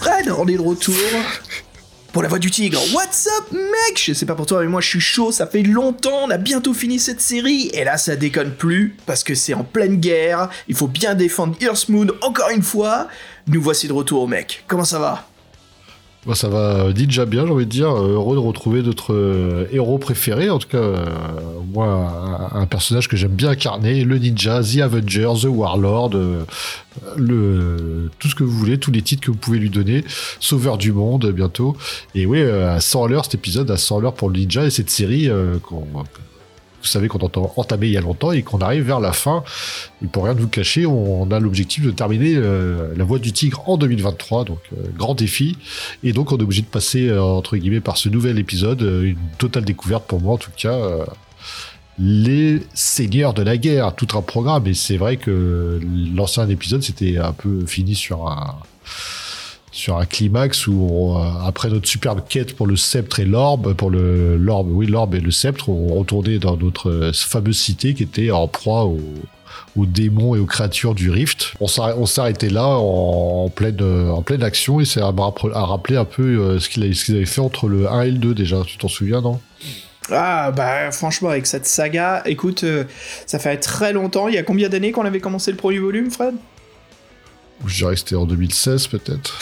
[0.00, 0.94] Fred, on est de retour
[2.14, 2.80] pour la voix du tigre.
[2.94, 4.00] What's up, mec?
[4.00, 6.38] Je sais pas pour toi, mais moi je suis chaud, ça fait longtemps, on a
[6.38, 10.48] bientôt fini cette série, et là ça déconne plus, parce que c'est en pleine guerre,
[10.68, 13.08] il faut bien défendre Earthmoon encore une fois.
[13.48, 14.62] Nous voici de retour, mec.
[14.68, 15.28] Comment ça va?
[16.26, 17.90] Bah, ça va déjà bien, j'ai envie de dire.
[17.90, 20.48] Euh, Heureux de retrouver notre euh, héros préféré.
[20.48, 21.04] En tout cas, euh,
[21.72, 26.44] moi, un, personnage que j'aime bien incarner, le ninja, The Avenger, The Warlord, euh,
[27.16, 30.04] le, tout ce que vous voulez, tous les titres que vous pouvez lui donner.
[30.40, 31.76] Sauveur du monde, bientôt.
[32.14, 34.38] Et oui, euh, à 100 à l'heure, cet épisode, à 100 à l'heure pour le
[34.38, 35.86] ninja et cette série euh, qu'on
[36.84, 39.42] vous savez qu'on entend entamé il y a longtemps et qu'on arrive vers la fin.
[40.02, 43.32] Et pour rien de vous cacher, on a l'objectif de terminer euh, la voie du
[43.32, 45.56] tigre en 2023, donc euh, grand défi.
[46.02, 49.16] Et donc on est obligé de passer euh, entre guillemets par ce nouvel épisode, une
[49.38, 50.78] totale découverte pour moi en tout cas.
[51.98, 54.66] les seigneurs de la guerre, tout un programme.
[54.66, 55.80] Et c'est vrai que
[56.14, 58.56] l'ancien épisode c'était un peu fini sur un
[59.74, 63.90] sur un climax où euh, après notre superbe quête pour le sceptre et l'orbe, pour
[63.90, 68.04] le l'orbe, oui l'orbe et le sceptre, on retournait dans notre euh, fameuse cité qui
[68.04, 69.00] était en proie aux,
[69.76, 71.54] démons et aux créatures du Rift.
[71.60, 75.10] On s'arr- on s'est arrêté là en, en pleine euh, en pleine action et ça
[75.10, 76.84] m'a rappelé un peu ce qu'ils
[77.16, 78.62] avaient fait entre le 1 et le 2 déjà.
[78.64, 79.40] Tu t'en souviens non?
[80.10, 82.64] Ah bah franchement avec cette saga, écoute,
[83.26, 86.10] ça fait très longtemps, il y a combien d'années qu'on avait commencé le premier volume,
[86.10, 86.34] Fred?
[87.66, 89.38] Je dirais que c'était en 2016 peut-être.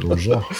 [0.00, 0.48] Dans le genre.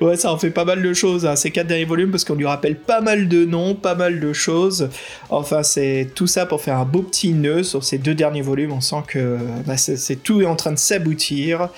[0.00, 2.34] Ouais, ça en fait pas mal de choses, hein, ces quatre derniers volumes, parce qu'on
[2.34, 4.90] lui rappelle pas mal de noms, pas mal de choses.
[5.30, 8.72] Enfin, c'est tout ça pour faire un beau petit nœud sur ces deux derniers volumes.
[8.72, 11.68] On sent que bah, c'est tout est en train de s'aboutir,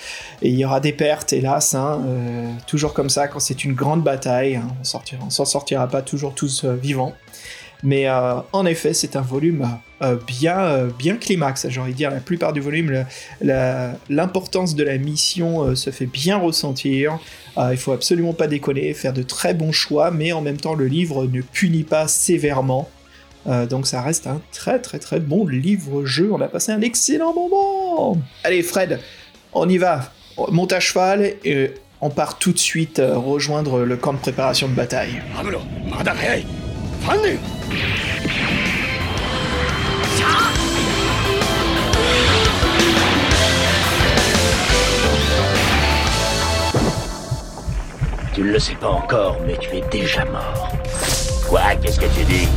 [0.41, 1.73] et il y aura des pertes, hélas.
[1.73, 4.67] hein, euh, toujours comme ça, quand c'est une grande bataille, hein,
[5.21, 7.15] on s'en sortira pas toujours tous euh, vivants.
[7.83, 9.67] Mais euh, en effet, c'est un volume
[10.01, 11.67] euh, bien, euh, bien climax.
[11.69, 13.05] J'ai envie de dire, la plupart du volume,
[13.41, 17.19] l'importance de la mission se fait bien ressentir.
[17.57, 20.87] Il faut absolument pas déconner, faire de très bons choix, mais en même temps, le
[20.87, 22.89] livre ne punit pas sévèrement.
[23.69, 26.31] Donc ça reste un très très très bon livre-jeu.
[26.33, 28.17] On a passé un excellent moment.
[28.43, 28.99] Allez, Fred,
[29.53, 30.11] on y va.
[30.49, 31.71] Monte à cheval et
[32.01, 35.21] on part tout de suite rejoindre le camp de préparation de bataille.
[37.05, 37.37] 3年
[48.33, 50.69] Tu ne le sais pas encore, mais tu es déjà mort.
[51.47, 51.61] Quoi?
[51.81, 52.47] Qu'est-ce que tu dis?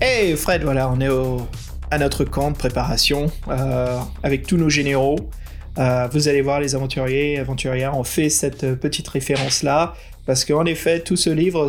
[0.00, 1.46] Hey Fred, voilà, on est au,
[1.90, 5.30] à notre camp de préparation euh, avec tous nos généraux.
[5.78, 9.94] Euh, vous allez voir, les aventuriers et aventurières ont fait cette petite référence-là
[10.26, 11.68] parce qu'en effet, tout ce livre,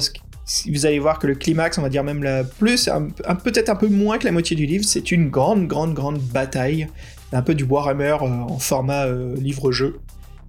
[0.69, 3.75] vous allez voir que le climax, on va dire même la plus, un- peut-être un
[3.75, 6.87] peu moins que la moitié du livre, c'est une grande, grande, grande bataille.
[7.31, 9.99] Un peu du Warhammer euh, en format euh, livre-jeu.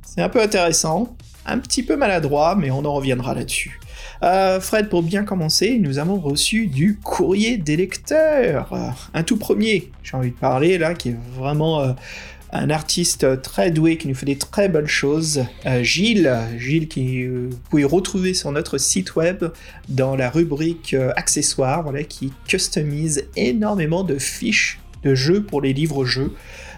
[0.03, 1.17] C'est un peu intéressant,
[1.47, 3.81] un petit peu maladroit, mais on en reviendra là-dessus.
[4.23, 8.75] Euh, Fred, pour bien commencer, nous avons reçu du courrier des lecteurs.
[9.15, 11.95] Un tout premier, j'ai envie de parler là, qui est vraiment
[12.55, 15.45] un artiste très doué qui nous fait des très bonnes choses.
[15.67, 19.45] Euh, Gilles, Gilles qui euh, vous pouvez retrouver sur notre site web
[19.89, 25.73] dans la rubrique euh, accessoires, voilà, qui customise énormément de fiches de jeux pour les
[25.73, 26.33] livres-jeux.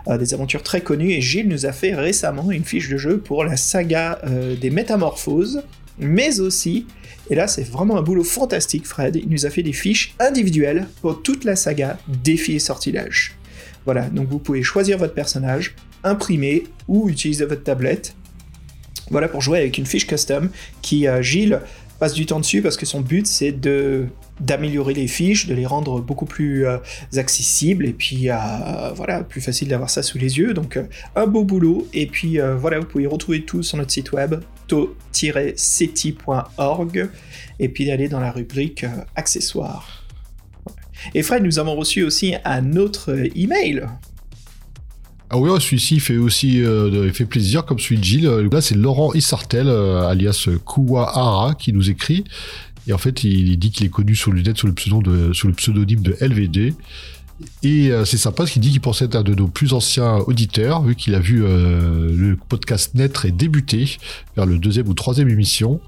[0.09, 3.19] euh, des aventures très connues et Gilles nous a fait récemment une fiche de jeu
[3.19, 4.21] pour la saga
[4.61, 5.63] des métamorphoses
[5.99, 6.87] mais aussi
[7.29, 9.17] et là, c'est vraiment un boulot fantastique, Fred.
[9.17, 13.37] Il nous a fait des fiches individuelles pour toute la saga Défi et Sortilège.
[13.87, 18.15] Voilà, donc vous pouvez choisir votre personnage, imprimer ou utiliser votre tablette.
[19.11, 20.51] Voilà pour jouer avec une fiche custom
[20.83, 21.61] qui, euh, Gilles,
[22.01, 24.09] passe du temps dessus parce que son but c'est de
[24.41, 26.77] d'améliorer les fiches, de les rendre beaucoup plus euh,
[27.17, 28.35] accessibles et puis euh,
[28.95, 30.53] voilà, plus facile d'avoir ça sous les yeux.
[30.53, 30.79] Donc
[31.15, 34.35] un beau boulot et puis voilà, vous pouvez retrouver tout sur notre site web
[34.67, 35.39] to-ceti.org
[37.61, 38.85] et puis d'aller dans la rubrique
[39.15, 40.06] accessoires.
[41.15, 43.87] Et Fred, nous avons reçu aussi un autre euh, email.
[45.29, 48.29] Ah oui, celui-ci il fait aussi euh, fait plaisir comme celui de Gilles.
[48.29, 52.25] Là, c'est Laurent Issartel, euh, alias Kuwahara, qui nous écrit.
[52.87, 55.55] Et en fait, il, dit qu'il est connu sur le sous le, de, sous le
[55.55, 56.75] pseudonyme de LVD.
[57.63, 60.19] Et euh, c'est sympa parce qu'il dit qu'il pensait être un de nos plus anciens
[60.27, 63.99] auditeurs, vu qu'il a vu euh, le podcast naître et débuter
[64.37, 65.81] vers le deuxième ou troisième émission,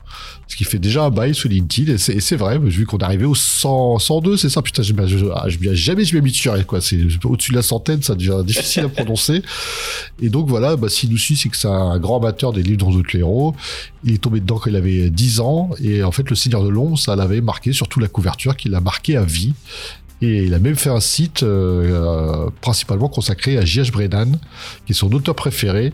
[0.47, 1.95] ce qui fait déjà un bail sur LinkedIn.
[1.95, 5.17] Et c'est vrai, vu qu'on est arrivé au 100, 102, c'est ça, putain, je, je,
[5.47, 6.83] je, jamais je m'habituerai, quoi.
[6.83, 9.43] C'est au-dessus de la centaine, ça devient difficile à prononcer.
[10.21, 12.79] Et donc voilà, bah, s'il nous suit, c'est que c'est un grand amateur des livres
[12.79, 13.55] dans d'autres héros.
[14.05, 16.69] Il est tombé dedans quand il avait 10 ans, et en fait, le Seigneur de
[16.69, 19.55] l'Ombre, ça l'avait marqué, surtout la couverture, qui l'a marqué à vie.
[20.21, 23.93] Et il a même fait un site euh, principalement consacré à J.H.
[23.93, 24.39] Brennan,
[24.85, 25.93] qui est son auteur préféré.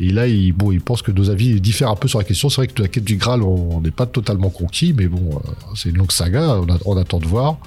[0.00, 2.48] Et là, il, bon, il pense que nos avis diffèrent un peu sur la question.
[2.48, 5.50] C'est vrai que la quête du Graal, on n'est pas totalement conquis, mais bon, euh,
[5.74, 7.58] c'est une longue saga, on, attend de voir.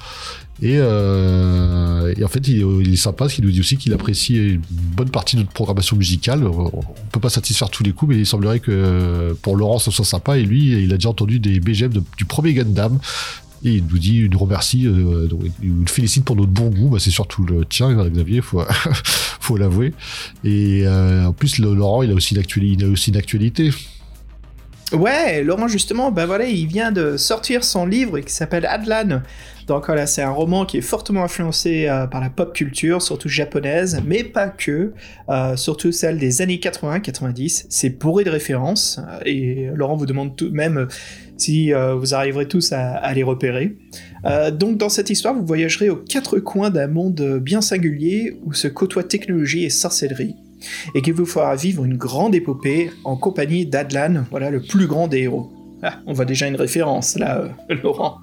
[0.62, 4.62] Et, euh, en fait, il, est sympa parce qu'il nous dit aussi qu'il apprécie une
[4.70, 6.46] bonne partie de notre programmation musicale.
[6.46, 10.04] On peut pas satisfaire tous les coups, mais il semblerait que pour Laurent, ce soit
[10.04, 10.38] sympa.
[10.38, 13.00] Et lui, il a déjà entendu des BGM du premier Gundam.
[13.64, 15.28] Et il nous dit, il nous remercie, euh,
[15.62, 16.90] il nous félicite pour notre bon goût.
[16.90, 18.64] Bah, c'est surtout le tien, Xavier, faut,
[19.40, 19.94] faut l'avouer.
[20.44, 22.42] Et euh, en plus, Laurent, il a aussi une
[22.74, 23.72] il a aussi une.
[24.92, 29.22] Ouais, Laurent, justement, bah voilà, il vient de sortir son livre qui s'appelle Adlan.
[29.68, 33.30] Donc voilà, c'est un roman qui est fortement influencé euh, par la pop culture, surtout
[33.30, 34.94] japonaise, mais pas que,
[35.30, 37.68] euh, surtout celle des années 80-90.
[37.70, 40.88] C'est bourré de références, et Laurent vous demande tout de même
[41.40, 43.78] si euh, vous arriverez tous à, les repérer.
[44.26, 48.54] Euh, donc dans cette histoire, vous voyagerez aux quatre coins d'un monde bien singulier où
[48.54, 50.36] se côtoient technologie et sorcellerie,
[50.96, 55.08] et qu'il vous fera vivre une grande épopée en compagnie d'Adlan, voilà le plus grand
[55.08, 55.52] des héros.
[55.82, 57.40] Ah, on voit déjà une référence là,
[57.70, 58.18] euh, Laurent.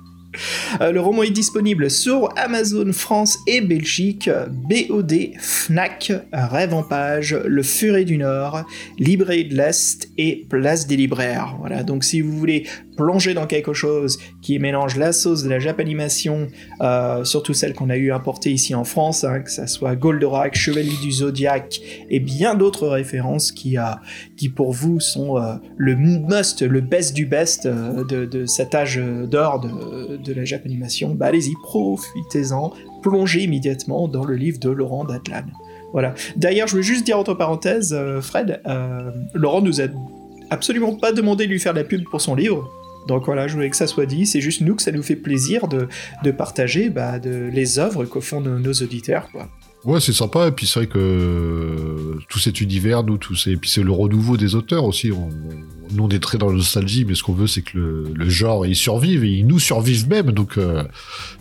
[0.81, 7.35] Euh, le roman est disponible sur Amazon France et Belgique, BOD, Fnac, Rêve en page,
[7.47, 8.65] Le Furet du Nord,
[8.99, 11.56] Librairie de l'Est et Place des Libraires.
[11.59, 15.58] Voilà, donc si vous voulez plonger dans quelque chose qui mélange la sauce de la
[15.58, 16.48] Japanimation,
[16.81, 20.54] euh, surtout celle qu'on a eu importée ici en France, hein, que ça soit Goldorak,
[20.54, 23.76] Chevalier du Zodiac et bien d'autres références qui,
[24.37, 29.60] qui pour vous sont euh, le must, le best du best de, cet âge d'or
[29.60, 32.72] de, la Japanimation, bah allez-y, profitez-en,
[33.02, 35.44] plongez immédiatement dans le livre de Laurent Datlan.
[35.92, 36.14] Voilà.
[36.37, 39.84] D'ailleurs, je voulais juste dire entre parenthèses, euh, Fred, euh, Laurent nous a
[40.50, 42.70] absolument pas demandé de lui faire la pub pour son livre.
[43.06, 44.26] Donc voilà, je voulais que ça soit dit.
[44.26, 45.88] C'est juste nous que ça nous fait plaisir de,
[46.31, 49.31] partager bah, de, les œuvres qu'au fond de nos auditeurs.
[49.31, 49.49] Quoi.
[49.87, 50.49] Ouais, c'est sympa.
[50.49, 54.37] Et puis c'est vrai que tout cet univers, nous, tout et puis c'est le renouveau
[54.37, 55.11] des auteurs aussi.
[55.93, 57.79] Nous, on est très dans la nostalgie, mais ce qu'on veut, c'est que
[58.12, 60.32] le, genre, il survive et il nous survive même.
[60.32, 60.82] Donc, euh,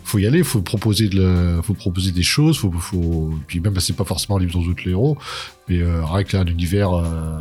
[0.04, 3.96] faut y aller, faut proposer de faut proposer des choses, faut, faut, puis même, c'est
[3.96, 5.18] pas forcément un livre dans d'autres héros,
[5.68, 7.40] mais euh, rien qu'un univers euh,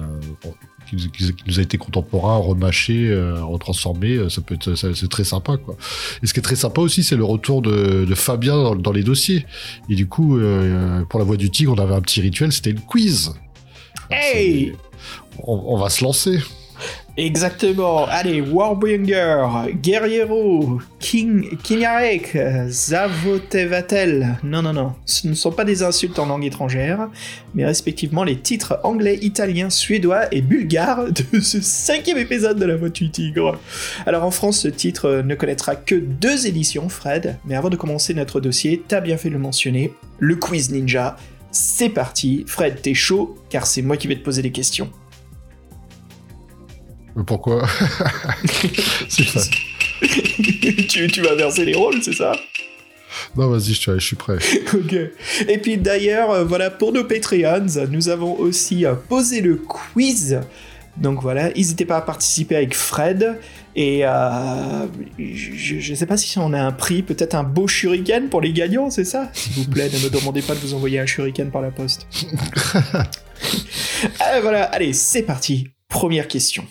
[0.85, 1.11] qui,
[1.47, 5.75] nous a été contemporain, remâché, euh, retransformé, euh, ça peut être, c'est très sympa, quoi.
[6.23, 9.45] Et ce qui est très sympa aussi, c'est le retour de, Fabien dans, les dossiers.
[9.89, 12.71] Et du coup, euh, pour la voix du tigre, on avait un petit rituel, c'était
[12.71, 13.33] le quiz.
[14.09, 14.73] Hey
[15.43, 16.39] on, va se lancer.
[17.17, 18.05] Exactement.
[18.07, 24.37] Allez, Warbringer, Guerriero, King, Kinyarek, Zavotevatel.
[24.43, 24.93] Non, non, non.
[25.05, 27.07] Ce ne sont pas des insultes en langue étrangère,
[27.53, 32.75] mais respectivement les titres anglais, italien, suédois et bulgare de ce cinquième épisode de La
[32.75, 33.59] Voix du Tigre.
[34.05, 37.37] Alors en France, ce titre ne connaîtra que deux éditions, Fred.
[37.45, 39.93] Mais avant de commencer notre dossier, t'as bien fait de le mentionner.
[40.19, 41.15] Le quiz ninja.
[41.51, 42.43] C'est parti.
[42.45, 44.91] Fred, t'es chaud, car c'est moi qui vais te poser des questions.
[47.25, 47.65] Pourquoi
[50.89, 52.33] tu, tu vas verser les rôles, c'est ça?
[53.35, 54.37] Non, vas-y, je, suis prêt.
[54.73, 54.95] ok.
[55.47, 60.39] Et puis d'ailleurs, euh, voilà, pour nos Patreons, nous avons aussi euh, posé le quiz.
[60.97, 63.37] Donc voilà, n'hésitez pas à participer avec Fred.
[63.75, 64.85] Et euh,
[65.19, 68.53] je ne sais pas si on a un prix, peut-être un beau shuriken pour les
[68.53, 69.29] gagnants, c'est ça?
[69.33, 72.07] S'il vous plaît, ne me demandez pas de vous envoyer un shuriken par la poste.
[74.41, 75.67] voilà, allez, c'est parti.
[75.89, 76.65] Première question.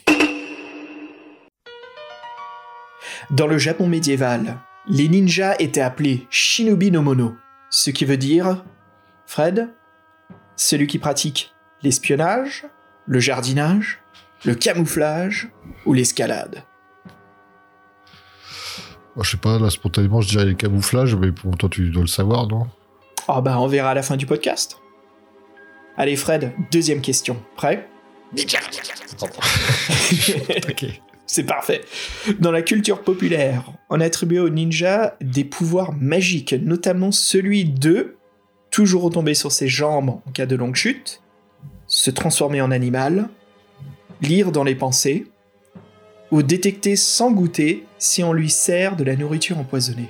[3.30, 7.36] Dans le Japon médiéval, les ninjas étaient appelés Shinobi no Mono,
[7.70, 8.64] ce qui veut dire,
[9.26, 9.68] Fred,
[10.56, 12.66] celui qui pratique l'espionnage,
[13.06, 14.00] le jardinage,
[14.44, 15.50] le camouflage
[15.86, 16.62] ou l'escalade.
[19.20, 22.08] Je sais pas, là spontanément je dirais le camouflage, mais pour toi tu dois le
[22.08, 22.66] savoir, non?
[23.28, 24.78] Ah bah on verra à la fin du podcast.
[25.96, 27.42] Allez Fred, deuxième question.
[27.56, 27.88] Prêt?
[30.68, 31.00] Ok.
[31.26, 31.80] C'est parfait.
[32.38, 38.16] Dans la culture populaire, on attribue aux ninjas des pouvoirs magiques, notamment celui de
[38.70, 41.22] toujours retomber sur ses jambes en cas de longue chute,
[41.86, 43.28] se transformer en animal,
[44.20, 45.26] lire dans les pensées,
[46.30, 50.08] ou détecter sans goûter si on lui sert de la nourriture empoisonnée.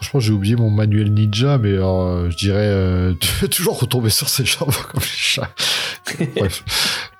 [0.00, 3.12] Franchement, j'ai oublié mon manuel ninja, mais euh, je dirais euh,
[3.50, 5.50] toujours retomber sur ses jambes comme les chats.
[6.36, 6.64] Bref,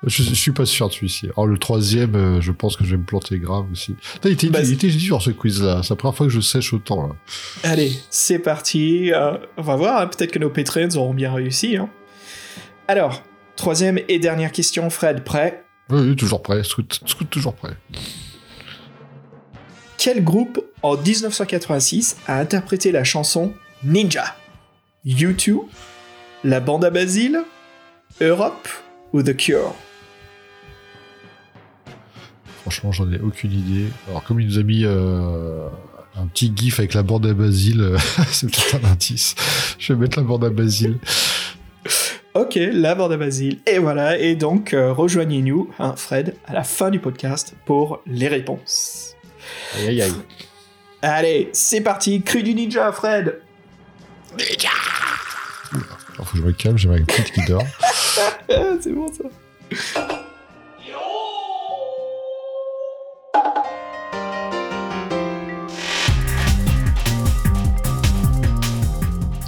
[0.05, 1.27] je, je suis pas sûr de celui-ci.
[1.37, 3.95] Alors le troisième, euh, je pense que je vais me planter grave aussi.
[4.25, 5.81] Il était, Bah, il était dur ce quiz-là.
[5.83, 7.07] C'est la première fois que je sèche autant.
[7.07, 7.13] Là.
[7.63, 9.13] Allez, c'est parti.
[9.13, 11.77] Euh, on va voir, hein, peut-être que nos Patreons auront bien réussi.
[11.77, 11.89] hein.
[12.87, 13.21] Alors,
[13.55, 15.63] troisième et dernière question, Fred, prêt?
[15.91, 16.63] Oui, oui, toujours prêt.
[16.63, 17.77] Scoot, Scoot toujours prêt.
[20.03, 23.53] Quel groupe en 1986 a interprété la chanson
[23.83, 24.35] Ninja?
[25.05, 25.59] U2,
[26.43, 27.43] la bande à Basile,
[28.19, 28.67] Europe
[29.13, 29.75] ou The Cure?
[32.61, 33.85] Franchement, j'en ai aucune idée.
[34.09, 35.67] Alors, comme il nous a mis euh,
[36.15, 37.97] un petit gif avec la bande à Basile, euh,
[38.31, 39.35] c'est peut-être un indice.
[39.77, 40.97] Je vais mettre la bande à Basile.
[42.33, 43.59] Ok, la bande à Basile.
[43.67, 48.29] Et voilà, et donc euh, rejoignez-nous, hein, Fred, à la fin du podcast pour les
[48.29, 49.10] réponses.
[49.77, 50.13] Aïe, aïe, aïe.
[51.01, 53.41] Allez, c'est parti, cri du ninja, Fred
[56.13, 57.63] Alors, faut que je me calme, j'ai ma petite qui dort.
[58.81, 59.23] C'est bon ça.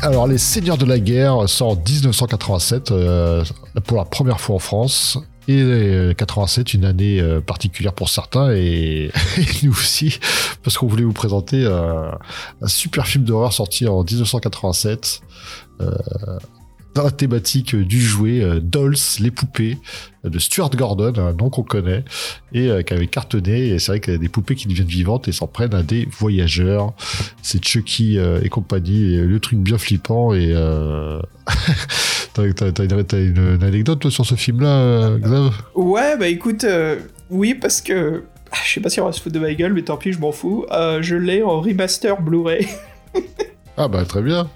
[0.01, 3.43] Alors, Les Seigneurs de la Guerre sort en 1987 euh,
[3.85, 5.17] pour la première fois en France.
[5.47, 10.19] Et euh, 87, une année euh, particulière pour certains et, et nous aussi,
[10.63, 12.11] parce qu'on voulait vous présenter euh,
[12.61, 15.21] un super film d'horreur sorti en 1987
[15.81, 15.91] euh,
[16.95, 19.77] dans la thématique du jouet euh, Dolls, les poupées
[20.25, 22.03] euh, de Stuart Gordon, un nom qu'on connaît,
[22.53, 23.69] et euh, qui avait cartonné.
[23.69, 25.83] Et c'est vrai qu'il y a des poupées qui deviennent vivantes et s'en prennent à
[25.83, 26.93] des voyageurs.
[27.41, 30.33] C'est Chucky et compagnie, et le truc bien flippant.
[30.33, 31.19] Et euh...
[32.33, 35.51] t'as, t'as- t'as une, t'as une- une anecdote toi, sur ce film-là, Xav?
[35.75, 36.97] Ouais, bah écoute, euh,
[37.29, 38.23] oui, parce que.
[38.51, 40.13] ah, Je sais pas si on va se foutre de ma gueule, mais tant pis,
[40.13, 40.65] je m'en fous.
[40.71, 42.67] Euh, je l'ai en remaster Blu-ray.
[43.75, 44.47] Ah bah très bien.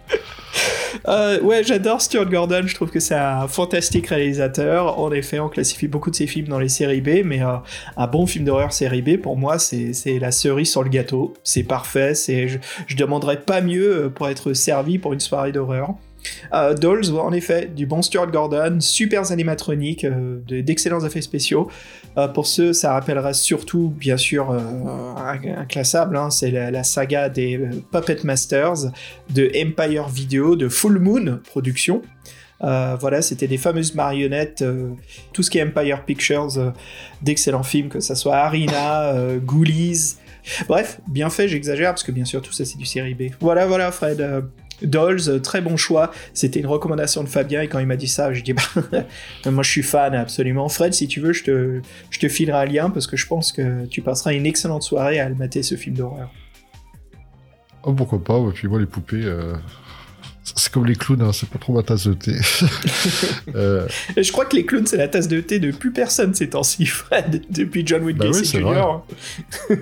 [1.07, 4.99] Euh, ouais, j'adore Stuart Gordon, je trouve que c'est un fantastique réalisateur.
[4.99, 7.55] En effet, on classifie beaucoup de ses films dans les séries B, mais euh,
[7.95, 11.33] un bon film d'horreur série B, pour moi, c'est la cerise sur le gâteau.
[11.43, 15.95] C'est parfait, je, je demanderais pas mieux euh, pour être servi pour une soirée d'horreur.
[16.53, 21.69] Euh, Dolls, en effet, du bon Stuart Gordon, super animatronique, euh, de- d'excellents effets spéciaux.
[22.17, 24.59] Euh, pour ceux, ça rappellera surtout, bien sûr, euh,
[25.57, 28.91] inclassable, hein, c'est la, saga des euh, Puppet Masters
[29.29, 32.01] de Empire Video, de Full Moon Productions.
[32.63, 34.63] Euh, voilà, c'était des fameuses marionnettes,
[35.31, 36.73] tout ce qui est Empire Pictures,
[37.21, 40.15] d'excellents films, que ça soit Arena, euh, Ghoulies.
[40.67, 43.23] Bref, bien fait, j'exagère, parce que bien sûr, tout ça c'est du série B.
[43.41, 44.49] Voilà, voilà, Fred.
[44.81, 46.11] Dolls, euh, très bon choix.
[46.33, 48.61] C'était une recommandation de Fabien, et quand il m'a dit ça, j'ai dit, bah,
[49.51, 50.69] moi je suis fan, absolument.
[50.69, 53.51] Fred, si tu veux, je te, je te filerai un lien, parce que je pense
[53.51, 56.31] que tu passeras une excellente soirée à le mater, ce film d'horreur.
[57.83, 59.23] Oh pourquoi pas, et puis moi les poupées...
[59.23, 59.53] euh,
[60.43, 62.33] C'est comme les clowns, hein, c'est pas trop ma tasse de thé.
[63.55, 66.49] Euh, je crois que les clowns, c'est la tasse de thé de plus personne ces
[66.49, 68.99] temps-ci, Fred, depuis John Wayne Bah oui, Jr.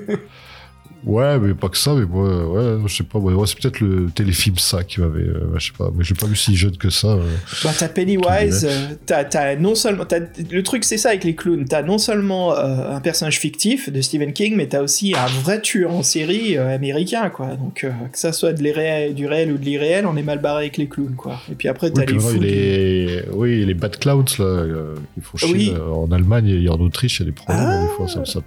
[1.06, 4.10] Ouais, mais pas que ça, mais moi, ouais, je sais pas, moi, c'est peut-être le
[4.14, 6.90] téléfilm ça qui m'avait, euh, je sais pas, mais j'ai pas vu si jeune que
[6.90, 7.10] ça.
[7.10, 7.24] euh.
[7.64, 10.20] Bah, t'as Pennywise, euh, t'as, t'as non seulement, t'as-
[10.52, 14.02] le truc c'est ça avec les clowns, t'as non seulement euh, un personnage fictif de
[14.02, 17.56] Stephen King, mais t'as aussi un vrai tueur en série euh, américain, quoi.
[17.56, 20.64] Donc que ça soit de l'irréel, du réel ou de l'irréel, on est mal barré
[20.64, 21.40] avec les clowns, quoi.
[21.52, 23.30] Et puis après t'as Oui, les fous.
[23.34, 25.74] oui, les bad clowns là, euh, ils font chier Oui.
[25.94, 27.82] en Allemagne et en Autriche, il y a des problèmes Ah.
[27.84, 28.08] des fois.
[28.08, 28.42] Ça, ça-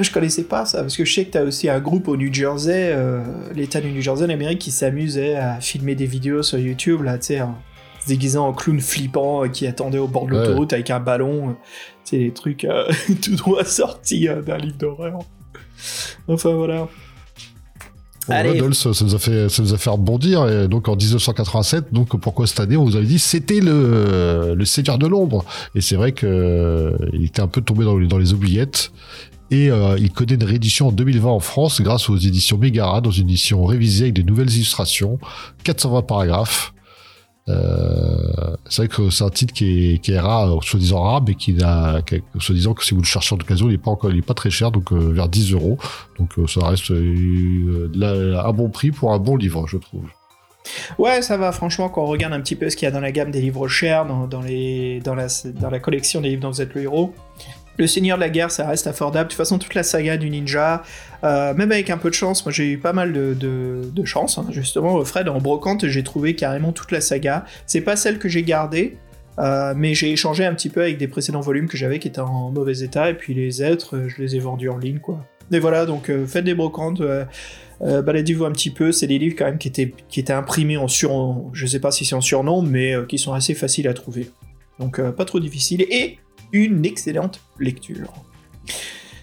[0.00, 2.32] Je connaissais pas ça, parce que je sais que t'as aussi un groupe au New
[2.32, 3.20] Jersey, euh,
[3.54, 7.18] l'État du New Jersey en Amérique, qui s'amusait à filmer des vidéos sur YouTube, là,
[7.18, 7.56] tu sais, en
[8.02, 10.38] se déguisant en clown flippant euh, qui attendait au bord de Ouais.
[10.46, 11.48] l'autoroute avec un ballon.
[11.48, 11.52] euh,
[12.04, 12.84] Tu sais, des trucs euh,
[13.22, 15.18] tout droit sortis euh, d'un livre d'horreur.
[16.28, 16.86] Enfin, voilà.
[18.28, 18.60] Bon, Allez.
[18.74, 20.46] ça, nous a fait, ça nous a fait rebondir.
[20.48, 24.64] Et donc en 1987, donc pourquoi cette année on vous avait dit c'était le le
[24.66, 25.46] Seigneur de l'ombre.
[25.74, 28.92] Et c'est vrai que euh, il était un peu tombé dans les, dans les oubliettes.
[29.50, 33.10] Et euh, il connaît une réédition en 2020 en France grâce aux éditions Megara, dans
[33.10, 35.18] une édition révisée avec des nouvelles illustrations,
[35.64, 36.74] 420 paragraphes.
[37.48, 41.34] Euh, c'est vrai que c'est un titre qui est, qui est rare, soi-disant rare, mais
[41.34, 41.56] qui
[42.38, 44.34] soi-disant que si vous le cherchez en occasion, il est pas encore, il est pas
[44.34, 45.78] très cher, donc euh, vers 10 euros.
[46.18, 50.04] Donc ça reste de un bon prix pour un bon livre, je trouve.
[50.98, 53.00] Ouais, ça va, franchement, quand on regarde un petit peu ce qu'il y a dans
[53.00, 56.42] la gamme des livres chers, dans, dans les, dans, la, dans la collection des livres
[56.42, 57.14] dont vous êtes le héros,
[57.78, 59.28] Le Seigneur de la Guerre, ça reste affordable.
[59.28, 60.82] De toute façon, toute la saga du ninja,
[61.22, 64.46] euh, même avec un peu de chance, moi j'ai eu pas mal de, chance, hein.
[64.50, 67.44] justement, Fred, en brocante, j'ai trouvé carrément toute la saga.
[67.66, 68.96] C'est pas celle que j'ai gardée,
[69.38, 72.20] euh, mais j'ai échangé un petit peu avec des précédents volumes que j'avais qui étaient
[72.20, 75.24] en mauvais état, et puis les êtres, euh, je les ai vendus en ligne, quoi.
[75.52, 77.00] Mais voilà, donc faites des brocantes.
[77.80, 81.42] baladez-vous un petit peu, c'est des livres quand même qui étaient, imprimés en sur...
[81.54, 84.28] Je sais pas si c'est en surnom, mais qui sont assez faciles à trouver.
[84.78, 86.18] Donc pas trop difficile, et
[86.52, 88.12] une excellente lecture.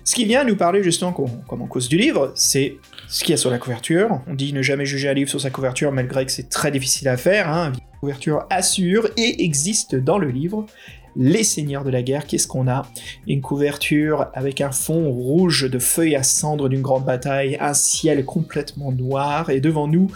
[0.03, 2.77] Ce qui vient nous parler justement comme en cause du livre, c'est
[3.07, 4.21] ce qu'il y a sur la couverture.
[4.27, 7.07] On dit ne jamais juger un livre sur sa couverture, malgré que c'est très difficile
[7.07, 7.49] à faire.
[7.49, 7.71] Hein.
[7.71, 10.67] La couverture assure et existe dans le livre.
[11.15, 12.85] Les Seigneurs de la Guerre, qu'est-ce qu'on a?
[13.25, 18.25] Une couverture avec un fond rouge de feuilles à cendre d'une grande bataille, un ciel
[18.25, 20.11] complètement noir, et devant nous,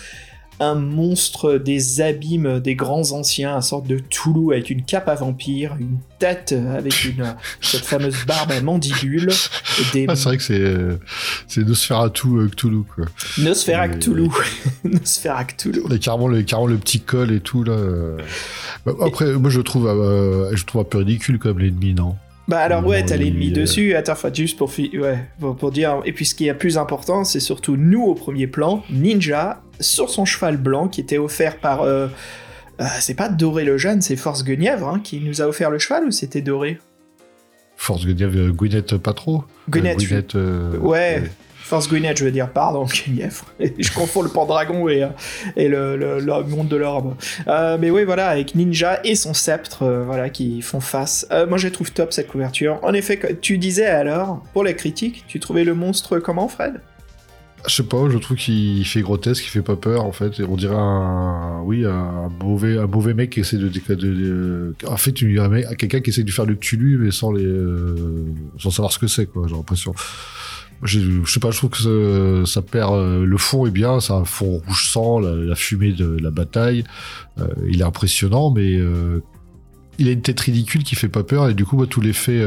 [0.60, 5.16] un monstre des abîmes des grands anciens, une sorte de Toulouse avec une cape à
[5.16, 9.30] vampire, une tête avec une, cette fameuse barbe à mandibule.
[9.94, 10.06] Des...
[10.08, 10.98] Ah, c'est vrai que c'est, euh,
[11.48, 13.06] c'est Nosferatu euh, Cthulhu, quoi.
[13.38, 14.30] Nosferatu Cthulhu.
[14.84, 15.82] Nosferatu Cthulhu.
[15.94, 17.78] Et carrément, le, carrément le petit col et tout, là.
[18.86, 22.16] Bah, après, moi, je trouve, euh, je trouve un peu ridicule comme l'ennemi, non?
[22.50, 26.34] Bah alors ouais, t'as l'ennemi dessus, attends, juste pour, ouais, pour dire, et puis ce
[26.34, 30.88] qui est plus important, c'est surtout nous au premier plan, Ninja, sur son cheval blanc
[30.88, 31.84] qui était offert par...
[31.84, 32.08] Euh,
[32.82, 35.78] euh, c'est pas Doré le Jeune, c'est Force Guenièvre hein, qui nous a offert le
[35.78, 36.80] cheval ou c'était Doré?
[37.78, 39.44] Force Guenièvre, Gwyneth pas trop.
[39.70, 40.34] Gwyneth,
[40.82, 41.24] ouais.
[41.70, 43.46] Force Gwyneth, je veux dire, pardon, Guenièvre.
[43.60, 45.08] je confonds le Pendragon et,
[45.56, 47.14] et le, le, monde de l'orbe.
[47.48, 51.28] Euh, mais oui, voilà, avec Ninja et son sceptre, euh, voilà, qui font face.
[51.30, 52.80] Euh, moi, je trouve top cette couverture.
[52.82, 56.82] En effet, tu disais alors, pour la critique, tu trouvais le monstre comment, Fred?
[57.68, 60.42] Je sais pas, je trouve qu'il fait grotesque, il fait pas peur en fait.
[60.48, 65.12] On dirait un, oui, un mauvais, un mauvais mec qui essaie de, de, en fait,
[65.12, 67.46] quelqu'un qui essaie de faire le tulu mais sans les,
[68.58, 69.46] sans savoir ce que c'est quoi.
[69.50, 69.94] J'ai l'impression
[70.84, 74.26] je, sais pas, je trouve que ça, perd euh, le fond est bien, c'est un
[74.26, 76.84] fond rouge sang, la, fumée de la bataille.
[77.40, 79.22] Euh, il est impressionnant, mais euh,
[79.98, 82.42] il a une tête ridicule qui fait pas peur et du coup, bah, tout l'effet,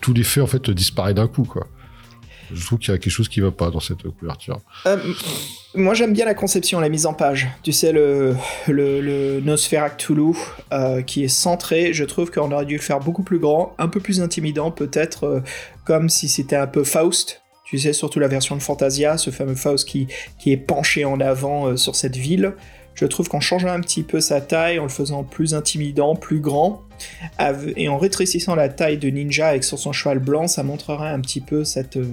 [0.00, 1.66] tout l'effet en fait disparaît d'un coup, quoi.
[2.52, 4.58] Je trouve qu'il y a quelque chose qui va pas dans cette couverture.
[5.76, 7.46] moi, j'aime bien la conception, la mise en page.
[7.62, 8.34] Tu sais, le,
[8.66, 10.14] le, Nosferatu
[11.06, 14.00] qui est centré, je trouve qu'on aurait dû le faire beaucoup plus grand, un peu
[14.00, 15.44] plus intimidant, peut-être
[15.84, 17.39] comme si c'était un peu Faust
[17.70, 20.08] tu sais, surtout la version de Fantasia, ce fameux Faust qui,
[20.40, 22.54] qui est penché en avant euh, sur cette ville.
[22.94, 26.40] Je trouve qu'en changeant un petit peu sa taille, en le faisant plus intimidant, plus
[26.40, 26.82] grand,
[27.76, 31.20] et en rétrécissant la taille de Ninja avec sur son cheval blanc, ça montrerait un
[31.20, 32.08] petit peu cette, euh,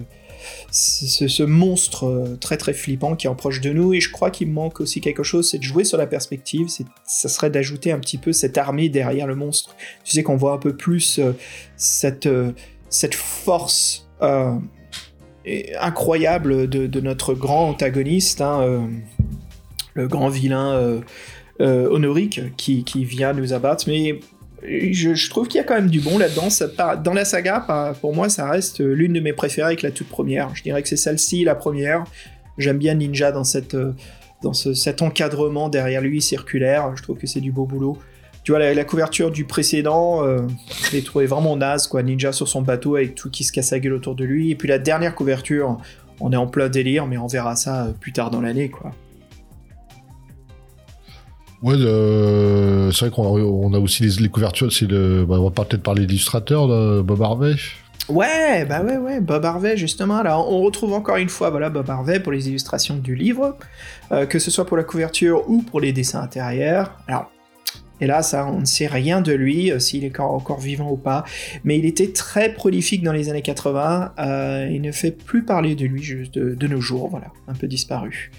[0.70, 3.96] ce, monstre euh, très très flippant qui est en proche de nous.
[3.96, 6.68] Et je crois qu'il manque aussi quelque chose, c'est de jouer sur la perspective.
[7.04, 9.76] Ça serait d'ajouter un petit peu cette armée derrière le monstre.
[10.04, 11.20] Tu sais qu'on voit un peu plus
[11.78, 12.30] cette,
[12.90, 14.08] cette force
[15.80, 18.82] incroyable de, notre grand antagoniste, hein, euh,
[19.94, 21.00] le grand vilain euh,
[21.62, 23.86] euh, Honoric, qui, vient nous abattre.
[23.88, 24.20] Mais
[24.64, 26.50] je, trouve qu'il y a quand même du bon là-dedans.
[27.04, 30.54] Dans la saga, pour moi, ça reste l'une de mes préférées avec la toute première.
[30.56, 32.04] Je dirais que c'est celle-ci, la première.
[32.58, 36.96] J'aime bien Ninja dans cet encadrement derrière lui circulaire.
[36.96, 37.98] Je trouve que c'est du beau boulot
[38.48, 40.40] tu vois, la, couverture du précédent, euh,
[40.86, 42.02] je l'ai trouvé vraiment naze, quoi.
[42.02, 44.52] Ninja sur son bateau avec tout qui se casse la gueule autour de lui.
[44.52, 45.76] Et puis la dernière couverture,
[46.22, 48.92] on est en plein délire, mais on verra ça euh, plus tard dans l'année, quoi.
[51.62, 56.06] Ouais, c'est vrai qu'on a aussi les, couvertures, c'est le, bah, on va peut-être parler
[56.06, 57.56] d'illustrateur, Bob Harvey.
[58.08, 60.16] Ouais, bah ouais, ouais, Bob Harvey, justement.
[60.16, 63.58] Alors, on retrouve encore une fois, voilà, Bob Harvey pour les illustrations du livre,
[64.14, 66.96] euh, que ce soit pour la couverture ou pour les dessins intérieurs.
[67.10, 67.30] Alors,
[68.00, 71.24] et là, on ne sait rien de lui, euh, s'il est encore vivant ou pas.
[71.64, 74.14] Mais il était très prolifique dans les années 80.
[74.20, 77.68] Euh, il ne fait plus parler de lui juste de, nos jours, voilà, un peu
[77.68, 78.32] disparu.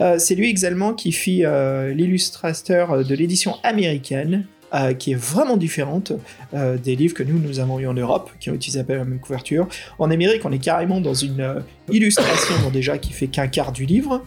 [0.00, 1.44] Euh, c'est lui également qui fit
[1.94, 4.46] l'illustrateur de l'édition américaine,
[4.98, 6.12] qui est vraiment différente
[6.52, 9.68] des livres que nous, nous avons eu en Europe, qui ont utilisé la même couverture.
[9.98, 14.24] En Amérique, on est carrément dans une illustration déjà qui fait qu'un quart du livre.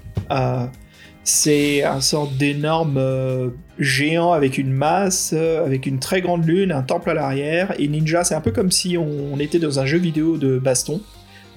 [1.23, 6.71] C'est un sorte d'énorme euh, géant avec une masse, euh, avec une très grande lune,
[6.71, 7.73] un temple à l'arrière.
[7.77, 11.01] Et Ninja, c'est un peu comme si on, était dans un jeu vidéo de baston,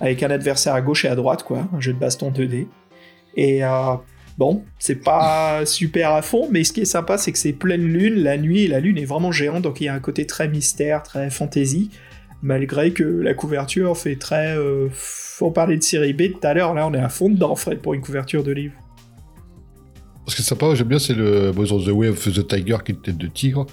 [0.00, 2.66] avec un adversaire à gauche et à droite, quoi, un jeu de baston 2D.
[3.36, 3.94] Et euh,
[4.36, 7.84] bon, c'est pas super à fond, mais ce qui est sympa, c'est que c'est pleine
[7.84, 10.26] lune, la nuit, et la lune est vraiment géante, donc il y a un côté
[10.26, 11.90] très mystère, très fantasy
[12.44, 14.56] malgré que la couverture fait très...
[14.90, 17.78] faut parler de série B tout à l'heure, là on est à fond dedans Fred
[17.78, 18.74] pour une couverture de livre.
[20.28, 21.50] Ce qui est sympa, j'aime bien, c'est le.
[21.56, 23.66] Ont The Way of the Tiger qui est une tête de tigre.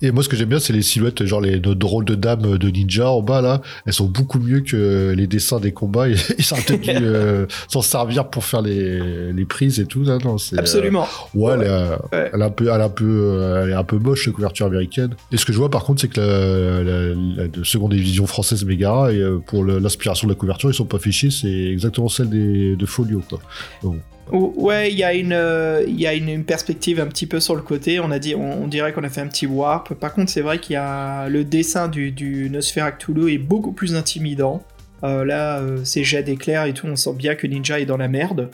[0.00, 2.56] Et moi, ce que j'aime bien, c'est les silhouettes, genre les nos drôles de dames
[2.58, 3.60] de ninja en bas, là.
[3.86, 6.08] Elles sont beaucoup mieux que les dessins des combats.
[6.08, 10.02] Ils sont peut-être dû euh, s'en servir pour faire les, les prises et tout.
[10.04, 11.06] Là, non, c'est, euh, Absolument.
[11.34, 12.30] Ouais, Elle, est, euh, Ouais.
[12.32, 14.32] elle est un peu, elle est un peu, euh, elle est un peu moche, la
[14.32, 15.14] couverture américaine.
[15.32, 18.26] Et ce que je vois, par contre, c'est que la, la, la- de seconde division
[18.26, 22.30] française Megara, et pour l'inspiration de la couverture, ils sont pas fichés, c'est exactement celle
[22.30, 23.38] des, de Folio, quoi.
[23.82, 23.96] Donc,
[24.32, 27.62] Ouais, il y a, une, euh, y a une, perspective un petit peu sur le
[27.62, 28.00] côté.
[28.00, 29.94] On, a dit, on, dirait qu'on a fait un petit warp.
[29.94, 33.94] Par contre, c'est vrai qu'il y a le dessin du, du Nosferatu est beaucoup plus
[33.94, 34.64] intimidant.
[35.02, 37.98] Euh, là, euh, ces jets d'éclairs et tout, on sent bien que Ninja est dans
[37.98, 38.50] la merde.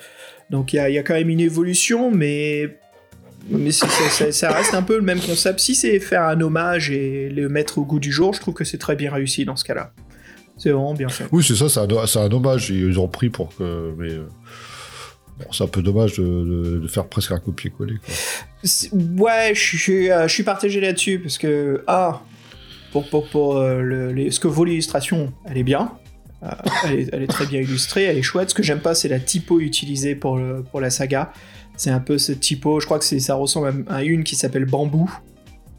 [0.51, 2.77] Donc il y y a quand même une évolution, mais,
[3.49, 5.61] mais ça reste un peu le même concept.
[5.61, 8.65] Si c'est faire un hommage et le mettre au goût du jour, je trouve que
[8.65, 9.93] c'est très bien réussi dans ce cas-là.
[10.57, 11.25] C'est vraiment bien fait.
[11.31, 12.69] Oui, c'est ça, c'est un, un hommage.
[12.71, 13.95] Ils ont pris pour que.
[13.97, 14.11] Mais.
[15.41, 17.97] Euh, c'est un peu dommage de, faire presque un copier-coller.
[19.17, 22.23] Ouais, je suis, euh, je suis partagé là-dessus parce que, ah,
[22.93, 25.93] pour, pour, pour euh, le- ce que vaut l'illustration, elle est bien.
[26.43, 26.49] Euh,
[26.85, 28.51] elle, est, très bien illustrée, elle est chouette.
[28.51, 31.33] Ce que j'aime pas, c'est la typo utilisée pour, pour la saga.
[31.81, 35.11] C'est un peu ce typo, je crois que ça ressemble à, une qui s'appelle Bambou,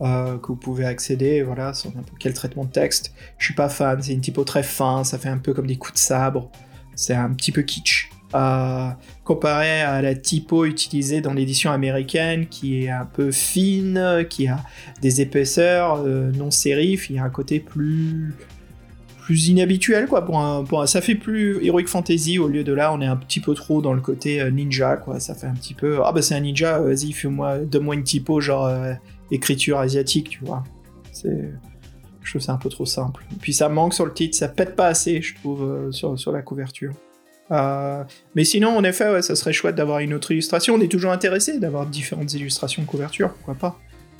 [0.01, 3.13] euh, que vous pouvez accéder, voilà, sur n'importe quel traitement de texte.
[3.37, 5.77] Je suis pas fan, c'est une typo très fin, ça fait un peu comme des
[5.77, 6.51] coups de sabre.
[6.95, 8.09] C'est un petit peu kitsch.
[8.33, 8.89] Euh,
[9.23, 14.59] comparé à la typo utilisée dans l'édition américaine qui est un peu fine, qui a
[15.01, 18.33] des épaisseurs euh, non sérif, il y a un côté plus
[19.21, 23.01] plus inhabituel quoi pour un, ça fait plus heroic fantasy au lieu de là on
[23.01, 25.75] est un petit peu trop dans le côté euh, ninja quoi ça fait un petit
[25.75, 28.93] peu ah bah c'est un ninja vas-y fais-moi donne-moi une typo genre euh,
[29.29, 30.63] écriture asiatique tu vois.
[31.11, 31.51] C'est
[32.23, 33.25] je trouve ça un peu trop simple.
[33.41, 36.31] Puis ça manque sur le titre ça pète pas assez je trouve euh, sur, sur
[36.31, 36.93] la couverture
[37.51, 38.03] euh,
[38.35, 40.75] mais sinon, en effet, ouais, ça serait chouette d'avoir une autre illustration.
[40.75, 43.79] On est toujours intéressé d'avoir différentes illustrations de couverture, pourquoi pas.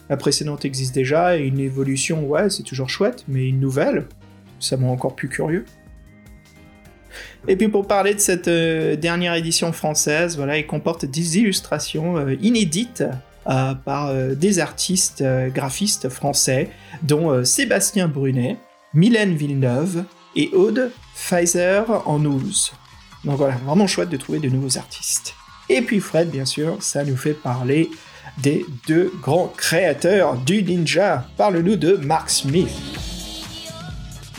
[0.09, 4.07] La précédente existe déjà, et une évolution, ouais, c'est toujours chouette, mais une nouvelle,
[4.59, 5.65] ça me rend encore plus curieux.
[7.47, 12.17] Et puis pour parler de cette euh, dernière édition française, voilà, il comporte des illustrations
[12.17, 13.03] euh, inédites
[13.43, 16.69] par des artistes graphistes français,
[17.01, 18.57] dont Sébastien Brunet,
[18.93, 20.03] Mylène Villeneuve
[20.35, 22.71] et Aude Pfizer en Ouse.
[23.23, 25.35] Donc voilà, vraiment chouette de trouver de nouveaux artistes.
[25.69, 27.89] Et puis Fred, bien sûr, ça nous fait parler
[28.41, 31.27] des deux grands créateurs du ninja.
[31.37, 32.69] Parle-nous de Mark Smith.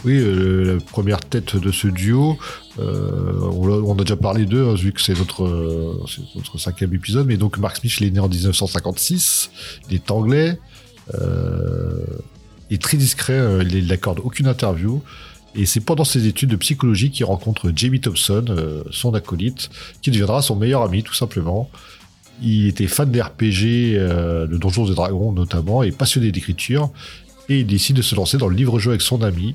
[0.04, 2.36] Oui, euh, la première tête de ce duo,
[2.80, 6.92] euh, on, on a déjà parlé d'eux, hein, vu que c'est notre, euh, notre cinquième
[6.92, 9.50] épisode, mais donc Mark Smith, il est né en 1956,
[9.88, 10.58] il est anglais,
[11.14, 13.40] il est très discret,
[13.70, 15.02] il n'accorde aucune interview,
[15.54, 20.10] et c'est pendant ses études de psychologie qu'il rencontre Jamie Thompson, euh, son acolyte, qui
[20.10, 21.70] deviendra son meilleur ami, tout simplement.
[22.42, 26.90] Il était fan des RPG, euh, de Donjons et Dragons notamment, et passionné d'écriture,
[27.48, 29.54] et il décide de se lancer dans le livre-jeu avec son ami,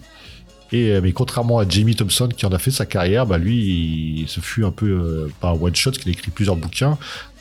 [0.72, 4.26] et, euh, mais contrairement à Jamie Thompson qui en a fait sa carrière, bah lui,
[4.28, 6.98] ce fut un peu un one shot, qu'il a écrit plusieurs bouquins,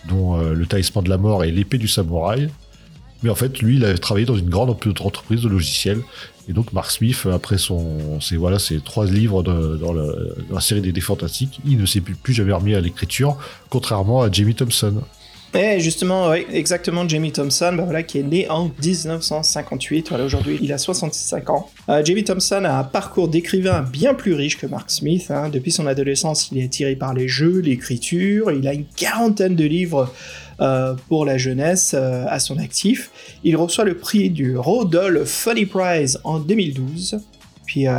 [0.09, 2.49] dont Le Talisman de la Mort et L'épée du samouraï.
[3.23, 6.01] Mais en fait, lui, il avait travaillé dans une grande entreprise de logiciels.
[6.49, 10.93] Et donc, Mark Smith, après son, ses, voilà, ses trois livres dans, la série des
[10.93, 13.37] Dés Fantastiques, il ne s'est plus, jamais remis à l'écriture,
[13.69, 15.03] contrairement à Jamie Thompson.
[15.55, 20.11] Et justement, ouais, exactement, Jamie Thompson, bah voilà, qui est né en 1958.
[20.11, 21.71] Voilà, aujourd'hui, il a 65 ans.
[21.89, 25.31] Euh, Jamie Thompson a un parcours d'écrivain bien plus riche que Mark Smith.
[25.31, 25.49] hein.
[25.49, 28.51] Depuis son adolescence, il est attiré par les jeux, l'écriture.
[28.51, 30.46] Il a une quarantaine de livres euh,
[31.09, 33.11] pour la jeunesse euh, à son actif.
[33.45, 37.21] Il reçoit le prix du Rodol Funny Prize en 2012.
[37.67, 37.93] Puis, euh,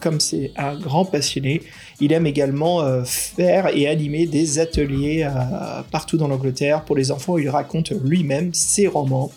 [0.00, 1.62] comme c'est un grand passionné,
[2.00, 7.12] il aime également euh, faire et animer des ateliers euh, partout dans l'Angleterre pour les
[7.12, 7.38] enfants.
[7.38, 9.30] Il raconte lui-même ses romans.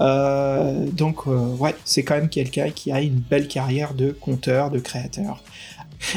[0.00, 4.70] Euh, donc, euh, ouais, c'est quand même quelqu'un qui a une belle carrière de conteur,
[4.70, 5.42] de créateur.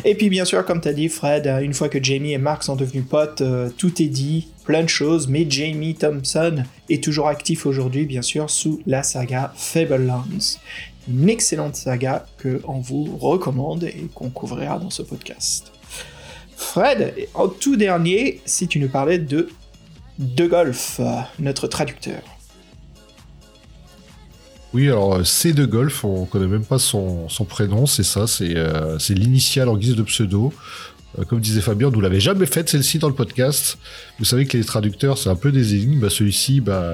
[0.06, 2.38] Et puis, bien sûr, comme tu as dit, Fred, euh, une fois que Jamie et
[2.38, 7.04] Mark sont devenus potes, euh, tout est dit, plein de choses, mais Jamie Thompson est
[7.04, 10.24] toujours actif aujourd'hui, bien sûr, sous la saga Fablelands
[11.08, 15.72] une excellente saga que on vous recommande et qu'on couvrira dans ce podcast.
[16.56, 19.50] Fred, en tout dernier, si tu nous parlais de
[20.20, 21.02] De Golf,
[21.40, 22.22] notre traducteur.
[24.74, 28.56] Oui, alors euh, C de Golf, on connaît même pas son, prénom, c'est ça, c'est
[28.56, 30.54] euh, c'est l'initiale en guise de pseudo.
[31.20, 33.78] Euh, comme disait Fabien, on ne l'avait jamais faite celle-ci dans le podcast.
[34.18, 36.00] Vous savez que les traducteurs, c'est un peu des énigmes.
[36.00, 36.94] Bah, Celui-ci, bah,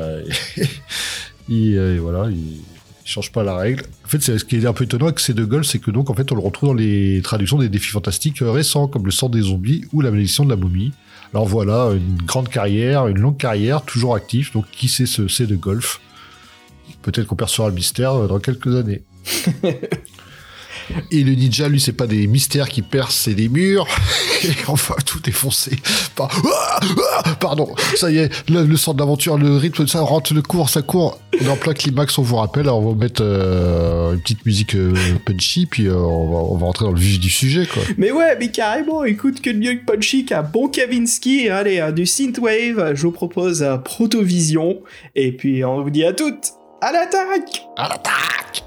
[1.49, 2.61] il, euh, voilà, il,
[3.05, 3.83] change pas la règle.
[4.05, 5.91] En fait, c'est- ce qui est un peu étonnant avec C de Golf, c'est que
[5.91, 9.11] donc en fait, on le retrouve dans les traductions des défis fantastiques récents, comme le
[9.11, 10.91] sang des zombies ou la malédiction de la momie.
[11.33, 14.51] Alors voilà, une grande carrière, une longue carrière, toujours actif.
[14.51, 16.01] Donc qui sait ce c'est de golf?
[17.07, 19.01] Peut-être qu'on percera le mystère euh, dans quelques années.
[21.11, 23.87] Et le ninja, lui, c'est pas des mystères qui percent, c'est des murs.
[24.43, 25.71] Et va tout défoncer.
[26.15, 26.79] Par- Ah
[27.23, 30.69] Ah Pardon, ça y est, le, le centre d'aventure, le rythme, ça rentre, le court,
[30.69, 31.19] ça court.
[31.41, 32.67] On en plein climax, on vous rappelle.
[32.69, 34.93] On va mettre euh, une petite musique euh,
[35.25, 35.93] punchy, puis on,
[36.31, 37.67] va, on rentrer dans le vif du sujet.
[37.97, 41.47] Mais ouais, mais carrément, écoute que de mieux que Punchy qu'un bon Kavinsky.
[41.49, 44.81] Allez, du Synthwave, je vous propose Protovision.
[45.15, 47.67] Et puis on vous dit à toutes, à l'attaque!
[47.75, 48.63] À l'attaque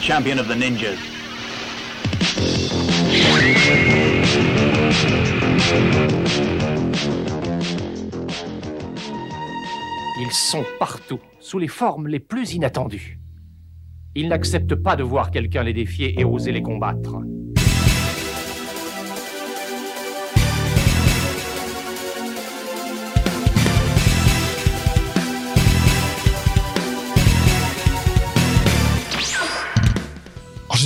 [0.00, 0.96] champion of the ninjas.
[10.18, 13.18] Ils sont partout, sous les formes les plus inattendues.
[14.14, 17.16] Ils n'acceptent pas de voir quelqu'un les défier et oser les combattre.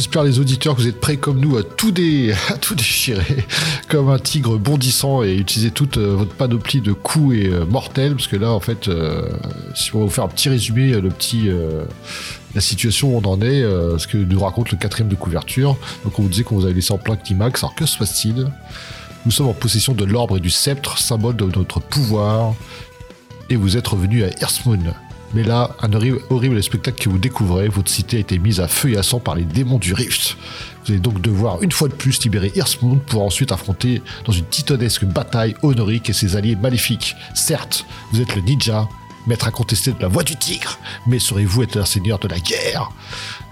[0.04, 2.34] J'espère les auditeurs que vous êtes prêts comme nous à tout, dé...
[2.50, 3.46] à tout déchirer
[3.88, 8.12] comme un tigre bondissant et utiliser toute euh, votre panoplie de coups et euh, mortels
[8.12, 9.26] parce que là en fait euh,
[9.74, 11.48] si on va vous faire un petit résumé le petit
[12.54, 15.74] la situation où on en est ce que nous raconte le quatrième de couverture.
[16.04, 17.64] Donc on vous disait qu'on vous avait laissé en plein climax.
[17.64, 18.46] Alors que se passe-t-il?
[19.24, 22.54] Nous sommes en possession de l'orbre et du sceptre symbole de notre pouvoir
[23.48, 24.92] et vous êtes revenu à Earthmoon
[25.34, 25.90] Mais là, un
[26.30, 29.18] horrible, spectacle que vous découvrez, votre cité a été mise à feu et à sang
[29.18, 30.36] par les démons du Rift.
[30.84, 34.44] Vous allez donc devoir une fois de plus libérer Earthmoon pour ensuite affronter dans une
[34.44, 37.16] titanesque bataille Honoric et ses alliés maléfiques.
[37.34, 38.88] Certes, vous êtes le ninja,
[39.26, 42.90] maître incontesté de la voix du tigre, mais saurez-vous être un seigneur de la guerre?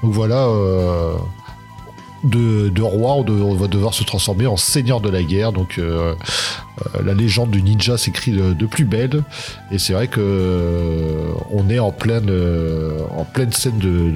[0.02, 1.16] Donc voilà, euh,
[2.24, 5.52] de, roi, on, de- on va devoir se transformer en seigneur de la guerre.
[5.52, 6.14] Donc euh,
[7.04, 9.22] la légende du ninja s'écrit de, plus belle.
[9.70, 14.12] Et c'est vrai que euh, on est en pleine, euh, en pleine scène de,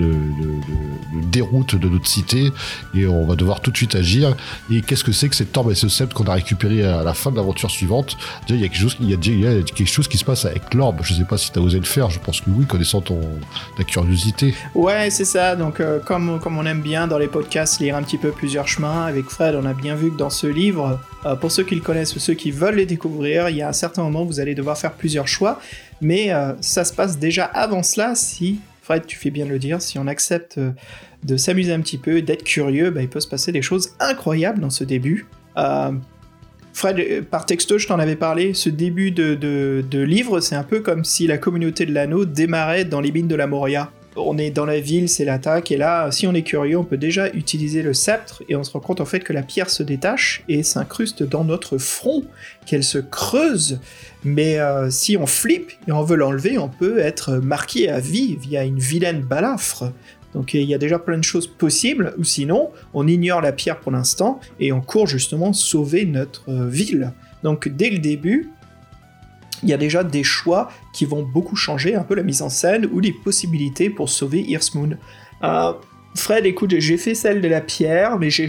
[1.30, 2.52] déroute de notre cité
[2.94, 4.34] et on va devoir tout de suite agir.
[4.70, 7.36] Et qu'est-ce que c'est que cette orbe SE7 qu'on a récupéré à la fin de
[7.36, 8.16] l'aventure suivante?
[8.48, 11.00] Il y a quelque chose, y a quelque chose qui se passe avec l'orbe.
[11.02, 12.10] Je sais pas si tu as osé le faire.
[12.10, 13.20] Je pense que oui, connaissant ton
[13.76, 14.54] ta curiosité.
[14.74, 15.56] Ouais, c'est ça.
[15.56, 18.68] Donc, euh, comme, comme on aime bien dans les podcasts lire un petit peu plusieurs
[18.68, 21.74] chemins, avec Fred, on a bien vu que dans ce livre, euh, pour ceux qui
[21.74, 24.40] le connaissent ou ceux qui veulent les découvrir, il y a un certain moment vous
[24.40, 25.60] allez devoir faire plusieurs choix.
[26.00, 29.58] Mais euh, ça se passe déjà avant cela si, Fred, tu fais bien de le
[29.58, 30.70] dire, si on accepte euh,
[31.24, 34.60] de s'amuser un petit peu, d'être curieux, bah, il peut se passer des choses incroyables
[34.60, 35.26] dans ce début.
[36.72, 40.80] Fred, par texto, je t'en avais parlé, ce début de- de livre, c'est un peu
[40.80, 43.90] comme si la communauté de l'anneau démarrait dans les mines de la Moria.
[44.16, 46.96] On est dans la ville, c'est l'attaque, et là, si on est curieux, on peut
[46.96, 49.83] déjà utiliser le sceptre, et on se rend compte en fait que la pierre se
[49.83, 52.24] détache et s'incruste dans notre front,
[52.64, 53.79] qu'elle se creuse,
[54.24, 58.37] mais euh, si on flippe et on veut l'enlever, on peut être marqué à vie
[58.37, 59.92] via une vilaine balafre.
[60.35, 63.81] Donc il y a déjà plein de choses possibles, ou sinon, on ignore la pierre
[63.81, 67.12] pour l'instant et on court justement sauver notre euh, ville.
[67.42, 68.50] Donc dès le début,
[69.66, 72.48] il y a déjà des choix qui vont beaucoup changer un peu la mise en
[72.48, 74.96] scène ou les possibilités pour sauver Earthmoon.
[75.42, 75.72] Euh,
[76.14, 78.46] Fred, écoute, j'ai fait celle de la pierre, mais j'ai-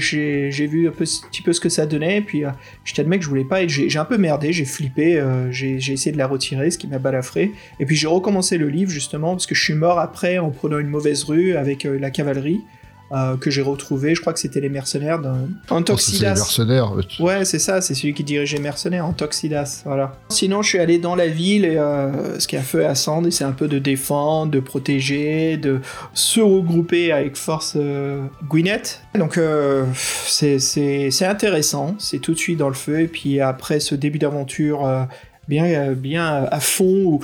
[0.67, 2.51] vu un petit peu ce que ça donnait, puis euh,
[2.85, 6.13] je t'admets que je voulais pas, j'ai un peu merdé, j'ai flippé, euh, j'ai essayé
[6.13, 9.47] de la retirer, ce qui m'a balafré, et puis j'ai recommencé le livre justement, parce
[9.47, 12.61] que je suis mort après en prenant une mauvaise rue avec la cavalerie,
[13.11, 15.37] euh, que j'ai retrouvé, je crois que c'était les mercenaires d'un...
[15.41, 16.33] Oh, c'est les Antoxidas.
[16.35, 16.93] mercenaires.
[17.19, 20.17] Ouais, c'est ça, c'est celui qui dirigeait Mercenaires en Toxidas, voilà.
[20.29, 23.23] Sinon, je suis allé dans la ville, et, euh, ce qui a feu à sang,
[23.25, 25.79] et c'est un peu de défendre, de protéger, de
[26.13, 29.01] se regrouper avec force euh, Gwyneth.
[29.15, 33.95] Donc, euh, c'est intéressant, c'est tout de suite dans le feu, et puis après ce
[33.95, 35.03] début d'aventure euh,
[35.47, 37.19] bien, euh, bien à fond,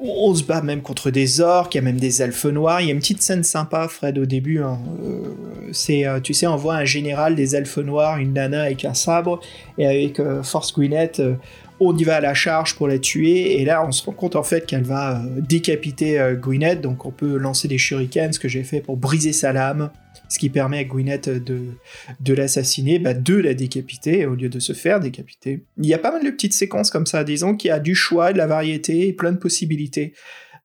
[0.00, 2.80] où on se bat même contre des orques, il y a même des elfes noirs,
[2.80, 4.78] il y a une petite scène sympa, Fred, au début, hein.
[5.02, 5.34] Euh,
[5.72, 8.94] c'est, euh, tu sais, on voit un général des elfes noirs, une nana avec un
[8.94, 9.40] sabre,
[9.76, 11.34] et avec euh, Force Gwyneth, euh,
[11.80, 14.36] on y va à la charge pour la tuer, et là on se rend compte
[14.36, 18.40] en fait qu'elle va euh, décapiter euh, Gwyneth, donc on peut lancer des shurikens, ce
[18.40, 19.90] que j'ai fait pour briser sa lame,
[20.28, 24.72] ce qui permet à Gwyneth de, l'assassiner, bah, de la décapiter au lieu de se
[24.72, 25.64] faire décapiter.
[25.78, 28.32] Il y a pas mal de petites séquences comme ça, disons qu'il a du choix,
[28.32, 30.14] de la variété, et plein de possibilités.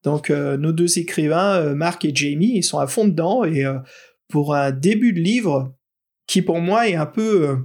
[0.03, 3.65] Donc euh, nos deux écrivains, euh, Marc et Jamie, ils sont à fond dedans, et
[3.65, 3.79] euh,
[4.27, 5.73] pour un début de livre,
[6.27, 7.55] qui pour moi est un peu euh,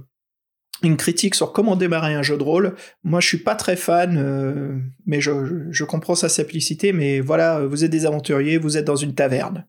[0.83, 2.75] une critique sur comment démarrer un jeu de rôle.
[3.03, 6.93] Moi, je suis pas très fan, mais je comprends sa simplicité.
[6.93, 9.67] Mais voilà, vous êtes des aventuriers, vous êtes dans une taverne.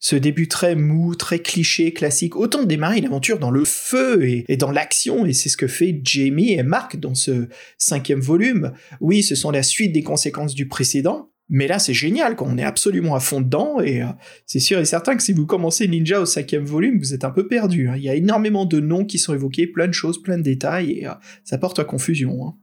[0.00, 2.36] Ce début très mou, très cliché, classique.
[2.36, 6.00] Autant démarrer l'aventure dans le feu et, et dans l'action, et c'est ce que fait
[6.04, 8.72] Jamie et Mark dans ce cinquième volume.
[9.00, 12.58] Oui, ce sont la suite des conséquences du précédent, mais là c'est génial, quand on
[12.58, 14.06] est absolument à fond dedans, et euh,
[14.46, 17.30] c'est sûr et certain que si vous commencez Ninja au cinquième volume, vous êtes un
[17.30, 17.88] peu perdu.
[17.88, 17.94] hein.
[17.96, 20.92] Il y a énormément de noms qui sont évoqués, plein de choses, plein de détails,
[20.92, 22.46] et euh, ça porte à confusion.
[22.46, 22.54] hein.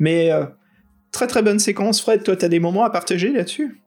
[0.00, 0.44] Mais euh,
[1.12, 2.22] très très bonne séquence, Fred.
[2.24, 3.80] Toi, t'as des moments à partager là-dessus?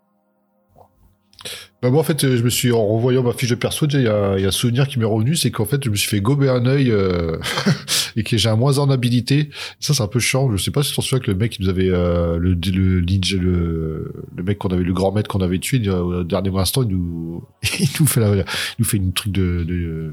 [1.83, 4.07] Bah moi en fait je me suis en revoyant ma fiche de perso il y
[4.07, 6.09] a, il y a un souvenir qui m'est revenu c'est qu'en fait je me suis
[6.09, 7.37] fait gober un œil euh,
[8.15, 10.81] et que j'ai un moins en habilité ça c'est un peu chiant je sais pas
[10.81, 14.43] si tu t'en souviens que le mec qui nous avait euh, le le le, le
[14.43, 17.43] mec qu'on avait le grand maître qu'on avait tué euh, au dernier instant il nous
[17.79, 18.43] il nous fait la, il
[18.79, 20.11] nous fait une truc de de,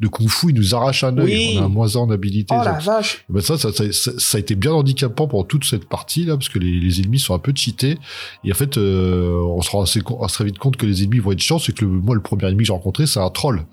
[0.00, 1.54] de kung fu il nous arrache un œil Oui.
[1.58, 2.72] on a un moins en habilité Oh ça.
[2.72, 5.88] la vache Ben ça, ça, ça, ça- ça a été bien handicapant pendant toute cette
[5.88, 7.96] partie là, parce que les, les ennemis sont un peu cheatés.
[8.44, 11.32] Et en fait, euh, on se rend assez, rend vite compte que les ennemis vont
[11.32, 11.58] être chiants.
[11.58, 13.64] C'est que moi, le premier ennemi que j'ai rencontré, c'est un troll,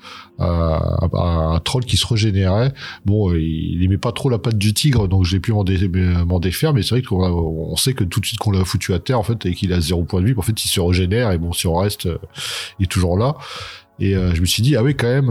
[0.42, 0.80] Euh,
[1.14, 2.74] un, un troll qui se régénérait.
[3.06, 5.90] Bon, il aimait pas trop la patte du tigre, donc j'ai pu m'en dé-
[6.40, 6.74] défaire.
[6.74, 9.20] Mais c'est vrai qu'on on sait que tout de suite qu'on l'a foutu à terre,
[9.20, 11.32] en fait, et qu'il a zéro point de vie, en fait, il se régénère.
[11.32, 12.18] Et bon, si on reste, euh,
[12.80, 13.36] il est toujours là.
[14.00, 15.30] Et euh, je me suis dit, ah oui, quand même.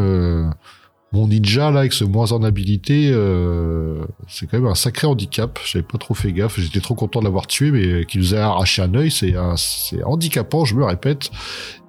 [1.12, 5.58] Mon ninja là avec ce moins en habilité, euh, c'est quand même un sacré handicap.
[5.64, 6.60] J'avais pas trop fait gaffe.
[6.60, 10.04] J'étais trop content de l'avoir tué, mais qu'il nous a arraché un œil, c'est c'est
[10.04, 10.66] handicapant.
[10.66, 11.30] Je me répète.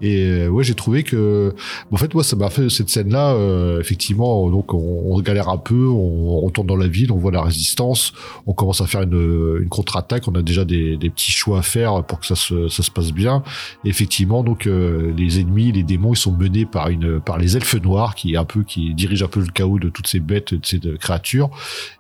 [0.01, 1.53] Et euh, ouais, j'ai trouvé que,
[1.91, 3.33] en fait, moi, ça m'a fait cette scène-là.
[3.33, 7.41] Euh, effectivement, donc on, galère un peu, on, retourne dans la ville, on voit la
[7.41, 8.13] résistance,
[8.47, 10.27] on commence à faire une, une contre-attaque.
[10.27, 12.91] On a déjà des, des, petits choix à faire pour que ça se, ça se
[12.91, 13.43] passe bien.
[13.83, 17.75] Effectivement, donc euh, les ennemis, les démons, ils sont menés par une par les elfes
[17.75, 20.65] noirs qui un peu qui dirigent un peu le chaos de toutes ces bêtes, de
[20.65, 21.49] ces créatures.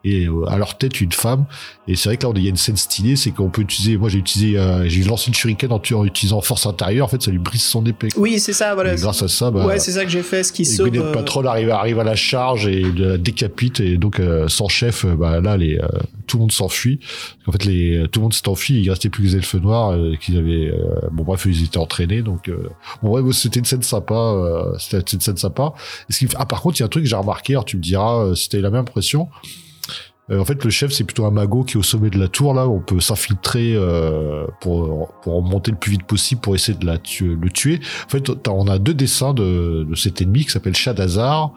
[0.05, 1.45] Et à leur tête, une femme.
[1.87, 3.97] Et c'est vrai que là, il y a une scène stylée, c'est qu'on peut utiliser.
[3.97, 7.05] Moi, j'ai utilisé, j'ai lancé une shuriken en, en utilisant force intérieure.
[7.05, 7.83] En fait, ça lui brise son
[8.17, 8.95] oui, c'est ça, voilà.
[8.95, 10.89] grâce à ça, bah, ouais, c'est ça que j'ai fait, ce qui sauve.
[10.89, 15.05] Le Patrol arrive, arrive à la charge et la décapite et donc euh, sans chef,
[15.05, 15.87] euh, bah là, les, euh,
[16.27, 16.99] tout le monde s'enfuit.
[17.47, 18.81] En fait, les, tout le monde s'est enfui.
[18.81, 20.71] Il restait plus que les elfes noirs qui avaient,
[21.11, 22.21] bon bref, ils étaient entraînés.
[22.21, 22.51] Donc,
[23.01, 24.35] bon bref, c'était une scène sympa.
[24.79, 25.73] c'était une scène sympa.
[26.09, 27.53] ce qui, ah, par contre, il y a un truc que j'ai remarqué.
[27.53, 29.29] Alors, tu me diras si t'as eu la même impression.
[30.31, 32.27] Euh, en fait, le chef, c'est plutôt un magot qui est au sommet de la
[32.27, 36.55] tour, là, où on peut s'infiltrer euh, pour, pour monter le plus vite possible pour
[36.55, 37.79] essayer de le tuer.
[38.05, 41.53] En fait, on a deux dessins de, de cet ennemi qui s'appelle Shadazar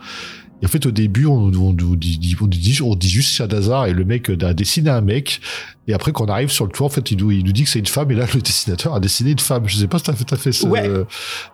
[0.62, 3.86] et en fait, au début, on, on, on, dit, on, dit, on dit juste Shadazar
[3.86, 5.40] et le mec a dessiné un mec.
[5.88, 7.64] Et après, quand on arrive sur le tour, en fait, il nous, il nous dit
[7.64, 8.12] que c'est une femme.
[8.12, 9.64] Et là, le dessinateur a dessiné une femme.
[9.66, 10.88] Je sais pas si t'as fait, as fait ce, ouais.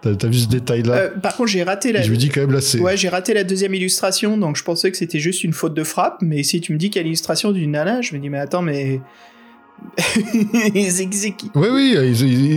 [0.02, 0.94] t'as, vu ce détail-là?
[0.94, 2.02] Euh, par contre, j'ai raté la.
[2.02, 2.80] je me dis quand même là, c'est.
[2.80, 4.36] Ouais, j'ai raté la deuxième illustration.
[4.36, 6.18] Donc, je pensais que c'était juste une faute de frappe.
[6.20, 8.38] Mais si tu me dis qu'il y a l'illustration d'une nana, je me dis, mais
[8.38, 9.00] attends, mais
[10.74, 11.96] ils Oui, oui,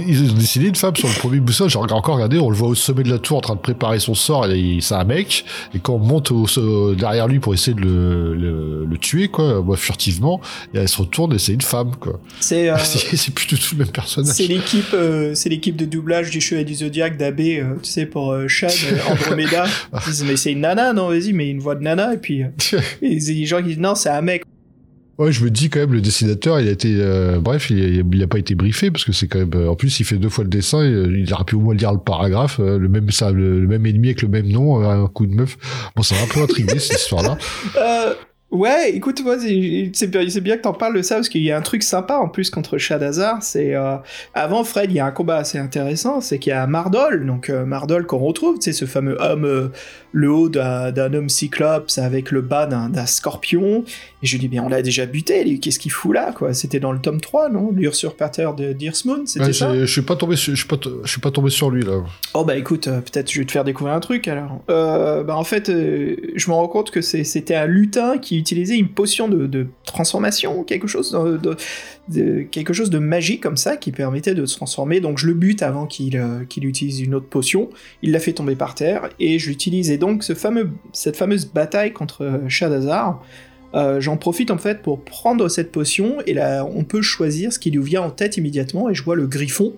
[0.08, 1.70] ils, ont décidé une femme sur le premier boussole.
[1.70, 4.00] J'ai encore regardé, on le voit au sommet de la tour en train de préparer
[4.00, 4.46] son sort.
[4.48, 5.46] Et c'est un mec.
[5.74, 9.78] Et quand on monte au, derrière lui pour essayer de le, le, tuer, quoi, moi,
[9.78, 10.40] furtivement,
[10.74, 12.20] et elle se retourne et c'est une femme, quoi.
[12.40, 12.76] C'est euh,
[13.36, 14.36] plus du tout le même personnage.
[14.36, 18.06] C'est l'équipe, euh, c'est l'équipe de doublage du Chevalier du Zodiac d'AB, euh, tu sais,
[18.06, 18.72] pour Chad,
[19.10, 19.66] Andromeda.
[19.94, 22.14] ils disent, mais c'est une nana, non, vas-y, mais une voix de nana.
[22.14, 22.42] Et puis,
[23.02, 24.44] et les gens qui disent, non, c'est un mec.
[25.22, 28.24] Ouais, je me dis quand même le dessinateur, il a été, euh, bref, il, il
[28.24, 30.30] a pas été briefé parce que c'est quand même, euh, en plus, il fait deux
[30.30, 33.30] fois le dessin, il aurait pu au moins lire le paragraphe, euh, le même ça,
[33.30, 35.60] le, même ennemi avec le même nom, un coup de meuf.
[35.96, 37.38] Bon, ça m'a un peu intrigué cette histoire-là.
[38.52, 41.58] Ouais, écoute, moi, c'est bien, bien que t'en parles de ça, parce qu'il y a
[41.58, 43.74] un truc sympa en plus contre Shadazar, c'est...
[43.76, 43.96] Euh,
[44.34, 47.50] avant Fred, il y a un combat assez intéressant, c'est qu'il y a Mardol, donc
[47.50, 49.68] euh, Mardol qu'on retrouve, c'est ce fameux homme, euh,
[50.12, 53.86] le haut d'un homme cyclope avec le bas d'un scorpion,
[54.22, 56.54] et je lui dis, mais on l'a déjà buté, qu'est-ce qu'il fout là, quoi?
[56.54, 57.72] C'était dans le tome 3, non?
[57.74, 59.74] L'usurpateur de Deersmoon, c'était ça?
[59.74, 60.76] Je suis pas tombé sur, je suis pas,
[61.06, 62.04] je suis pas tombé sur lui, là.
[62.34, 64.62] Oh bah écoute, peut-être je vais te faire découvrir un truc, alors.
[64.68, 69.28] bah en fait, je me rends compte que c'était un lutin qui utiliser une potion
[69.28, 71.18] de, transformation, quelque chose
[72.10, 75.00] de, quelque chose de magique comme ça qui permettait de se transformer.
[75.00, 77.70] Donc je le bute avant qu'il euh, utilise une autre potion.
[78.02, 82.42] Il l'a fait tomber par terre et j'utilisais donc ce fameux, cette fameuse bataille contre
[82.48, 83.24] Shadazar.
[83.74, 87.60] Euh, J'en profite en fait pour prendre cette potion et là on peut choisir ce
[87.60, 89.74] qui lui vient en tête immédiatement et je vois le griffon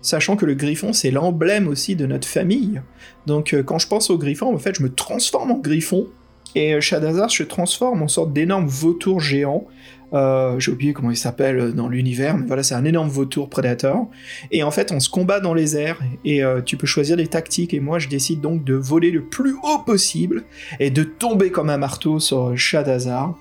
[0.00, 2.80] sachant que le griffon c'est l'emblème aussi de notre famille.
[3.26, 6.06] Donc euh, quand je pense au griffon, en fait je me transforme en griffon
[6.54, 9.66] et euh, Shadazar se transforme en sorte d'énorme vautour géant.
[10.12, 13.96] Euh, j'ai oublié comment il s'appelle dans l'univers, mais voilà, c'est un énorme vautour prédateur.
[14.50, 17.26] Et en fait, on se combat dans les airs, et euh, tu peux choisir des
[17.26, 20.44] tactiques, et moi je décide donc de voler le plus haut possible,
[20.80, 23.34] et de tomber comme un marteau sur Shadazar.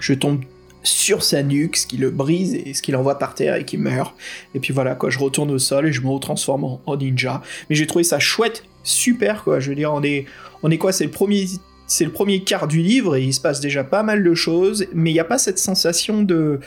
[0.00, 0.40] Je tombe
[0.82, 3.76] sur sa nuque, ce qui le brise et ce qui l'envoie par terre et qui
[3.76, 4.14] meurt.
[4.54, 7.42] Et puis voilà, quoi, je retourne au sol et je me retransforme en, en ninja.
[7.68, 9.58] Mais j'ai trouvé ça chouette, super, quoi.
[9.60, 10.26] Je veux dire, on est,
[10.62, 11.46] on est quoi C'est le premier
[11.86, 14.86] c'est le premier quart du livre et il se passe déjà pas mal de choses,
[14.92, 16.60] mais il n'y a pas cette sensation de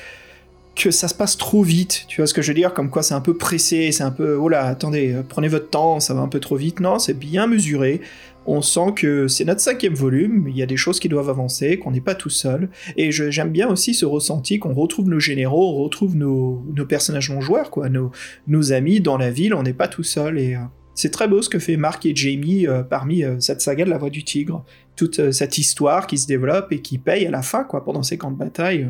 [0.79, 3.03] que ça se passe trop vite, tu vois ce que je veux dire, comme quoi
[3.03, 6.13] c'est un peu pressé, c'est un peu, oh là, attendez, euh, prenez votre temps, ça
[6.13, 7.99] va un peu trop vite, non, c'est bien mesuré,
[8.45, 11.77] on sent que c'est notre cinquième volume, il y a des choses qui doivent avancer,
[11.77, 15.75] qu'on n'est pas tout seul, et j'aime bien aussi ce ressenti qu'on retrouve nos généraux,
[15.77, 20.03] on retrouve nos, personnages non-joueurs, quoi, nos, amis dans la ville, on n'est pas tout
[20.03, 20.55] seul, et...
[20.55, 20.59] Euh,
[20.95, 23.97] c'est très beau ce que fait Mark et Jamie euh, parmi cette saga de la
[23.97, 24.65] Voix du Tigre
[24.99, 28.03] toute euh, cette histoire qui se développe et qui paye à la fin, quoi, pendant
[28.03, 28.89] ces camps de bataille, euh,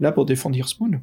[0.00, 1.00] là, pour défendre Earthmoon.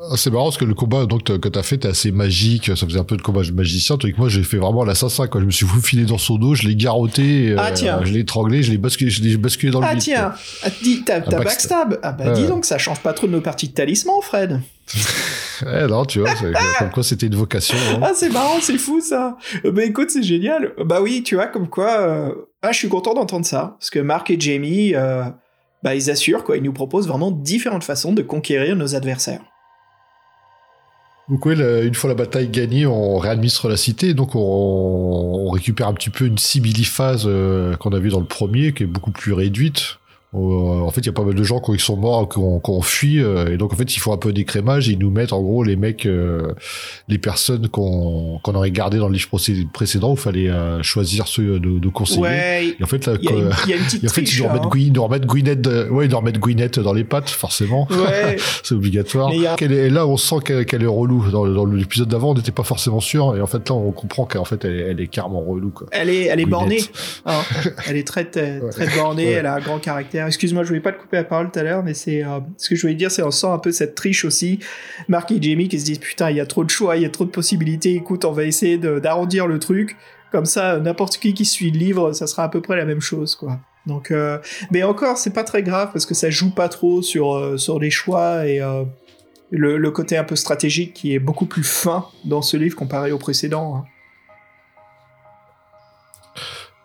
[0.00, 2.86] Ah, c'est marrant parce que le combat donc que t'as fait était assez magique, ça
[2.86, 3.96] faisait un peu de combat magicien.
[3.96, 6.56] Tandis que moi j'ai fait vraiment l'assassin quand je me suis faufilé dans son dos,
[6.56, 9.80] je l'ai garrotté, ah, euh, je l'ai étranglé, je l'ai basculé, je l'ai basculé dans
[9.80, 10.32] le ah, tiens,
[10.64, 10.70] ah,
[11.06, 12.00] t'as backstab.
[12.02, 14.60] Ah bah dis donc, ça change pas trop de nos parties de talisman, Fred.
[15.62, 16.34] eh non, tu vois,
[16.78, 17.78] comme quoi c'était une vocation.
[17.94, 18.00] Hein.
[18.02, 19.36] Ah c'est marrant, c'est fou ça.
[19.62, 20.72] Bah écoute, c'est génial.
[20.84, 22.34] Bah oui, tu vois, comme quoi.
[22.62, 25.24] Ah, je suis content d'entendre ça parce que Mark et Jamie, euh,
[25.82, 29.42] bah ils assurent quoi, ils nous proposent vraiment différentes façons de conquérir nos adversaires.
[31.28, 35.94] Oui, une fois la bataille gagnée, on réadministre la cité, donc on, on récupère un
[35.94, 39.32] petit peu une simili-phase euh, qu'on a vue dans le premier, qui est beaucoup plus
[39.32, 39.98] réduite.
[40.34, 40.38] Euh,
[40.80, 42.70] en fait, il y a pas mal de gens qui sont morts, qui ont, qui
[42.70, 45.10] ont fui, euh, et donc en fait, ils font un peu d'écrémage, et ils nous
[45.10, 46.52] mettent en gros les mecs, euh,
[47.08, 49.28] les personnes qu'on qu'on aurait gardées dans le livre
[49.72, 52.22] précédent, où il fallait euh, choisir ceux de, de conseiller.
[52.22, 54.04] Ouais, Et en fait, là, il y, a une- quoi- il y a une petite
[54.04, 54.90] et en fait, ils nous remettent, hein.
[54.94, 57.86] Nous remettent Gwyneth, ouais, ils remettent Gwyneth dans les pattes, forcément.
[57.90, 59.28] Ouais, C'est obligatoire.
[59.28, 61.30] A- est, là, on sent qu'elle est relou.
[61.30, 63.36] Dans, dans l'épisode d'avant, on n'était pas forcément sûr.
[63.36, 65.70] Et en fait, là, on comprend qu'en fait, elle, est- elle est carrément relou.
[65.70, 65.88] Quoi.
[65.92, 66.80] elle est, elle est bornée.
[67.26, 67.40] Hein.
[67.86, 69.26] Elle est très, très, très bornée.
[69.26, 70.21] Elle a un grand caractère.
[70.26, 72.68] Excuse-moi, je voulais pas te couper la parole tout à l'heure, mais c'est euh, ce
[72.70, 74.58] que je voulais dire, c'est on sent un peu cette triche aussi.
[75.08, 77.06] Mark et Jamie qui se disent putain, il y a trop de choix, il y
[77.06, 77.94] a trop de possibilités.
[77.94, 79.96] Écoute, on va essayer d'arrondir le truc.
[80.30, 83.00] Comme ça, n'importe qui qui suit le livre, ça sera à peu près la même
[83.00, 83.60] chose, quoi.
[83.86, 84.38] Donc, euh,
[84.70, 87.78] mais encore, c'est pas très grave parce que ça joue pas trop sur euh, sur
[87.78, 88.60] les choix et
[89.50, 93.12] le, le côté un peu stratégique qui est beaucoup plus fin dans ce livre comparé
[93.12, 93.76] au précédent.
[93.76, 93.84] hein.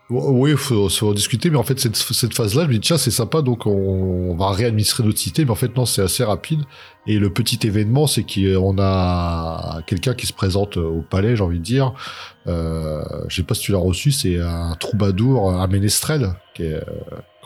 [0.09, 1.49] Oui, faut, faut en discuter.
[1.49, 3.41] Mais en fait, cette, phase-là, je me dis, tiens, c'est sympa.
[3.41, 5.43] Donc, on, va réadministrer notre cité.
[5.43, 6.61] Mais en fait, non, c'est assez rapide.
[7.07, 11.59] Et le petit événement, c'est qu'on a quelqu'un qui se présente au palais, j'ai envie
[11.59, 11.93] de dire.
[12.47, 14.11] Euh, je sais pas si tu l'as reçu.
[14.11, 16.81] C'est un troubadour, un ménestrel, qui est, euh,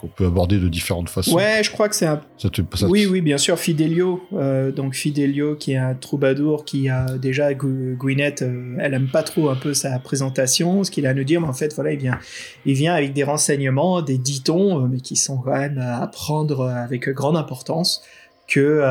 [0.01, 1.35] qu'on peut aborder de différentes façons.
[1.35, 4.21] Ouais, je crois que c'est un Ça te- ça te- Oui, oui, bien sûr, Fidelio.
[4.33, 9.23] euh, donc Fidelio, qui est un troubadour, qui a déjà Gwyneth, euh, elle aime pas
[9.23, 11.93] trop un peu sa présentation, ce qu'il a à nous dire, mais en fait, voilà,
[11.93, 12.17] il vient,
[12.65, 16.67] il vient avec des renseignements, des ditons, euh, mais qui sont quand même à prendre
[16.67, 18.01] avec grande importance,
[18.47, 18.81] que,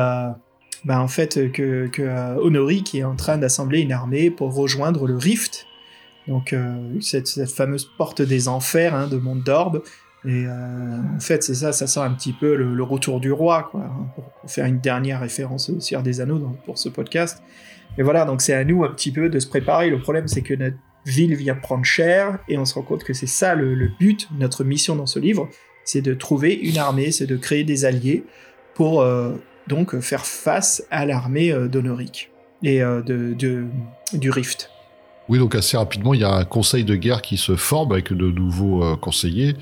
[0.85, 5.05] bah, en fait, que, que Honori, qui est en train d'assembler une armée pour rejoindre
[5.07, 5.67] le Rift,
[6.27, 9.81] donc euh, cette, cette fameuse porte des enfers hein, de Monde d'Orbe,
[10.23, 13.67] et euh, en fait, c'est ça, ça sent un petit peu le, retour du roi,
[13.71, 17.41] quoi, hein, pour, faire une dernière référence au Seigneur des Anneaux pour ce podcast.
[17.97, 19.89] Et voilà, donc c'est à nous un petit peu de se préparer.
[19.89, 23.13] Le problème, c'est que notre ville vient prendre cher, et on se rend compte que
[23.13, 25.49] c'est ça le, but, notre mission dans ce livre,
[25.83, 28.23] c'est de trouver une armée, c'est de créer des alliés
[28.75, 29.33] pour euh,
[29.67, 32.29] donc faire face à l'armée euh, d'Honoric
[32.61, 33.35] et euh, de,
[34.13, 34.69] du Rift.
[35.29, 38.13] Oui, donc assez rapidement, il y a un conseil de guerre qui se forme avec
[38.13, 39.55] de nouveaux conseillers.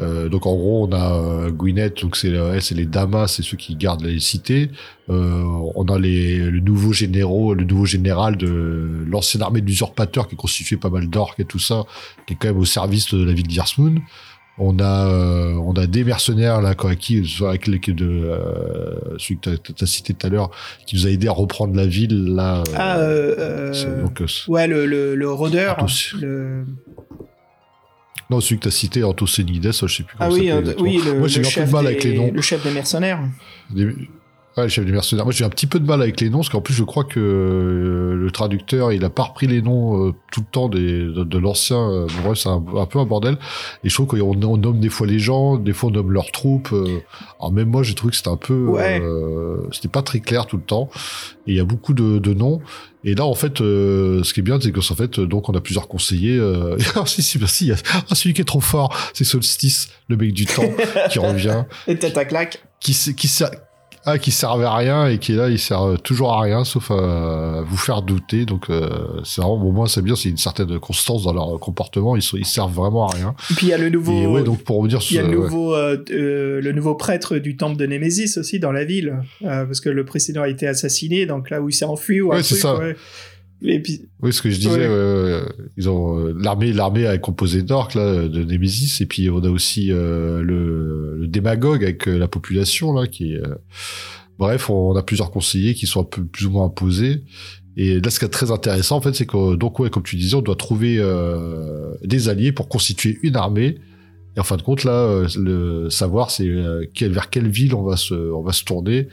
[0.00, 3.32] Euh, donc en gros, on a euh, Gwyneth, donc c'est euh, elle, c'est les Damas,
[3.34, 4.70] c'est ceux qui gardent les cités.
[5.10, 5.42] Euh,
[5.74, 10.34] on a les le nouveau généraux, le nouveau général de l'ancienne armée de l'usurpateur qui
[10.34, 11.84] est constitué pas mal d'orques et tout ça,
[12.26, 13.96] qui est quand même au service de la ville d'Irsmoon.
[14.60, 19.38] On a euh, on a des mercenaires là quoi, qui avec les de euh, celui
[19.38, 20.50] que tu as cité tout à l'heure
[20.86, 22.64] qui nous a aidé à reprendre la ville là.
[22.74, 25.86] Ah, euh, euh, donc, ouais, le, le, le rôdeur,
[26.20, 26.64] le...
[28.30, 31.00] Non, celui que t'as cité, Antocénides, je sais plus Ah comment oui, ça euh, oui,
[31.04, 32.30] le, Moi, j'ai le eu un peu chef de mal avec des- les noms.
[32.32, 33.20] le chef des mercenaires.
[33.70, 33.94] Des-
[34.58, 35.24] Ouais, le chef des mercenaires.
[35.24, 37.04] Moi, j'ai un petit peu de mal avec les noms, parce qu'en plus, je crois
[37.04, 40.80] que euh, le traducteur, il a pas repris les noms euh, tout le temps des,
[41.04, 41.78] de, de l'ancien.
[41.78, 43.36] euh, bon, bref, c'est un, un peu un bordel.
[43.84, 46.32] Et je trouve qu'on on nomme des fois les gens, des fois on nomme leurs
[46.32, 46.70] troupes.
[46.72, 46.98] euh.
[47.38, 49.00] alors même moi, j'ai trouvé que c'était un peu, Ouais.
[49.00, 50.90] euh, c'était pas très clair tout le temps.
[51.46, 52.60] Et il y a beaucoup de, de noms.
[53.04, 55.60] Et là, en fait, euh, ce qui est bien, c'est qu'en fait, donc, on a
[55.60, 56.36] plusieurs conseillers.
[56.36, 56.76] Euh...
[56.96, 57.70] ah, si, si, merci.
[57.70, 57.76] a-
[58.10, 60.64] Ah, celui qui est trop fort, c'est Solstice, le mec du temps,
[61.10, 62.60] qui revient Et tête à claque.
[62.80, 63.46] qui qui ser-
[64.04, 67.62] ah, qui servait à rien et qui là il sert toujours à rien sauf à
[67.66, 68.88] vous faire douter donc euh,
[69.24, 72.36] c'est vraiment au moins c'est bien c'est une certaine constance dans leur comportement ils, sont,
[72.36, 74.62] ils servent vraiment à rien Et puis il y a le nouveau, et ouais donc
[74.62, 75.34] pour revenir il y a le ouais.
[75.44, 79.64] nouveau, euh, euh, le nouveau prêtre du temple de Némésis aussi dans la ville, euh,
[79.64, 82.42] parce que le précédent a été assassiné, donc là où il s'est enfui ou Ouais,
[82.42, 82.78] c'est ça.
[83.62, 83.74] Ouais.
[83.74, 84.88] Et puis, oui ce que je disais Ouais.
[84.88, 85.42] ouais.
[85.76, 89.48] ils ont euh, l'armée l'armée est composée d'orques là de Nemesis et puis on a
[89.50, 93.54] aussi euh, le, le démagogue avec euh, la population là qui est euh,
[94.38, 97.24] bref on a plusieurs conseillers qui sont un peu plus ou moins imposés
[97.76, 100.16] Et là, ce qui est très intéressant, en fait, c'est que, donc, ouais, comme tu
[100.16, 103.78] disais, on doit trouver euh, des alliés pour constituer une armée.
[104.36, 107.74] Et en fin de compte, là, euh, le savoir, c'est euh, quel- vers quelle ville
[107.76, 109.06] on va se, on va se tourner.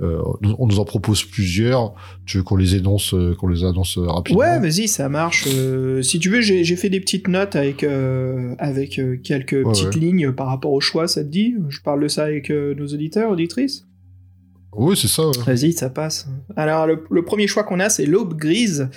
[0.00, 0.20] Euh,
[0.58, 1.94] on nous en propose plusieurs.
[2.26, 5.46] Tu veux qu'on les énonce, euh, qu'on les annonce euh, rapidement Ouais, vas-y, ça marche.
[5.48, 9.94] Euh, si tu veux, j'ai fait des petites notes avec, euh, avec quelques Ouais, petites
[9.94, 10.00] ouais.
[10.00, 11.54] lignes par rapport au choix, ça te dit?
[11.68, 13.86] Je parle de ça avec nos auditeurs, auditrices?
[14.76, 15.22] Oui, c'est ça.
[15.46, 16.26] Vas-y, ça passe.
[16.56, 18.88] Alors, le, premier choix qu'on a, c'est l'Aube Grise.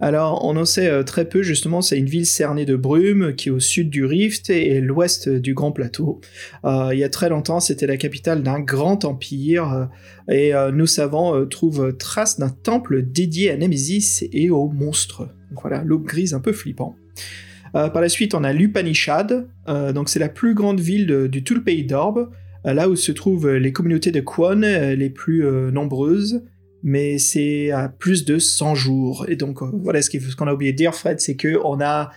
[0.00, 3.48] Alors, on en sait euh, très peu, justement, c'est une ville cernée de brume qui
[3.48, 6.20] est au sud du Rift et, et l'ouest du Grand Plateau.
[6.64, 10.86] Euh, il y a très longtemps, c'était la capitale d'un grand empire, euh, et nos
[10.86, 15.28] savants trouvent trace d'un temple dédié à Nemesis et aux monstres.
[15.50, 16.96] Donc voilà, l'Aube Grise un peu flippant.
[17.74, 21.54] Par la suite, on a l'Upanishad, donc c'est la plus grande ville de- du tout
[21.54, 22.30] le pays d'Orbe,
[22.72, 26.42] là où se trouvent les communautés de Kwon euh, les plus euh, nombreuses,
[26.82, 29.26] mais c'est à plus de 100 jours.
[29.28, 32.10] Et donc, euh, voilà ce qu'on a oublié de dire, Fred, c'est que on a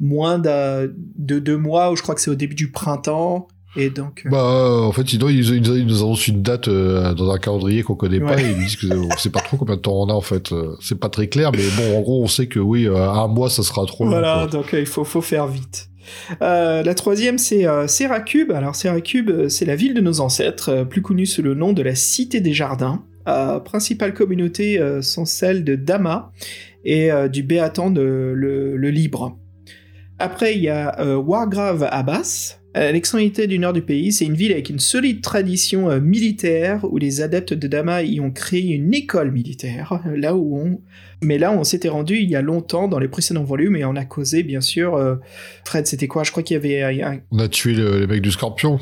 [0.00, 3.48] moins de, deux mois, ou je crois que c'est au début du printemps.
[3.76, 4.22] Et donc.
[4.24, 8.20] Euh, bah, en fait, ils, ils, nous annoncent une date dans un calendrier qu'on connaît
[8.20, 10.20] pas et ils disent que on sait pas trop combien de temps on a, en
[10.20, 10.54] fait.
[10.80, 13.62] C'est pas très clair, mais bon, en gros, on sait que oui, un mois, ça
[13.62, 14.10] sera trop long.
[14.10, 15.88] Voilà, donc il faut, faut faire vite.
[16.42, 18.52] Euh, la troisième, c'est euh, Seracube.
[18.52, 21.82] Alors, Seracube, euh, c'est la ville de nos ancêtres, plus connue sous le nom de
[21.82, 23.04] la Cité des Jardins.
[23.64, 26.30] principales communautés sont celles de Dama
[26.84, 28.02] et du Béatan de
[28.34, 29.38] le, le, Libre.
[30.18, 34.52] Après, il y a Wargrave Abbas, à l'extrémité du nord du pays, c'est une ville
[34.52, 38.92] avec une solide tradition euh, militaire où les adeptes de Dama y ont créé une
[38.92, 40.00] école militaire.
[40.14, 40.80] Là où on,
[41.22, 43.96] mais là on s'était rendu il y a longtemps dans les précédents volumes et on
[43.96, 44.96] a causé bien sûr.
[44.96, 45.16] Euh,
[45.64, 46.24] Fred, c'était quoi?
[46.24, 47.02] Je crois qu'il y avait.
[47.02, 47.20] Un...
[47.30, 48.78] On a tué le, les mecs du Scorpion.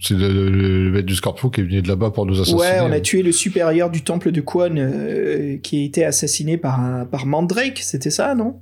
[0.00, 2.60] C'est le, du Scorpion qui est venu de là-bas pour nous assassiner.
[2.60, 6.80] Ouais, on a tué le supérieur du temple de euh, qui a été assassiné par,
[6.80, 8.60] un, par Mandrake, c'était ça, non?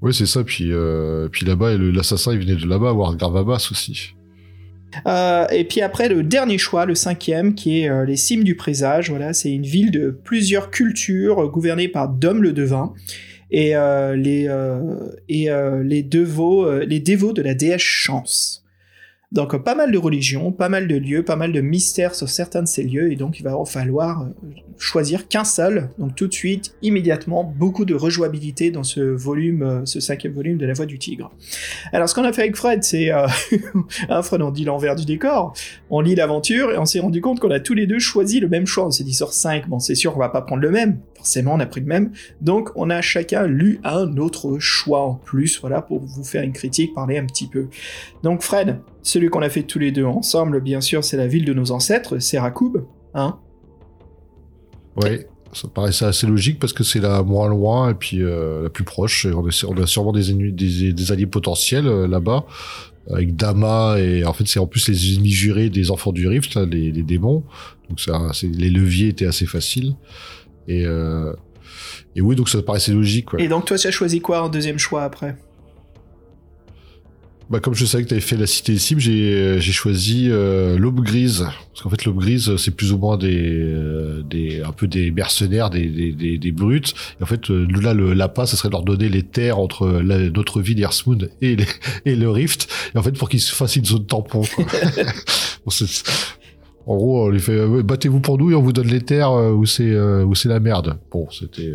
[0.00, 0.44] Oui, c'est ça.
[0.44, 4.14] Puis, euh, puis là-bas, l'assassin, il venait de là-bas, voir Gravabas aussi.
[5.06, 8.56] Euh, et puis après, le dernier choix, le cinquième, qui est euh, les cimes du
[8.56, 9.10] présage.
[9.10, 12.92] Voilà, c'est une ville de plusieurs cultures gouvernée par Dom le Devin.
[13.50, 13.72] Et,
[14.14, 14.46] les,
[15.30, 16.02] et les,
[16.86, 18.62] les dévots de la déesse Chance.
[19.30, 22.62] Donc pas mal de religions, pas mal de lieux, pas mal de mystères sur certains
[22.62, 24.26] de ces lieux, et donc il va falloir euh,
[24.78, 29.84] choisir qu'un seul, donc tout de suite, immédiatement, beaucoup de rejouabilité dans ce volume, euh,
[29.84, 31.30] ce cinquième volume de La Voix du Tigre.
[31.92, 33.12] Alors ce qu'on a fait avec Fred, c'est...
[33.12, 33.26] Euh,
[34.08, 35.52] hein, Fred, on dit l'envers du décor,
[35.90, 38.48] on lit l'aventure, et on s'est rendu compte qu'on a tous les deux choisi le
[38.48, 40.70] même choix, on s'est dit sur 5, bon c'est sûr qu'on va pas prendre le
[40.70, 45.02] même, forcément on a pris le même, donc on a chacun lu un autre choix
[45.02, 47.68] en plus, voilà, pour vous faire une critique, parler un petit peu.
[48.22, 51.44] Donc Fred, celui qu'on a fait tous les deux ensemble, bien sûr, c'est la ville
[51.44, 53.38] de nos ancêtres, Serakoub, hein?
[54.96, 55.18] Oui,
[55.52, 58.84] ça paraissait assez logique parce que c'est la moins loin et puis euh, la plus
[58.84, 59.26] proche.
[59.26, 62.46] on, a, sûrement des, alliés potentiels euh, là-bas
[63.10, 66.56] avec Dama et en fait c'est en plus les ennemis jurés des enfants du Rift,
[66.56, 67.42] les, démons.
[67.88, 69.94] Donc ça, les leviers étaient assez faciles
[70.68, 71.32] et euh,
[72.14, 73.28] et oui donc ça paraissait logique.
[73.38, 75.36] Et donc toi tu as choisi quoi en deuxième choix après?
[77.50, 80.28] Bah, comme je savais que tu avais fait la cité des cibles, j'ai, j'ai choisi
[80.28, 81.46] euh, l'aube grise.
[81.72, 85.10] Parce qu'en fait, l'aube grise, c'est plus ou moins des, euh, des un peu des
[85.10, 86.92] mercenaires, des, des, des, des brutes.
[87.18, 89.88] Et en fait, euh, là, le l'appât, ça serait de leur donner les terres entre
[89.88, 91.66] la, notre ville d'Earthmoon et, les,
[92.04, 92.68] et le Rift.
[92.94, 94.42] Et en fait, pour qu'ils se fassent une zone tampon.
[94.42, 94.66] Quoi.
[96.88, 99.66] en gros, on lui fait battez-vous pour nous et on vous donne les terres où
[99.66, 100.98] c'est où c'est la merde.
[101.10, 101.74] Bon, c'était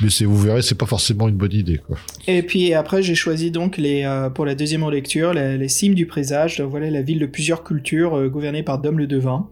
[0.00, 1.80] mais vous verrez, c'est pas forcément une bonne idée.
[2.26, 6.06] Et puis après, j'ai choisi donc les, euh, pour la deuxième lecture les, cimes du
[6.06, 6.60] présage.
[6.60, 9.48] Voilà la ville de plusieurs cultures euh, gouvernée par Dom le Devin.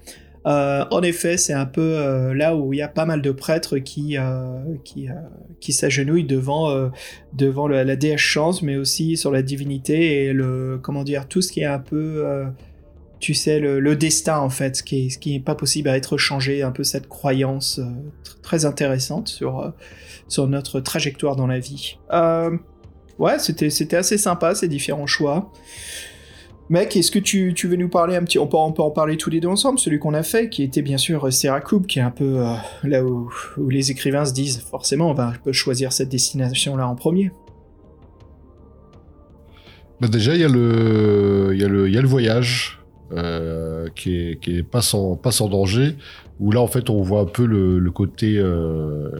[0.47, 3.77] Euh, en effet, c'est un peu là où il y a pas mal de prêtres
[3.77, 4.17] qui
[4.85, 5.07] qui,
[5.61, 6.91] qui s'agenouillent devant
[7.35, 11.53] devant la déesse chance, mais aussi sur la divinité et le comment dire tout ce
[11.53, 12.25] qui est un peu
[13.21, 16.73] tu sais, le, destin, en fait, ce qui, n'est pas possible à être changé, un
[16.73, 17.85] peu cette croyance euh,
[18.43, 19.71] très intéressante sur, euh,
[20.27, 21.99] sur notre trajectoire dans la vie.
[22.13, 22.57] Euh,
[23.19, 25.53] ouais, c'était assez sympa, ces différents choix.
[26.71, 28.39] Mec, est-ce que tu, veux nous parler un petit...
[28.39, 30.63] On peut, on peut en parler tous les deux ensemble, celui qu'on a fait, qui
[30.63, 32.43] était bien sûr Serakoub, qui est un peu
[32.85, 33.31] là où,
[33.69, 37.33] les écrivains se disent, forcément, on va choisir cette destination-là en premier.
[40.01, 41.65] Bah déjà, il y, y, y
[41.99, 42.80] a le voyage
[43.13, 45.97] euh, qui, est, pas sans danger
[46.41, 49.11] où là en fait on voit un peu le, côté euh,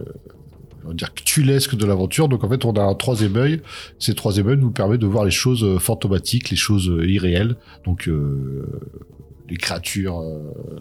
[0.85, 2.29] on va dire tulesque de l'aventure.
[2.29, 3.61] Donc en fait on a un troisième œil.
[3.99, 7.57] Ces troisième œil nous permet de voir les choses euh, fantomatiques les choses euh, irréelles.
[7.85, 8.67] Donc euh,
[9.51, 10.23] les créatures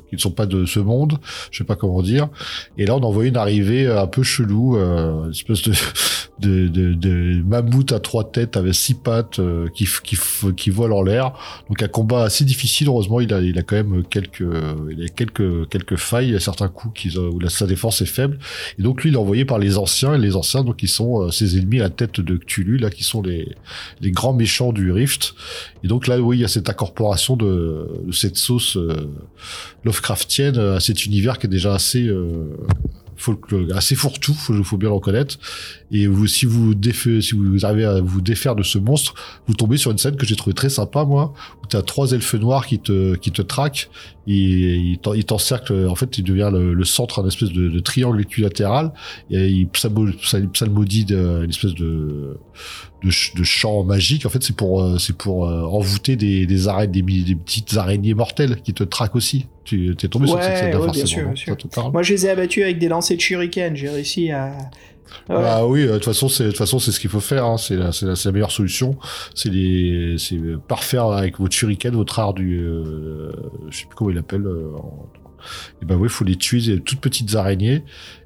[0.09, 1.17] qui ne sont pas de ce monde,
[1.51, 2.29] je sais pas comment dire.
[2.77, 5.73] Et là, on en voit une arrivée un peu chelou, une espèce de
[6.39, 10.17] de, de, de mammouth à trois têtes avec six pattes euh, qui, qui,
[10.55, 11.33] qui volent en l'air.
[11.67, 12.87] Donc un combat assez difficile.
[12.87, 14.45] Heureusement, il a, il a quand même quelques,
[14.91, 16.29] il a quelques, quelques failles.
[16.29, 18.39] Il y a certains coups qui, où sa défense est faible.
[18.77, 20.15] Et donc lui, il est envoyé par les anciens.
[20.15, 22.89] Et les anciens, donc, ils sont euh, ses ennemis à la tête de Cthulhu, là,
[22.89, 23.55] qui sont les,
[24.01, 25.33] les grands méchants du Rift.
[25.83, 29.09] Et donc là, oui, il y a cette incorporation de, de cette sauce euh,
[29.83, 32.09] Lovecraftienne à cet univers qui est déjà assez
[33.75, 35.37] assez fourre-tout, faut, faut bien le reconnaître.
[35.91, 39.13] Et vous, si vous défait, si vous arrivez à vous défaire de ce monstre,
[39.47, 42.35] vous tombez sur une scène que j'ai trouvé très sympa, moi, où t'as trois elfes
[42.35, 43.89] noirs qui te, qui te traquent,
[44.27, 48.93] et ils t'encerclent, en fait, il devient le, centre, un espèce de, de triangle équilatéral,
[49.31, 52.37] et il psalmodie une espèce de,
[53.03, 54.25] de, de champs magiques.
[54.25, 57.75] En fait, c'est pour, euh, c'est pour euh, envoûter des, des arènes, des, des, petites
[57.77, 59.47] araignées mortelles qui te traquent aussi.
[59.63, 61.91] Tu es tombé sur cette scène ouais, bien sûr, bien sûr.
[61.91, 63.75] Moi, je les ai abattus avec des lancers de shuriken.
[63.75, 64.57] J'ai réussi à.
[65.27, 67.45] Bah oui, de toute façon, c'est de toute façon c'est ce qu'il faut faire.
[67.45, 67.57] Hein.
[67.57, 68.95] C'est la, la, la, meilleure solution.
[69.33, 70.37] C'est les, c'est
[70.67, 73.31] parfaire avec votre shuriken, votre art du, euh,
[73.69, 74.45] je sais plus comment il l'appelle.
[75.81, 77.83] et ben oui, faut les tuer, des toutes petites araignées.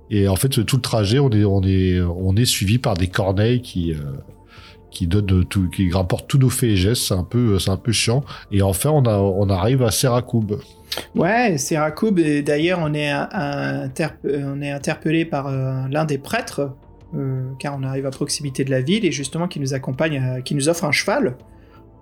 [0.09, 3.07] Et en fait, tout le trajet, on est, on est, on est suivi par des
[3.07, 3.93] corneilles qui,
[4.93, 7.03] qui donne tout, rapporte tous nos faits et gestes.
[7.07, 8.23] C'est un peu, c'est un peu chiant.
[8.51, 10.59] Et enfin, on, arrive à Serakoub.
[11.15, 12.19] Ouais, Serakoub.
[12.19, 16.71] Et d'ailleurs, on est on est interpellé par euh, l'un des prêtres,
[17.15, 20.41] euh, car on arrive à proximité de la ville et justement qui nous accompagne, euh,
[20.41, 21.35] qui nous offre un cheval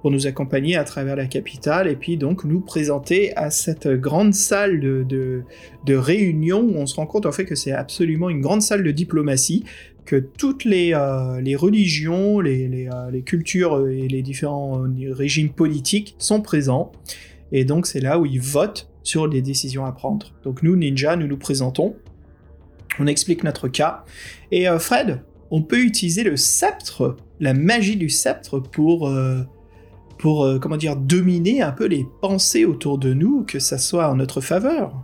[0.02, 4.34] pour nous accompagner à travers la capitale et puis donc nous présenter à cette grande
[4.34, 5.44] salle de, de,
[5.86, 8.84] de réunion où on se rend compte en fait que c'est absolument une grande salle
[8.84, 9.64] de diplomatie
[10.06, 16.41] que toutes les, euh, religions, euh, les, cultures et les différents euh, régimes politiques sont
[16.41, 16.91] présents.
[17.52, 20.34] Et donc c'est là où ils votent sur les décisions à prendre.
[20.43, 21.95] Donc nous, Ninja, nous nous présentons,
[22.99, 24.04] on explique notre cas.
[24.52, 29.12] Et Fred, on peut utiliser le sceptre, la magie du sceptre pour...
[30.18, 34.16] pour comment dire dominer un peu les pensées autour de nous, que ça soit en
[34.16, 35.04] notre faveur.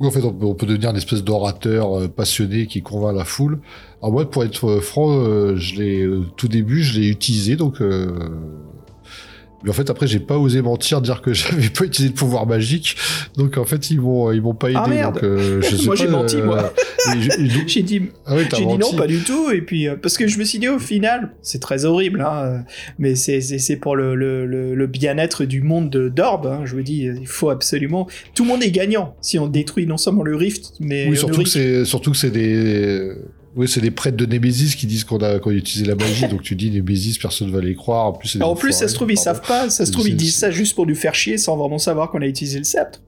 [0.00, 3.58] Oui, en fait, on peut, devenir une espèce d'orateur euh, passionné qui convainc la foule.
[4.00, 7.82] Alors moi, pour être euh, franc, euh, je l'ai tout début, je l'ai utilisé, donc
[9.64, 12.46] mais en fait, après, j'ai pas osé mentir, dire que j'avais pas utilisé de pouvoir
[12.46, 12.96] magique.
[13.36, 14.80] Donc, en fait, ils m'ont, ils m'ont pas aidé.
[14.82, 15.14] Ah merde.
[15.14, 16.72] Donc, euh, je sais moi, j'ai menti, euh, moi.
[17.66, 19.50] j'ai dit, ah j'ai dit non, pas du tout.
[19.50, 22.42] Et puis, euh, parce que je me suis dit, au final, c'est très horrible, hein,
[22.44, 22.58] euh,
[22.98, 26.46] mais c'est, c'est, pour le, le, le, le bien-être du monde de d'Orb.
[26.46, 28.06] Hein, je vous dis, il faut absolument.
[28.34, 31.08] Tout le monde est gagnant si on détruit non seulement le Rift, mais.
[31.08, 33.12] Oui, surtout que surtout que c'est des.
[33.58, 36.28] Oui, c'est des prêtres de Némésis qui disent qu'on a, qu'on a utilisé la magie,
[36.28, 38.06] donc tu dis Némésis, personne va les croire.
[38.06, 39.68] En plus, En ça se trouve, ils savent pas.
[39.68, 42.22] Ça se trouve, ils disent ça juste pour nous faire chier sans vraiment savoir qu'on
[42.22, 43.00] a utilisé le sceptre.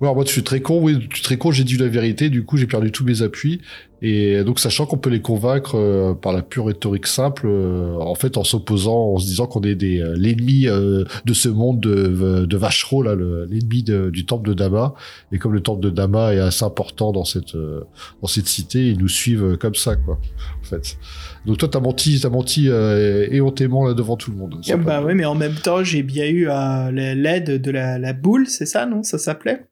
[0.00, 0.80] Ouais, alors moi, je suis très con.
[0.82, 1.52] Oui, je suis très con.
[1.52, 2.28] J'ai dit la vérité.
[2.30, 3.60] Du coup, j'ai perdu tous mes appuis.
[4.02, 8.14] Et donc, sachant qu'on peut les convaincre euh, par la pure rhétorique simple, euh, en
[8.14, 12.44] fait, en s'opposant, en se disant qu'on est des euh, l'ennemi de ce monde de,
[12.44, 14.94] de Vachereau, là, le- l'ennemi du temple de Dama.
[15.32, 18.98] Et comme le temple de Dama est assez important dans cette dans cette cité, ils
[18.98, 20.18] nous suivent comme ça, quoi.
[20.60, 20.98] En fait.
[21.46, 24.56] Donc toi, t'as menti, t'as menti éhontément là devant tout le monde.
[24.70, 26.48] Ah, bah ouais, mais en même temps, j'ai bien eu
[26.92, 29.02] l'aide de la, la boule, c'est ça, non?
[29.02, 29.62] Ça s'appelait?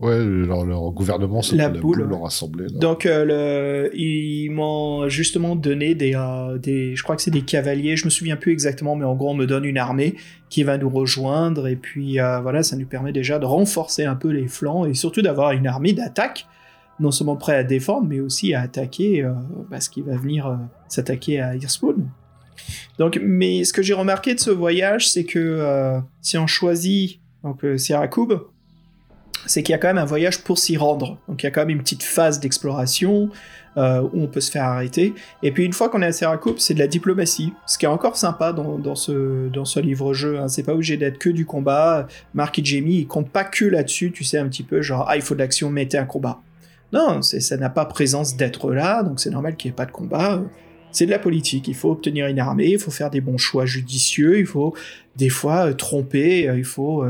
[0.00, 2.08] Ouais, leur, leur gouvernement, c'est La la, boule, boule, ouais.
[2.08, 2.64] leur assemblée.
[2.66, 2.78] là.
[2.80, 3.24] Donc, euh,
[3.86, 6.96] le, ils m'ont justement donné des, euh, des.
[6.96, 9.34] Je crois que c'est des cavaliers, je me souviens plus exactement, mais en gros, on
[9.34, 10.16] me donne une armée
[10.50, 14.16] qui va nous rejoindre, et puis euh, voilà, ça nous permet déjà de renforcer un
[14.16, 16.48] peu les flancs, et surtout d'avoir une armée d'attaque,
[16.98, 19.32] non seulement prêt à défendre, mais aussi à attaquer, euh,
[19.70, 22.08] parce qu'il va venir s'attaquer à Earspawn.
[22.98, 27.64] Donc, mais ce que j'ai remarqué de ce voyage, c'est que si on choisit donc
[27.76, 28.48] Serakoub,
[29.46, 31.18] c'est qu'il y a quand même un voyage pour s'y rendre.
[31.28, 33.30] Donc il y a quand même une petite phase d'exploration
[33.76, 35.14] euh, où on peut se faire arrêter.
[35.42, 37.88] Et puis une fois qu'on est à Serakoub, c'est de la diplomatie, ce qui est
[37.88, 40.38] encore sympa dans, dans ce, dans ce livre-jeu.
[40.38, 40.48] Hein.
[40.48, 42.06] C'est pas obligé d'être que du combat.
[42.34, 45.16] Mark et Jamie, ils comptent pas que là-dessus, tu sais, un petit peu genre, ah,
[45.16, 46.40] il faut de l'action, mettez un combat.
[46.92, 49.90] Non, ça n'a pas présence d'être là, donc c'est normal qu'il n'y ait pas de
[49.90, 50.40] combat.
[50.92, 53.66] C'est de la politique, il faut obtenir une armée, il faut faire des bons choix
[53.66, 54.76] judicieux, il faut
[55.16, 57.04] des fois euh, tromper, euh, il faut,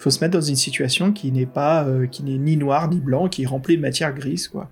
[0.00, 3.00] faut se mettre dans une situation qui n'est pas, euh, qui n'est ni noir ni
[3.00, 4.70] blanc, qui est remplie de matière grise, quoi.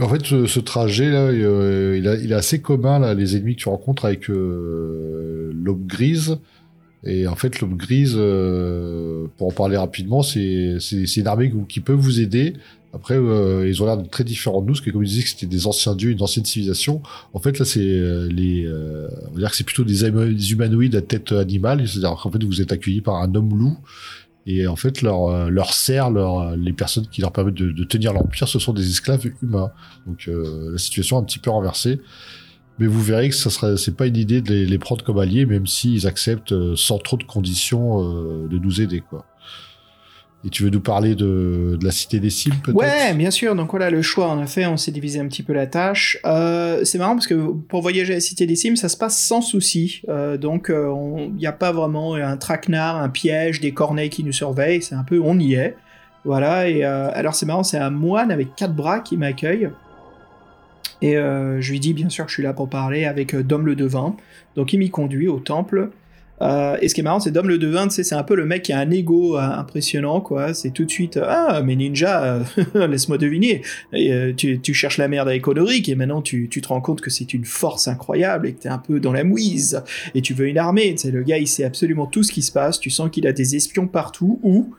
[0.00, 3.68] En fait, ce, trajet là, euh, il, est assez commun là, les ennemis que tu
[3.68, 6.38] rencontres avec euh, l'aube grise.
[7.02, 8.14] Et en fait, l'aube grise,
[9.36, 10.78] pour en parler rapidement, c'est
[11.16, 12.54] une armée qui peut vous aider.
[12.94, 15.28] Après, euh, ils ont l'air très différents de nous, parce que comme ils disaient que
[15.28, 17.02] c'était des anciens dieux, une ancienne civilisation.
[17.34, 20.34] En fait, là, c'est euh, les, euh, on va dire que c'est plutôt des, huma-
[20.34, 21.86] des humanoïdes à tête animale.
[21.86, 23.76] C'est-à-dire qu'en fait, vous êtes accueillis par un homme loup.
[24.46, 25.70] Et en fait, leur, euh, leur
[26.56, 29.70] les personnes qui leur permettent de, de tenir l'empire, ce sont des esclaves humains.
[30.06, 32.00] Donc la situation est un petit peu renversée.
[32.78, 35.44] Mais vous verrez que ça serait, c'est pas une idée de les, prendre comme alliés,
[35.44, 39.26] même s'ils acceptent sans trop de conditions de nous aider, quoi.
[40.44, 42.76] Et tu veux nous parler de, la cité des cimes, peut-être?
[42.76, 43.56] Ouais, bien sûr.
[43.56, 46.16] Donc voilà, le choix, a fait, on s'est divisé un petit peu la tâche.
[46.24, 49.20] Euh, c'est marrant parce que pour voyager à la Cité des Cimes, ça se passe
[49.20, 50.02] sans souci.
[50.08, 54.32] Euh, donc il n'y a pas vraiment un traquenard, un piège, des corneilles qui nous
[54.32, 54.82] surveillent.
[54.82, 55.74] C'est un peu, on y est.
[56.24, 56.68] Voilà.
[56.68, 59.70] Et euh, alors c'est marrant, c'est un moine avec quatre bras qui m'accueille.
[61.00, 63.64] Et euh, je lui dis bien sûr je suis là pour parler avec euh, Dom
[63.64, 64.16] le Devin.
[64.56, 65.90] Donc il m'y conduit au temple.
[66.40, 68.62] Euh, et ce qui est marrant, c'est Dom le Devin, c'est un peu le mec
[68.62, 70.54] qui a un ego euh, impressionnant, quoi.
[70.54, 72.44] C'est tout de suite, ah, mais ninja,
[72.76, 73.62] euh, laisse-moi deviner.
[73.92, 77.10] Et, euh, tu, cherches la merde avec Honoric, et maintenant tu, te rends compte que
[77.10, 79.82] c'est une force incroyable et que t'es un peu dans la mouise.
[80.14, 82.52] Et tu veux une armée, sais, le gars, il sait absolument tout ce qui se
[82.52, 82.78] passe.
[82.78, 84.74] Tu sens qu'il a des espions partout, ou,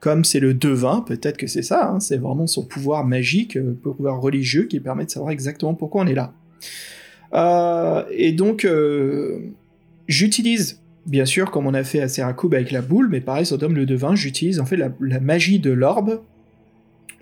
[0.00, 3.78] comme c'est le devin, peut-être que c'est ça, hein, c'est vraiment son pouvoir magique, euh,
[3.82, 6.32] pouvoir religieux qui permet de savoir exactement pourquoi on est là.
[7.34, 9.38] Euh, et donc, euh,
[10.08, 13.58] j'utilise, bien sûr, comme on a fait à Seracube avec la boule, mais pareil sur
[13.58, 16.20] Dom le Devin, j'utilise en fait la, magie de l'orbe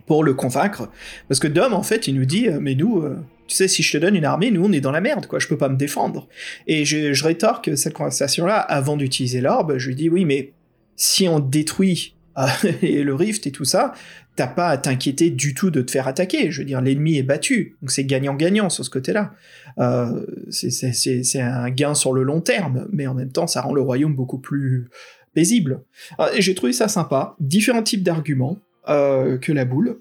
[0.06, 0.90] pour le convaincre.
[1.28, 3.82] Parce que Dom, en fait, il nous dit, euh, mais nous, euh, tu sais, si
[3.82, 5.68] je te donne une armée, nous, on est dans la merde, quoi, je peux pas
[5.68, 6.28] me défendre.
[6.66, 10.52] Et je, rétorque cette conversation-là avant d'utiliser l'orbe, je lui dis, oui, mais
[10.96, 12.14] si on détruit
[12.82, 13.92] le rift et tout ça,
[14.38, 16.50] t'as pas à t'inquiéter du tout de te faire attaquer.
[16.50, 19.32] Je veux dire, l'ennemi est battu, donc c'est gagnant-gagnant sur ce côté-là.
[19.78, 23.80] Euh, c'est- un gain sur le long terme, mais en même temps, ça rend le
[23.80, 24.88] royaume beaucoup plus
[25.34, 25.80] paisible.
[26.20, 27.34] Euh, J'ai trouvé ça sympa.
[27.40, 28.58] Différents types d'arguments
[28.88, 29.98] euh, que la boule.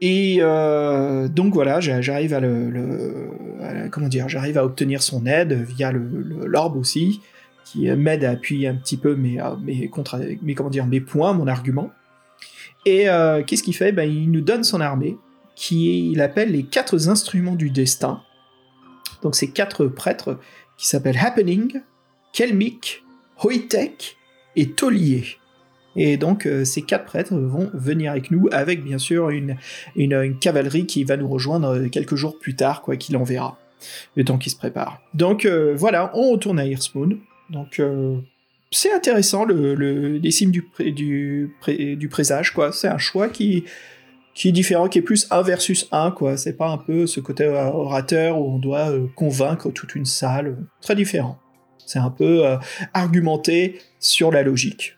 [0.00, 5.92] Et donc voilà, j'a- j'arrive à le, comment dire, j'arrive à obtenir son aide via
[5.92, 7.20] l'orbe aussi,
[7.64, 11.32] qui m'aide à appuyer un petit peu mes, mes, contre, mes, comment dire, mes points,
[11.32, 11.90] mon argument.
[12.84, 13.92] Et euh, qu'est-ce qu'il fait?
[13.92, 15.16] Ben, Il nous donne son armée,
[15.54, 18.22] qui il appelle les quatre instruments du destin.
[19.22, 20.38] Donc c'est quatre prêtres
[20.76, 21.80] qui s'appellent Happening,
[22.32, 23.04] Kelmic,
[23.42, 24.16] Hoitek
[24.56, 25.24] et Tolier.
[25.96, 29.56] Et donc euh, ces quatre prêtres vont venir avec nous, avec bien sûr une,
[29.94, 33.58] une, cavalerie qui va nous rejoindre euh, quelques jours plus tard, quoi qu'il enverra,
[34.16, 35.00] le temps qu'il se prépare.
[35.14, 37.18] Donc voilà, on retourne à Earthmoon.
[37.50, 37.80] Donc
[38.74, 42.72] c'est intéressant, le, le, les du, du, pré- du présage, quoi.
[42.72, 43.64] C'est un choix qui,
[44.34, 46.36] qui est différent, qui est plus 1 versus 1, quoi.
[46.36, 50.04] C'est pas un peu ce côté euh, orateur où on doit euh, convaincre toute une
[50.04, 50.56] salle.
[50.80, 51.38] Très différent.
[51.86, 52.56] C'est un peu euh,
[52.94, 54.96] argumenté sur la logique.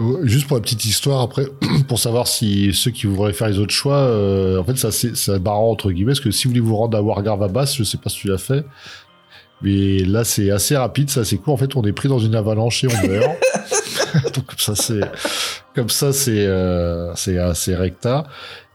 [0.00, 1.44] Euh, Juste pour la petite histoire, après,
[1.88, 5.38] pour savoir si ceux qui voudraient faire les autres choix, euh, en fait, ça c'est
[5.40, 7.98] marrant entre guillemets, parce que si vous voulez vous rendre à Wargar Vabas, je sais
[7.98, 8.64] pas si tu l'as fait,
[9.62, 11.54] mais là c'est assez rapide, ça c'est cool.
[11.54, 13.30] En fait, on est pris dans une avalanche et on meurt.
[14.34, 15.00] Donc comme ça c'est
[15.74, 18.24] comme ça c'est euh, c'est assez recta.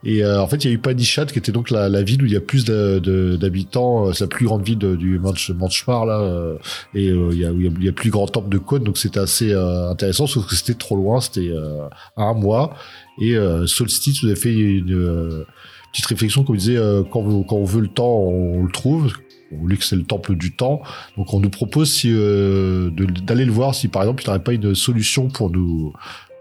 [0.05, 2.23] Et euh, en fait, il y a eu Panichat, qui était donc la, la ville
[2.23, 4.07] où il y a plus d'habitants.
[4.07, 6.21] euh, C'est la plus grande ville de- du Manch, Manchmar, là.
[6.21, 6.55] euh,
[6.93, 8.84] et euh, il y, a, y a- il y a plus grand temple de côte,
[8.86, 12.75] donc c'était assez euh, intéressant, sauf que c'était trop loin, c'était euh, à un mois.
[13.21, 15.45] Et euh, Solstice nous a fait une euh,
[15.91, 19.11] petite réflexion, comme il disait, euh, quand, quand on veut le temps, on, le trouve.
[19.52, 20.82] On lui que c'est le temple du temps.
[21.18, 22.89] Donc on nous propose si, euh,
[23.24, 25.93] d'aller le voir si par exemple il n'aurait pas une solution pour nous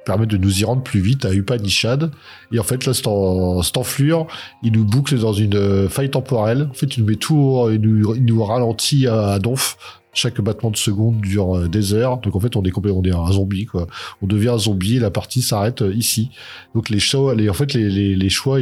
[0.08, 2.10] permettre de nous y rendre plus vite à Upanishad.
[2.50, 4.26] Et en fait là, cette, en- cette enflure,
[4.62, 6.68] il nous boucle dans une euh, faille temporelle.
[6.70, 9.76] En fait, il nous met tout, il nous, ralentit à, donf.
[10.14, 12.18] Chaque battement de seconde dure euh, des heures.
[12.18, 13.86] Donc en fait, on est complètement, on est un zombie quoi.
[14.22, 16.30] On devient un zombie et la partie s'arrête euh, ici.
[16.74, 18.58] Donc les choix, en fait, les, choix,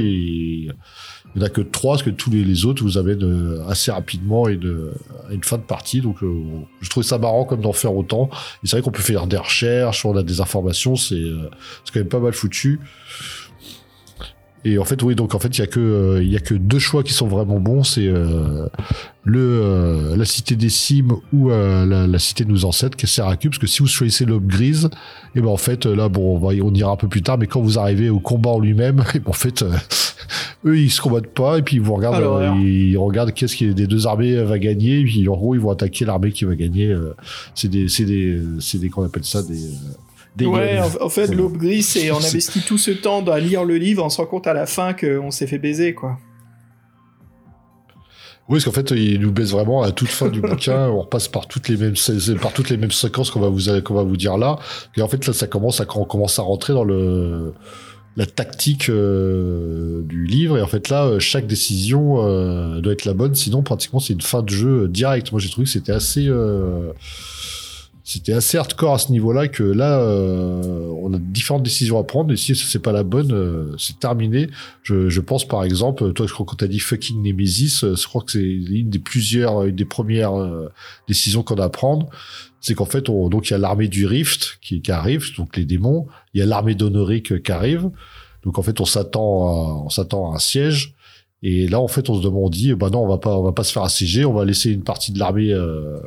[1.37, 3.91] il n'y en a que trois, parce que tous les, autres vous amènent euh, assez
[3.91, 6.01] rapidement à une fin de partie.
[6.01, 6.35] Donc euh,
[6.81, 8.31] je trouvais ça marrant comme d'en faire autant.
[8.65, 11.51] Et c'est vrai qu'on peut faire des recherches, on a des informations, c'est euh,
[11.93, 12.81] quand même pas mal foutu.
[14.65, 17.13] Et en fait, oui, donc en fait, il y a que euh, deux choix qui
[17.13, 18.11] sont vraiment bons, c'est
[19.27, 23.67] la cité des cimes ou la, cité de nos ancêtres, qui est Seracube, parce que
[23.67, 24.89] si vous choisissez l'aube grise,
[25.35, 27.79] et ben en fait là, bon, on, ira un peu plus tard, mais quand vous
[27.79, 29.65] arrivez au combat en lui-même, et ben en fait,
[30.67, 33.73] eux ils se combattent pas, et puis ils vous regardent, euh, ils regardent qu'est-ce qui
[33.73, 36.45] des deux armées euh, va gagner, et puis en gros ils vont attaquer l'armée qui
[36.45, 36.89] va gagner.
[36.89, 37.15] euh,
[37.55, 39.71] c'est des c'est des c'est des qu'on appelle ça des
[40.35, 43.77] des Ouais, en, fait, l'aube grise, c'est on investit tout ce temps à lire le
[43.77, 46.19] livre, on se rend compte à la fin qu'on s'est fait baiser, quoi.
[48.49, 50.89] Oui, parce qu'en fait, il nous baisse vraiment à toute fin du bouquin.
[50.89, 51.95] On repasse par toutes les mêmes,
[52.41, 54.59] par toutes les mêmes séquences qu'on va vous, qu'on va vous dire là.
[54.97, 57.55] Et en fait, là, ça commence à, on commence à rentrer dans le,
[58.17, 60.57] la tactique euh, du livre.
[60.59, 63.35] Et en fait, là, euh, chaque décision euh, doit être la bonne.
[63.35, 65.33] Sinon, pratiquement, c'est une fin de jeu euh, directe.
[65.33, 66.93] Moi, j'ai trouvé que c'était assez, euh,
[68.05, 72.33] c'était assez hardcore à ce niveau-là que là, euh, on a différentes décisions à prendre.
[72.33, 74.49] Et si c'est pas la bonne, c'est terminé.
[74.83, 78.23] Je, je pense par exemple, toi, je crois quand t'as dit fucking Nemesis, je crois
[78.23, 80.33] que c'est une des plusieurs, une des premières
[81.09, 82.09] décisions qu'on a à prendre.
[82.67, 85.57] C'est qu'en fait, on, donc il y a l'armée du Rift qui, qui arrive, donc
[85.57, 86.09] les démons.
[86.35, 87.91] Il y a l'armée d'Honoric qui arrive.
[88.43, 90.97] Donc en fait, on s'attend, à, on s'attend à un siège.
[91.45, 93.45] Et là, en fait, on se demande, on dit, bah non, on va pas, on
[93.45, 94.25] va pas se faire assiéger.
[94.25, 96.01] On va laisser une partie de l'armée euh,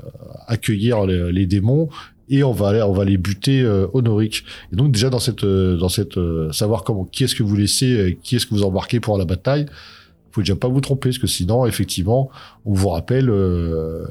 [0.48, 1.88] accueillir les, les démons
[2.30, 4.44] et on va aller, on va les buter euh, Honoric.
[4.74, 7.56] Et donc déjà dans cette, euh, dans cette, euh, savoir comment, qui est-ce que vous
[7.56, 9.66] laissez, euh, qui est-ce que vous embarquez pour la bataille,
[10.32, 12.30] faut déjà pas vous tromper parce que sinon, effectivement,
[12.66, 14.06] on vous rappelle, euh,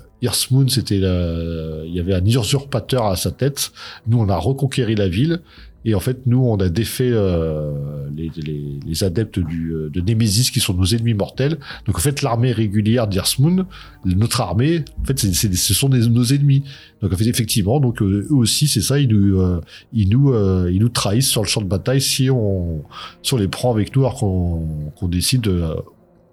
[0.69, 3.73] c'était la- il y avait un usurpateur à sa tête.
[4.07, 5.41] Nous, on a reconquéri la ville.
[5.85, 7.71] Et en fait, nous, on a défait euh,
[8.15, 11.57] les, les, les adeptes du, euh, de Nemesis qui sont nos ennemis mortels.
[11.87, 13.65] Donc en fait, l'armée régulière d'Earthmoon,
[14.05, 16.65] notre armée, en fait, c'est, c'est- ce sont nos ennemis.
[17.01, 19.61] Donc en fait, effectivement, donc euh, eux aussi, c'est ça, ils nous, euh,
[19.95, 22.83] ils nous, euh, ils nous trahissent sur le champ de bataille si on,
[23.23, 25.47] si on les prend avec nous, alors qu'on, qu'on décide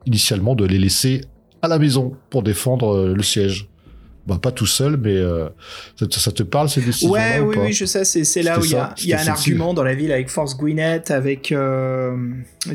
[0.06, 1.22] initialement de les laisser
[1.62, 3.68] à la maison pour défendre euh, le siège.
[4.28, 5.50] Bah, pas tout seul, mais euh,
[6.00, 8.04] ça, te- ça te parle ces décisions Ouais, oui, oui, je sais.
[8.06, 11.12] C'est, là où il y a, y un argument dans la ville avec Force Gwyneth,
[11.12, 12.18] avec euh,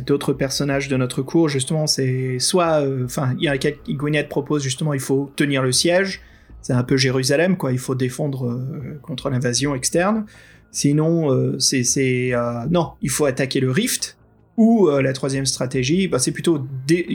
[0.07, 1.49] d'autres personnages de notre cours.
[1.49, 3.57] Justement, c'est soit, euh, enfin, il y a
[3.89, 6.21] Gwyneth propose justement, il faut tenir le siège.
[6.63, 7.73] C'est un peu Jérusalem, quoi.
[7.73, 8.65] Il faut défendre
[9.03, 10.27] contre l'invasion externe.
[10.71, 12.33] Sinon, c'est,
[12.71, 14.19] non, il faut attaquer le Rift.
[14.61, 16.67] Ou euh, la troisième stratégie, bah, c'est plutôt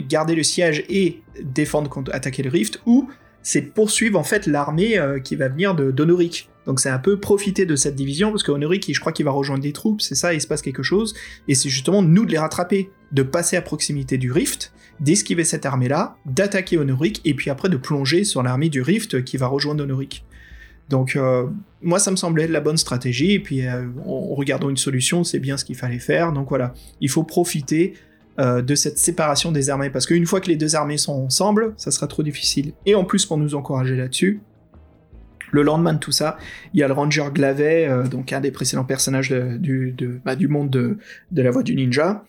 [0.08, 2.80] garder le siège et défendre contre attaquer le Rift.
[2.86, 3.08] Ou
[3.42, 6.48] c'est poursuivre en fait l'armée euh, qui va venir de d'Honoric.
[6.66, 9.24] Donc c'est un peu profiter de cette division parce que Honoric, il- je crois qu'il
[9.24, 11.14] va rejoindre des troupes, c'est ça, il se passe quelque chose,
[11.46, 15.64] et c'est justement nous de les rattraper, de passer à proximité du Rift, d'esquiver cette
[15.64, 19.84] armée-là, d'attaquer Honoric, et puis après de plonger sur l'armée du Rift qui va rejoindre
[19.84, 20.24] Honoric.
[20.88, 21.46] Donc euh,
[21.82, 25.40] moi ça me semblait la bonne stratégie, et puis euh, en regardant une solution, c'est
[25.40, 27.94] bien ce qu'il fallait faire, donc voilà, il faut profiter
[28.38, 31.74] euh, de cette séparation des armées, parce qu'une fois que les deux armées sont ensemble,
[31.76, 32.72] ça sera trop difficile.
[32.84, 34.40] Et en plus, pour nous encourager là-dessus,
[35.52, 36.36] le lendemain de tout ça,
[36.74, 40.48] il y a le Ranger Glavet, euh, donc un des précédents personnages du, bah, du
[40.48, 40.98] monde de,
[41.30, 42.24] de la voie du ninja,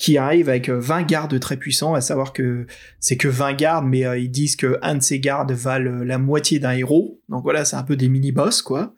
[0.00, 2.66] qui arrive avec euh, 20 gardes très puissants, à savoir que
[3.00, 6.16] c'est que 20 gardes, mais euh, ils disent que un de ces gardes valent la
[6.16, 7.20] moitié d'un héros.
[7.28, 8.96] Donc voilà, c'est un peu des mini-boss, quoi.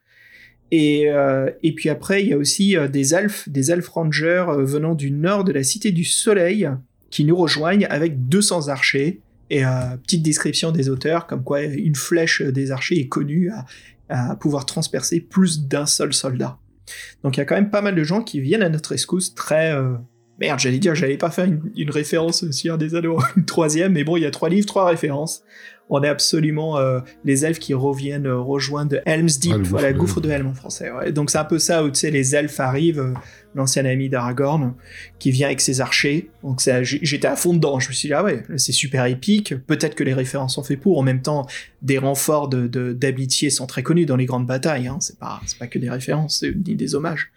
[0.70, 4.44] Et, euh, et puis après, il y a aussi euh, des elfes, des elfes rangers
[4.48, 6.70] euh, venant du nord de la Cité du Soleil,
[7.10, 9.20] qui nous rejoignent avec 200 archers.
[9.50, 14.30] Et euh, petite description des auteurs, comme quoi une flèche des archers est connue à,
[14.30, 16.58] à pouvoir transpercer plus d'un seul soldat.
[17.24, 19.34] Donc il y a quand même pas mal de gens qui viennent à notre escousse
[19.34, 19.74] très...
[19.74, 19.94] euh,
[20.42, 24.02] Merde, j'allais dire, j'allais pas faire une, une référence sur des anneaux, une troisième, mais
[24.02, 25.44] bon, il y a trois livres, trois références.
[25.94, 29.92] On est absolument euh, les elfes qui reviennent euh, rejoindre Helm's Deep, Ah, gouffre voilà,
[29.92, 30.90] de- gouffre de Helm en français.
[30.90, 31.12] ouais.
[31.12, 33.12] Donc c'est un peu ça où tu sais les elfes arrivent, euh,
[33.54, 34.74] l'ancien ami d'Aragorn
[35.18, 36.30] qui vient avec ses archers.
[36.42, 37.78] Donc j'étais à fond dedans.
[37.78, 39.54] Je me suis dit ah ouais, c'est super épique.
[39.66, 40.98] Peut-être que les références sont faites pour.
[40.98, 41.46] En même temps,
[41.82, 44.86] des renforts de de- d'amitié sont très connus dans les grandes batailles.
[44.86, 44.96] Hein.
[45.00, 47.30] C'est pas c'est pas que des références c'est- ni des hommages.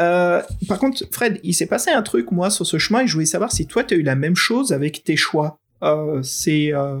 [0.00, 3.14] Euh, par contre, Fred, il s'est passé un truc moi sur ce chemin et je
[3.14, 5.58] voulais savoir si toi tu as eu la même chose avec tes choix.
[5.82, 6.98] Euh, c'est euh,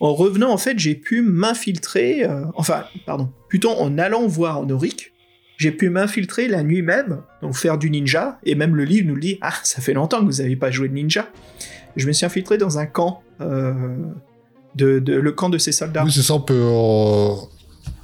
[0.00, 2.26] en revenant en fait, j'ai pu m'infiltrer.
[2.56, 5.12] enfin, pardon, plutôt en allant voir Honoric,
[5.56, 9.18] j'ai pu m'infiltrer la nuit même, donc faire du ninja, et même le livre nous
[9.18, 11.28] dit, ah, ça fait longtemps que vous n'avez pas joué de ninja.
[11.96, 16.04] Je me suis infiltré dans un camp, de- le camp de ces soldats.
[16.04, 16.62] Oui, c'est ça, on peut.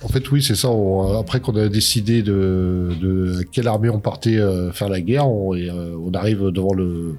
[0.05, 0.69] En fait, oui, c'est ça.
[0.69, 5.55] on- Après qu'on a décidé de, quelle armée on partait euh, faire la guerre, on,
[5.55, 7.15] et, euh, on arrive devant le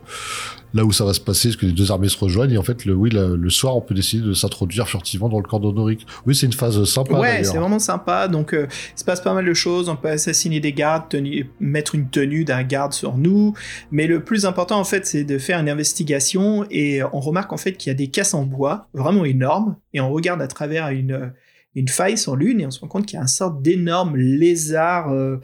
[0.75, 2.53] là où ça va se passer, parce que les deux armées se rejoignent.
[2.53, 5.37] Et en fait, le, oui, le, le soir, on peut décider de s'introduire furtivement dans
[5.37, 6.03] le camp d'Honoric.
[6.25, 7.13] Oui, c'est une phase sympa.
[7.19, 8.27] Ouais, c'est vraiment sympa.
[8.27, 8.65] Donc, euh,
[8.95, 9.87] il se passe pas mal de choses.
[9.87, 13.53] On peut assassiner des gardes, tenir- mettre une tenue d'un garde sur nous.
[13.91, 16.65] Mais le plus important, en fait, c'est de faire une investigation.
[16.71, 19.75] Et on remarque, en fait, qu'il y a des caisses en bois vraiment énormes.
[19.93, 21.33] Et on regarde à travers une,
[21.75, 24.15] une faille sur l'une et on se rend compte qu'il y a un sorte d'énorme
[24.15, 25.11] lézard.
[25.11, 25.37] euh,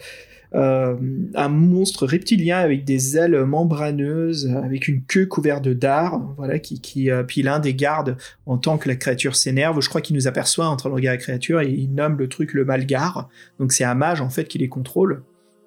[0.56, 0.96] euh,
[1.36, 6.82] un monstre reptilien avec des ailes membraneuses, avec une queue couverte de dards, voilà, qui,
[6.82, 8.18] qui euh, puis l'un des gardes
[8.48, 11.18] en tant que la créature s'énerve, je crois qu'il nous aperçoit en train de regarder
[11.18, 13.30] la créature et il nomme le truc le Malgar.
[13.60, 15.22] Donc c'est un mage en fait qui les contrôle.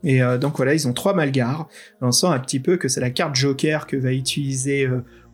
[0.04, 1.68] Et donc voilà, ils ont trois Malgars.
[2.00, 4.88] On sent un petit peu que c'est la carte Joker que va utiliser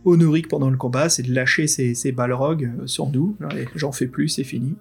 [0.09, 3.36] Honoric pendant le combat, c'est de lâcher ses, ses balrogs euh, sur nous.
[3.74, 4.74] J'en fais plus, c'est fini.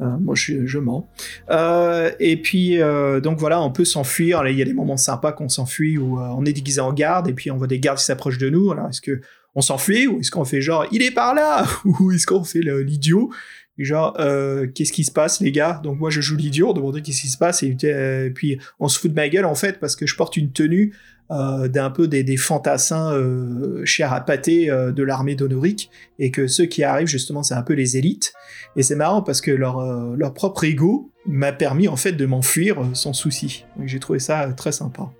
[0.00, 1.10] Euh, moi je, mens.
[1.50, 2.78] Euh, et puis
[3.22, 4.46] donc voilà, on peut s'enfuir.
[4.46, 7.32] Il y a des moments sympas qu'on s'enfuit où on est déguisé en garde et
[7.32, 8.70] puis on voit des gardes qui s'approchent de nous.
[8.70, 9.20] Alors est-ce que
[9.54, 12.60] on s'enfuit ou est-ce qu'on fait genre il est par là ou est-ce qu'on fait
[12.60, 13.30] l'idiot?
[13.78, 14.16] Genre
[14.74, 15.80] qu'est-ce qui se passe les gars?
[15.82, 17.76] Donc moi je joue l'idiot on demandait qu'est-ce qui se passe et,
[18.34, 20.94] puis on se fout de ma gueule en fait parce que je porte une tenue
[21.30, 26.64] euh, d'un peu des, fantassins euh, chers à pâté de l'armée d'Honoric et que ceux
[26.64, 28.32] qui arrivent justement c'est un peu les élites
[28.76, 32.24] et c'est marrant parce que leur, euh, leur propre ego m'a permis en fait de
[32.24, 35.10] m'enfuir euh, sans souci j'ai trouvé ça très sympa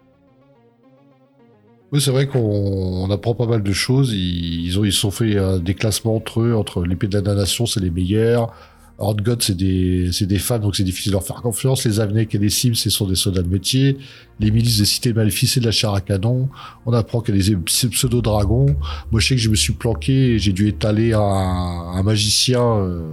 [1.92, 4.12] Oui, c'est vrai qu'on on apprend pas mal de choses.
[4.14, 7.66] Ils, ils ont, ils sont fait des classements entre eux, entre l'épée de la damnation,
[7.66, 8.54] c'est les meilleurs.
[9.00, 11.84] Horde God, c'est des, c'est des fans, donc c'est difficile de leur faire confiance.
[11.84, 13.96] Les Avnec et les Sims, ce sont des soldats de métier.
[14.40, 16.48] Les milices des cités maléfiques, c'est de la chair à canon.
[16.84, 18.66] On apprend qu'il y a des pseudo-dragons.
[19.12, 22.60] Moi, je sais que je me suis planqué et j'ai dû étaler un, un magicien
[22.62, 23.12] euh,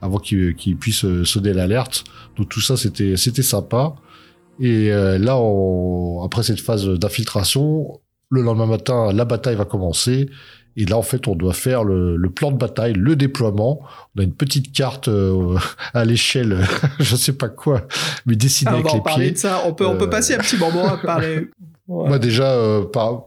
[0.00, 2.04] avant qu'il qu'il puisse euh, sonner l'alerte.
[2.36, 3.94] Donc tout ça, c'était c'était sympa.
[4.58, 8.00] Et euh, là, on- après cette phase d'infiltration,
[8.30, 10.30] le lendemain matin, la bataille va commencer.
[10.76, 13.80] Et là, en fait, on doit faire le, le plan de bataille, le déploiement.
[14.16, 15.56] On a une petite carte euh,
[15.94, 16.58] à l'échelle,
[17.00, 17.86] je sais pas quoi,
[18.26, 19.32] mais dessinée Ah, on avec va en les parler pieds.
[19.32, 19.62] de ça.
[19.66, 21.48] On peut, on peut Euh, passer un petit moment à parler.
[21.88, 22.06] Ouais.
[22.08, 23.24] Moi déjà, euh, par...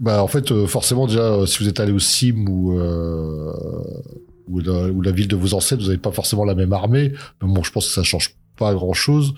[0.00, 3.52] bah, en fait, euh, forcément déjà, euh, si vous êtes allé au CIM ou, euh,
[4.48, 7.12] ou, la, ou la ville de vos ancêtres, vous n'avez pas forcément la même armée.
[7.40, 9.34] Mais bon, je pense que ça change pas grand-chose.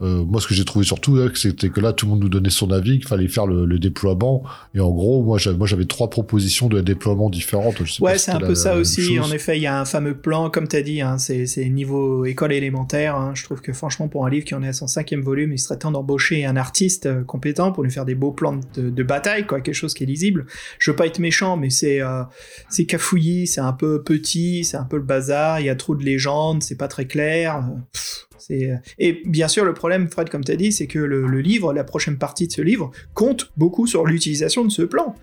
[0.00, 2.28] Euh, moi, ce que j'ai trouvé surtout, là, c'était que là, tout le monde nous
[2.28, 4.44] donnait son avis, qu'il fallait faire le, le déploiement.
[4.74, 7.84] Et en gros, moi, j'avais, moi, j'avais trois propositions de déploiement différentes.
[7.84, 9.18] Je sais Ouais, c'est un peu la- ça aussi.
[9.18, 11.68] En effet, il y a un fameux plan, comme tu as dit, hein, c'est c'est
[11.68, 13.16] niveau école élémentaire.
[13.16, 13.32] hein.
[13.34, 15.58] Je trouve que franchement, pour un livre qui en est à son cinquième volume, il
[15.58, 19.02] serait temps d'embaucher un artiste euh, compétent pour lui faire des beaux plans de, de
[19.02, 20.46] bataille, quoi, quelque chose qui est lisible.
[20.78, 22.22] Je veux pas être méchant, mais c'est euh,
[22.68, 25.96] c'est cafouillis, c'est un peu petit, c'est un peu le bazar, il y a trop
[25.96, 27.56] de légendes, c'est pas très clair.
[27.56, 28.70] euh, pff, c'est-
[29.00, 31.84] Et bien sûr, le problème, Fred, comme tu as dit, c'est que le, livre, la
[31.84, 35.14] prochaine partie de ce livre, compte beaucoup sur l'utilisation de ce plan.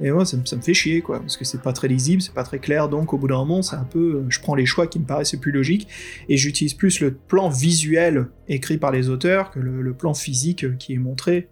[0.00, 2.42] Et moi, ça, me- fait chier, quoi, parce que c'est pas très lisible, c'est pas
[2.42, 4.16] très clair, donc au bout d'un moment, c'est un peu.
[4.16, 5.86] euh, Je prends les choix qui me paraissent plus logiques,
[6.28, 10.94] et j'utilise plus le plan visuel écrit par les auteurs que le, plan physique qui
[10.94, 11.48] est montré.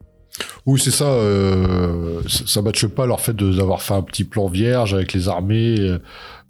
[0.66, 1.06] Oui, c'est ça.
[1.06, 5.28] Euh, ça ça matche pas leur fait d'avoir fait un petit plan vierge avec les
[5.28, 5.96] armées.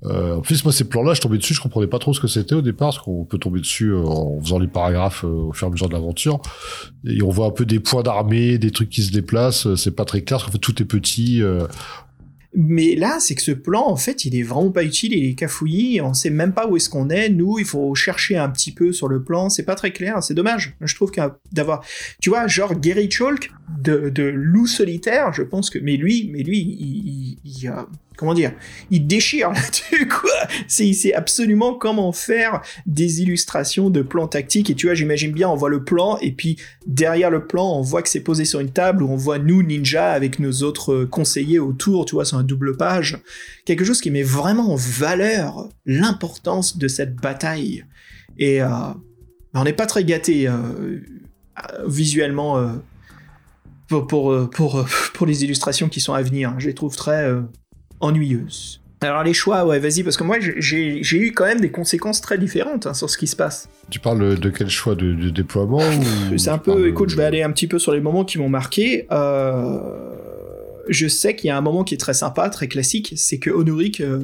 [0.04, 2.26] Euh, en plus, moi, ces plans-là, je tombais dessus, je comprenais pas trop ce que
[2.26, 5.52] c'était au départ, parce qu'on peut tomber dessus euh, en faisant les paragraphes euh, au
[5.52, 6.40] fur et à mesure de l'aventure.
[7.06, 9.66] Et on voit un peu des points d'armée, des trucs qui se déplacent.
[9.66, 11.42] euh, C'est pas très clair, parce qu'en fait, tout est petit.
[11.42, 11.66] euh.
[12.52, 15.34] Mais là, c'est que ce plan, en fait, il est vraiment pas utile, il est
[15.34, 17.28] cafouillis, on sait même pas où est-ce qu'on est.
[17.28, 20.34] Nous, il faut chercher un petit peu sur le plan, c'est pas très clair, c'est
[20.34, 20.74] dommage.
[20.80, 21.84] Je trouve qu'à- d'avoir,
[22.20, 26.42] tu vois, genre Gary Chalk de, de Loup solitaire, je pense que, mais lui, mais
[26.42, 27.82] lui, il, il- il, euh,
[28.20, 28.52] comment dire,
[28.90, 30.30] il déchire là-dessus, quoi.
[30.68, 34.68] C'est, il sait absolument comment faire des illustrations de plans tactiques.
[34.68, 36.56] Et tu vois, j'imagine bien, on voit le plan, et puis
[36.86, 39.62] derrière le plan, on voit que c'est posé sur une table où on voit nous,
[39.62, 43.18] ninja, avec nos autres conseillers autour, tu vois, sur un double page.
[43.64, 47.84] Quelque chose qui met vraiment en valeur l'importance de cette bataille.
[48.38, 48.68] Et euh,
[49.54, 51.00] on n'est pas très gâté euh,
[51.86, 52.72] visuellement euh,
[53.88, 54.06] pour,
[54.50, 56.54] pour, pour, les illustrations qui sont à venir.
[56.58, 57.32] Je les trouve très
[58.00, 58.80] ennuyeuses.
[59.02, 62.36] Alors les choix, ouais, vas-y, parce que moi j'ai- eu quand même des conséquences très
[62.36, 63.68] différentes hein, sur ce qui se passe.
[63.88, 65.78] Tu parles de quel choix de, de déploiement
[66.32, 68.24] ou C'est un peu, de- écoute, je vais aller un petit peu sur les moments
[68.26, 69.06] qui m'ont marqué.
[69.10, 69.78] Euh,
[70.88, 73.48] je sais qu'il y a un moment qui est très sympa, très classique, c'est que
[73.50, 74.18] Honoric euh,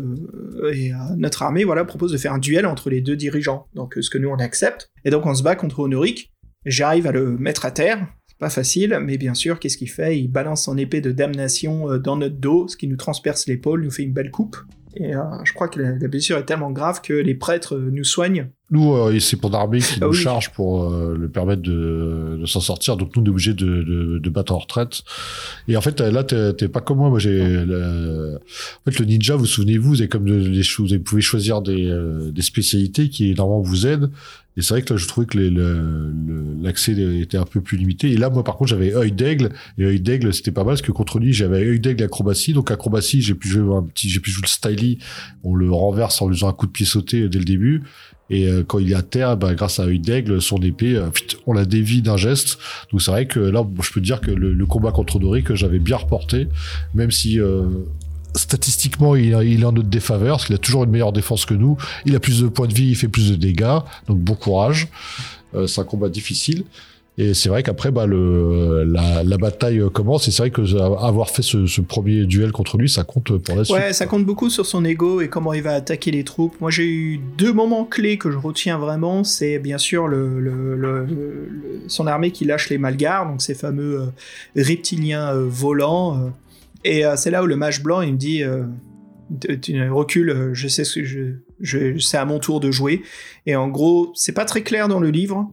[0.72, 3.66] et euh, notre armée, voilà, propose de faire un duel entre les deux dirigeants.
[3.74, 4.88] Donc, ce que nous on accepte.
[5.06, 6.32] Et donc, on se bat contre Honoric.
[6.66, 8.06] J'arrive à le mettre à terre.
[8.38, 10.18] Pas facile, mais bien sûr, qu'est-ce qu'il fait?
[10.18, 13.82] Il balance son épée de damnation euh, dans notre dos, ce qui nous transperce l'épaule,
[13.82, 14.56] nous fait une belle coupe.
[14.98, 17.90] Et euh, je crois que la, la blessure est tellement grave que les prêtres euh,
[17.92, 18.48] nous soignent.
[18.70, 20.16] Nous, euh, c'est pour l'armée qui Ah nous oui.
[20.16, 22.96] charge pour euh, le permettre de, de s'en sortir.
[22.96, 25.02] Donc nous, on est obligé de, de, de battre en retraite.
[25.68, 27.08] Et en fait, là, t'es pas comme moi.
[27.10, 28.38] Moi, j'ai le...
[28.86, 29.36] en fait le ninja.
[29.36, 30.94] Vous souvenez-vous, vous avez comme de- des choses.
[30.94, 31.90] Vous pouvez choisir des,
[32.32, 34.10] des spécialités qui normalement vous aident.
[34.56, 35.38] Et c'est vrai que là, je trouvais que
[36.62, 38.10] l'accès était un peu plus limité.
[38.10, 39.50] Et là, moi, par contre, j'avais œil d'aigle.
[39.78, 42.52] Et œil d'aigle, c'était pas mal parce que contre lui, j'avais œil d'aigle acrobatie.
[42.52, 44.98] Donc acrobatie, j'ai pu jouer un petit, j'ai pu jouer le styly.
[45.44, 47.82] On le renverse en lui faisant un coup de pied sauté dès le début.
[48.28, 51.10] Et euh, quand il est à terre, bah, grâce à œil d'aigle, son épée, euh,
[51.46, 52.58] on la dévie d'un geste.
[52.90, 55.78] Donc c'est vrai que là, je peux dire que le, le combat contre Doric, j'avais
[55.78, 56.48] bien reporté,
[56.94, 57.66] même si euh,
[58.36, 61.76] statistiquement il, est en notre défaveur, parce qu'il a toujours une meilleure défense que nous.
[62.04, 64.88] Il a plus de points de vie, il fait plus de dégâts, donc bon courage.
[65.54, 66.64] Euh, c'est un combat difficile.
[67.18, 70.28] Et c'est vrai qu'après, bah, le, la, bataille commence.
[70.28, 70.60] Et c'est vrai que
[71.02, 73.74] avoir fait ce, premier duel contre lui, ça compte pour la suite.
[73.74, 76.60] Ouais, ça compte beaucoup sur son ego et comment il va attaquer les troupes.
[76.60, 79.24] Moi, j'ai eu deux moments clés que je retiens vraiment.
[79.24, 81.06] C'est bien sûr le-
[81.88, 86.32] son armée qui lâche les Malgars, donc ces fameux euh, reptiliens euh, volants.
[86.86, 88.64] Et euh, c'est là où le mage blanc, il me dit euh,
[89.60, 91.20] tu- recules, euh, je sais ce que je,
[91.60, 93.02] je c'est à mon tour de jouer.
[93.46, 95.50] Et en gros, c'est pas très clair dans le livre.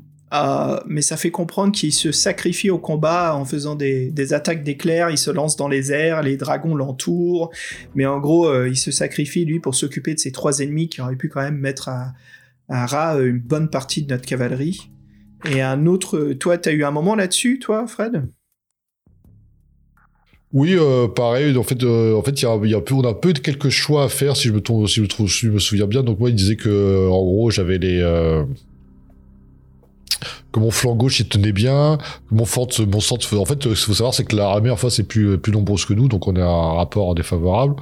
[0.87, 5.09] mais ça fait comprendre qu'il se sacrifie au combat en faisant des, des attaques d'éclairs,
[5.09, 7.51] il se lance dans les airs, les dragons l'entourent,
[7.93, 11.15] mais en gros, il se sacrifie, lui, pour s'occuper de ses trois ennemis qui auraient
[11.15, 12.13] pu quand même mettre à,
[12.67, 14.89] à ras une bonne partie de notre cavalerie.
[15.51, 16.33] Et un autre...
[16.33, 18.23] Toi, t'as eu un moment là-dessus, toi, Fred?
[20.53, 21.57] Oui, euh, pareil.
[21.57, 23.39] En fait, euh, en fait, il y a, y a peu, on a peu de
[23.39, 25.87] quelques choix à faire si je me si je me, trouve, si je me souviens
[25.87, 26.03] bien.
[26.03, 28.43] Donc moi, il disait que, euh, en gros, j'avais les, euh,
[30.53, 31.97] que mon flanc gauche il tenait bien,
[32.29, 34.75] que mon centre, mon centre, en fait, ce qu'il faut savoir, c'est que l'armée en
[34.75, 37.75] face est plus, plus nombreuse que nous, donc on est à un rapport défavorable.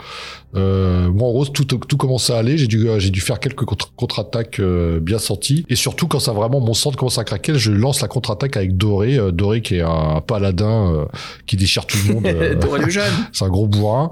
[0.56, 2.58] Euh, moi, en gros, tout, tout commence à aller.
[2.58, 3.66] J'ai dû, j'ai dû faire quelques
[3.96, 5.66] contre-attaques euh, bien senties.
[5.70, 8.78] Et surtout, quand ça vraiment, mon centre commence à craquer, je lance la contre-attaque avec
[8.78, 9.18] Doré.
[9.18, 11.06] Euh, Doré qui est un paladin euh,
[11.46, 12.26] qui déchire tout le monde.
[12.28, 13.14] euh, Doré le jeune.
[13.32, 14.12] c'est un gros bourrin.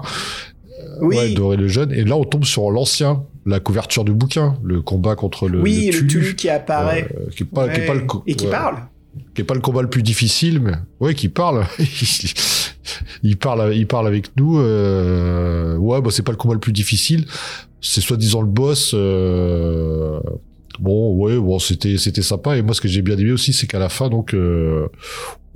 [1.00, 1.16] Oui.
[1.16, 1.92] Ouais, Doré le jeune.
[1.92, 5.90] Et là, on tombe sur l'ancien, la couverture du bouquin, le combat contre le, oui,
[5.92, 7.08] le Tulu, qui apparaît.
[7.16, 8.76] euh, qui est pas, qui est pas le Et qui parle.
[9.34, 11.64] qui est pas le combat le plus difficile, mais ouais, qui parle.
[13.22, 14.58] il parle, il parle avec nous.
[14.58, 15.76] Euh...
[15.76, 17.26] Ouais, bah c'est pas le combat le plus difficile.
[17.80, 18.92] C'est soi-disant le boss.
[18.94, 20.20] Euh...
[20.78, 22.56] Bon, ouais, bon, c'était, c'était sympa.
[22.56, 24.86] Et moi, ce que j'ai bien aimé aussi, c'est qu'à la fin, donc, euh,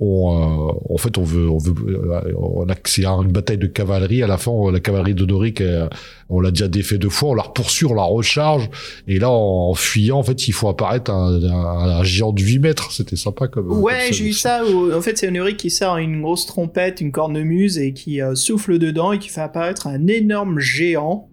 [0.01, 3.65] on, euh, en fait, on veut, on veut, euh, on a, c'est une bataille de
[3.65, 4.21] cavalerie.
[4.23, 5.87] À la fin, on- la cavalerie de Doric, euh,
[6.29, 7.29] on l'a déjà défait deux fois.
[7.29, 8.69] On la poursuit, on la recharge.
[9.07, 12.59] Et là, en, fuyant, en fait, il faut apparaître un, un, un géant de 8
[12.59, 12.91] mètres.
[12.91, 13.71] C'était sympa comme.
[13.71, 14.63] Ouais, j'ai eu ça.
[14.65, 18.35] où- en fait, c'est Honorik qui sort une grosse trompette, une cornemuse et qui euh,
[18.35, 21.29] souffle dedans et qui fait apparaître un énorme géant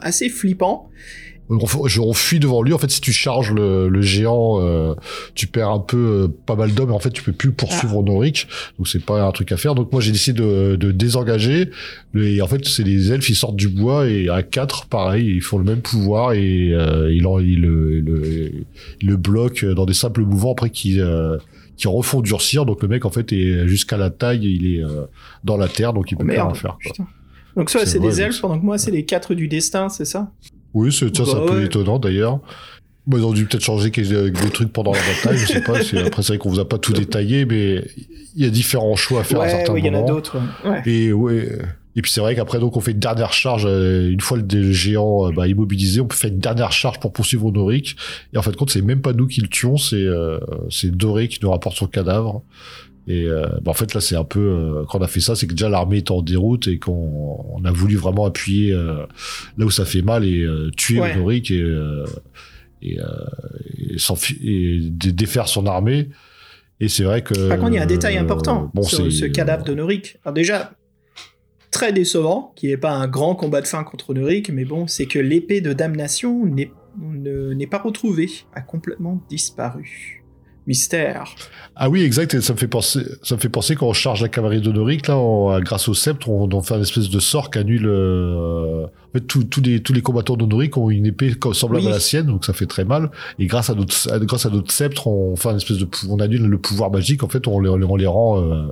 [0.00, 0.88] assez flippant.
[1.50, 1.58] On,
[2.00, 2.72] on fuit devant lui.
[2.72, 4.94] En fait, si tu charges le, le géant, euh,
[5.34, 6.92] tu perds un peu euh, pas mal d'hommes.
[6.92, 8.46] En fait, tu peux plus poursuivre Honoric.
[8.78, 9.74] Donc, c'est pas un truc à faire.
[9.74, 11.70] Donc, moi, j'ai décidé de, de désengager.
[12.14, 15.40] Et en fait, c'est les elfes, ils sortent du bois et à quatre, pareil, ils
[15.42, 18.52] font le même pouvoir et euh, ils, en- ils le, ils le,
[19.02, 21.36] ils le bloquent dans des simples mouvements après qui euh,
[21.76, 22.66] qui refont durcir.
[22.66, 25.06] Donc, le mec, en fait, est jusqu'à la taille, il est euh,
[25.44, 26.76] dans la terre, donc il peut Oh, rien faire.
[26.84, 27.06] quoi.
[27.56, 30.30] Donc, soit C'est des elfes, pendant que moi, c'est les quatre du destin, c'est ça?
[30.74, 31.64] Oui, c'est ça, c'est Bah un peu ouais.
[31.66, 32.40] étonnant d'ailleurs.
[33.06, 34.10] Bon, ils ont dû peut-être changer quelques-
[34.40, 35.82] des trucs pendant la bataille, je sais pas.
[35.82, 37.82] c'est- Après, c'est vrai qu'on vous a pas tout détaillé, mais
[38.36, 40.08] il y a différents choix à faire à certains ouais, il y en a moments.
[40.08, 40.36] d'autres.
[40.86, 41.48] Et ouais.
[41.96, 44.72] Et puis c'est vrai qu'après donc on fait une dernière charge euh, une fois le
[44.72, 47.96] géant euh, bah, immobilisé, on peut faire une dernière charge pour poursuivre Honoric.
[48.32, 50.38] Et en fait compte c'est même pas nous qui le tuons, c'est euh,
[50.70, 52.42] c'est Doré qui nous rapporte son cadavre.
[53.12, 55.34] Et euh, bah, en fait là c'est un peu euh, quand on a fait ça,
[55.34, 59.04] c'est que déjà l'armée est en déroute et qu'on on a voulu vraiment appuyer euh,
[59.58, 60.46] là où ça fait mal et
[60.76, 61.14] tuer Ouais.
[61.16, 61.64] Honoric et
[62.82, 66.08] et, et, s'enfu- et dé- défaire son armée.
[66.82, 69.26] Et c'est vrai que Par contre, il y a un détail important bon, sur ce
[69.26, 70.16] cadavre d'Honoric.
[70.34, 70.72] Déjà,
[71.70, 75.04] très décevant, qui n'est pas un grand combat de fin contre Honoric, mais bon, c'est
[75.06, 76.70] que l'épée de damnation n'est
[77.00, 80.19] ne- n'est pas retrouvée, a complètement disparu.
[80.66, 81.34] Mystère.
[81.76, 82.38] Ah oui, exact.
[82.40, 85.16] Ça me fait penser, ça me fait penser quand on charge la cavalerie d'Honoric, là,
[85.16, 87.86] on- grâce au sceptre, on, fait une espèce de sort qui annule.
[87.86, 91.90] euh, fait, tous tous les tous les combattants d'Honoric ont une épée semblable Oui.
[91.90, 93.10] à la sienne, donc ça fait très mal.
[93.38, 96.18] Et grâce à notre à- grâce à notre sceptre, on fait une espèce de, on
[96.20, 97.22] annule le pouvoir magique.
[97.22, 98.66] En fait, on les on les rend euh,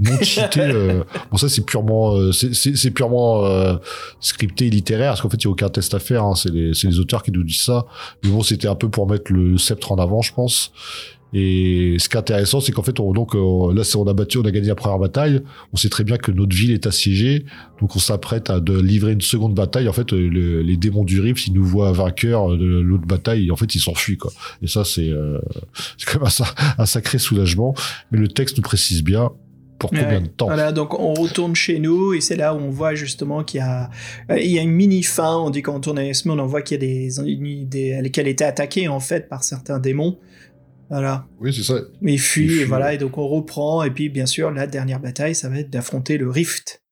[0.00, 0.60] non cheatés.
[0.62, 1.02] euh.
[1.30, 3.74] Bon, ça c'est purement euh, c'est purement euh,
[4.20, 6.24] scripté et littéraire, parce qu'en fait, il y a aucun test à faire.
[6.24, 6.34] hein.
[6.34, 7.86] C'est les c'est les auteurs qui nous disent ça.
[8.22, 10.72] Mais bon, c'était un peu pour mettre le sceptre en avant, je pense.
[11.36, 14.12] Et ce qui est intéressant, c'est qu'en fait, on, donc euh, là, c'est on a
[14.14, 15.42] battu, on a gagné la première bataille.
[15.72, 17.44] On sait très bien que notre ville est assiégée,
[17.80, 19.73] donc on s'apprête à de livrer une seconde bataille.
[19.88, 23.50] En fait, euh, le- les démons du Rift, s'ils nous voient vainqueurs de l'autre bataille,
[23.50, 24.32] en fait, ils s'enfuient quoi.
[24.62, 25.38] Et ça, c'est euh,
[26.06, 27.74] quand même un, sa- un sacré soulagement.
[28.10, 29.30] Mais le texte nous précise bien
[29.78, 30.20] pour combien Ouais.
[30.20, 30.46] de temps.
[30.46, 33.62] Voilà, donc on retourne chez nous et c'est là où on voit justement qu'il y
[33.62, 33.90] a,
[34.30, 35.36] euh, il y a une mini fin.
[35.36, 36.86] On dit quand on tourne à Esmond, on voit qu'il y a
[37.66, 40.18] des, des qu'elle était attaquée en fait par certains démons.
[40.90, 41.74] Voilà, Oui, c'est ça.
[42.02, 44.50] mais il fuit, Il fuit, et voilà, et donc on reprend et puis bien sûr
[44.50, 46.82] la dernière bataille, ça va être d'affronter le Rift.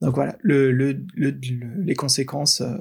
[0.00, 2.74] Donc voilà, le, le, le- le- les conséquences euh,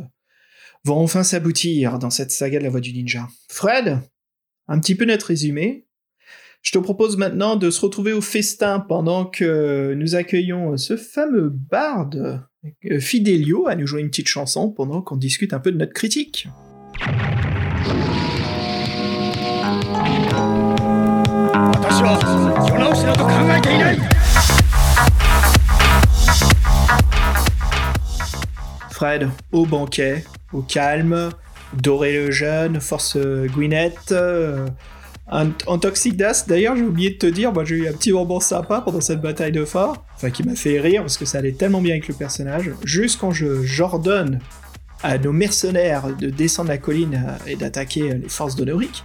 [0.84, 3.28] vont enfin s'aboutir dans cette saga de la voix du ninja.
[3.50, 4.00] Fred,
[4.68, 5.88] un petit peu notre résumé.
[6.62, 11.50] Je te propose maintenant de se retrouver au festin pendant que nous accueillons ce fameux
[11.50, 12.44] barde
[12.90, 15.94] euh, Fidelio à nous jouer une petite chanson pendant qu'on discute un peu de notre
[15.94, 16.48] critique.
[23.56, 24.15] 私
[29.52, 30.24] Au banquet,
[30.54, 31.30] au calme,
[31.74, 34.68] Doré le jeune, Force euh, Gwyneth, euh,
[35.28, 36.46] un, en Toxic Das.
[36.48, 39.22] D'ailleurs, j'ai oublié de te dire, moi j'ai eu un petit moment sympa pendant cette
[39.22, 42.08] bataille de phare, enfin qui m'a fait rire parce que ça allait tellement bien avec
[42.08, 42.72] le personnage.
[42.84, 44.40] Juste quand je j'ordonne
[45.04, 49.04] à nos mercenaires de descendre la colline euh, et d'attaquer euh, les forces d'Honoric,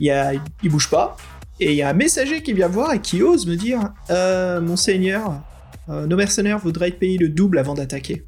[0.00, 1.16] il il bouge pas.
[1.60, 4.60] Et il y a un messager qui vient voir et qui ose me dire euh,
[4.60, 5.42] Monseigneur,
[5.88, 8.26] nos mercenaires voudraient être payés le double avant d'attaquer.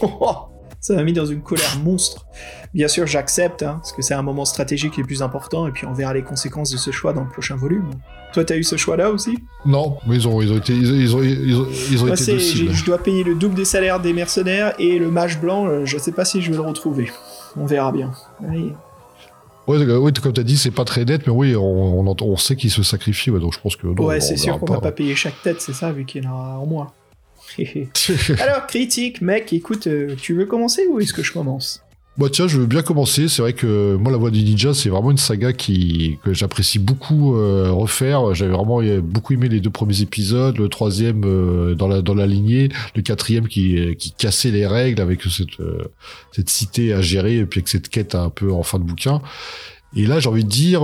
[0.82, 2.26] Ça m'a mis dans une colère monstre.
[2.74, 5.86] Bien sûr, j'accepte, hein, parce que c'est un moment stratégique les plus importants, et puis
[5.86, 7.88] on verra les conséquences de ce choix dans le prochain volume.
[8.32, 9.38] Toi, t'as eu ce choix-là aussi?
[9.64, 11.22] Non, mais ils ont, ils ont été, ils ont, ils ont,
[11.88, 15.08] ils ont, Moi, été je dois payer le double des salaires des mercenaires, et le
[15.08, 17.12] mage blanc, euh, je sais pas si je vais le retrouver.
[17.56, 18.10] On verra bien.
[18.48, 18.72] Allez.
[19.68, 22.36] Ouais, comme tu as dit, c'est pas très net, mais oui, on, on, entend- on
[22.36, 23.86] sait qu'il se sacrifie, ouais, donc je pense que.
[23.86, 26.26] non, ouais, c'est sûr qu'on va pas payer chaque tête, c'est ça, vu qu'il y
[26.26, 26.92] en aura en moins.
[28.40, 31.82] Alors, critique, mec, écoute, euh, tu veux commencer ou est-ce que je commence?
[32.18, 33.26] Bah tiens, je veux bien commencer.
[33.28, 36.78] C'est vrai que moi, La Voix du Ninja, c'est vraiment une saga qui que j'apprécie
[36.78, 38.34] beaucoup euh, refaire.
[38.34, 41.22] J'avais vraiment euh, beaucoup aimé les deux premiers épisodes, le troisième
[41.74, 45.56] dans la dans la lignée, le quatrième qui qui cassait les règles avec cette
[46.32, 49.22] cette cité à gérer et puis avec cette quête un peu en fin de bouquin.
[49.96, 50.82] Et là, j'ai envie de dire.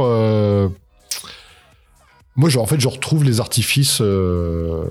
[2.38, 4.84] Moi, je- en fait, je retrouve les artifices euh,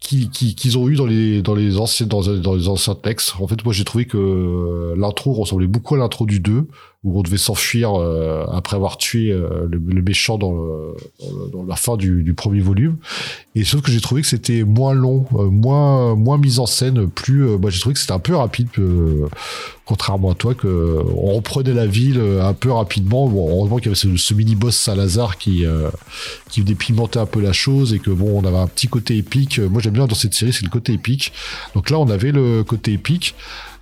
[0.00, 3.34] qui- qui- qu'ils ont eu dans les dans les anciens dans, dans les anciens textes.
[3.40, 6.68] En fait, moi, j'ai trouvé que euh, l'intro ressemblait beaucoup à l'intro du 2
[7.08, 10.96] où on devait s'enfuir euh, après avoir tué euh, le, le méchant dans, le-
[11.52, 12.96] dans la fin du, du premier volume.
[13.54, 17.08] Et sauf que j'ai trouvé que c'était moins long, euh, moins moins mise en scène,
[17.08, 17.44] plus.
[17.46, 19.26] euh, moi, j'ai trouvé que c'était un peu rapide, euh,
[19.84, 23.26] contrairement à toi, que on reprenait la ville euh, un peu rapidement.
[23.28, 25.64] Bon, heureusement qu'il y avait ce, ce mini boss Salazar qui
[26.50, 26.76] qui venait
[27.16, 29.58] un peu la chose et que bon, on avait un petit côté épique.
[29.58, 31.32] Moi, j'aime bien dans cette série, c'est le côté épique.
[31.74, 33.34] Donc là, on avait le côté épique.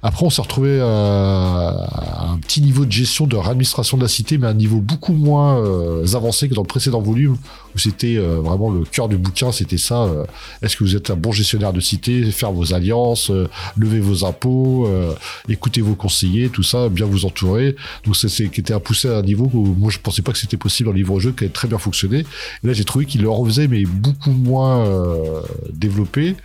[0.09, 4.09] Après, on s'est retrouvé à, à un petit niveau de gestion de réadministration de la
[4.09, 7.37] cité, mais à un niveau beaucoup moins euh, avancé que dans le précédent volume,
[7.75, 10.05] où c'était euh, vraiment le cœur du bouquin, c'était ça.
[10.05, 10.25] euh,
[10.63, 14.25] Est-ce que vous êtes un bon gestionnaire de cité, faire vos alliances, euh, lever vos
[14.25, 15.13] impôts, euh,
[15.49, 17.75] écouter vos conseillers, tout ça, bien vous entourer.
[18.05, 20.39] Donc c'est qui était à pousser à un niveau où moi je pensais pas que
[20.39, 22.21] c'était possible le livre-jeu, qui avait très bien fonctionné.
[22.21, 25.41] Et là, j'ai trouvé qu'il le refaisait, mais beaucoup moins euh,
[25.73, 26.37] développé.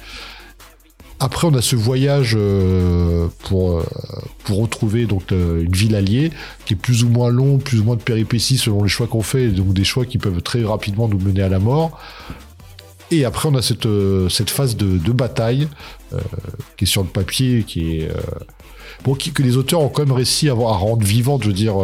[1.24, 3.86] Après, on a ce voyage euh, pour, euh,
[4.44, 6.32] pour retrouver donc euh, une ville alliée
[6.66, 9.22] qui est plus ou moins long, plus ou moins de péripéties selon les choix qu'on
[9.22, 12.00] fait, donc des choix qui peuvent très rapidement nous mener à la mort.
[13.12, 13.88] Et après, on a cette,
[14.30, 15.68] cette phase de, bataille
[16.12, 16.18] euh,
[16.76, 18.10] qui est sur le papier, qui est
[19.04, 21.44] bon, qui- que les auteurs ont quand même réussi à, à rendre vivante.
[21.44, 21.76] Je veux dire,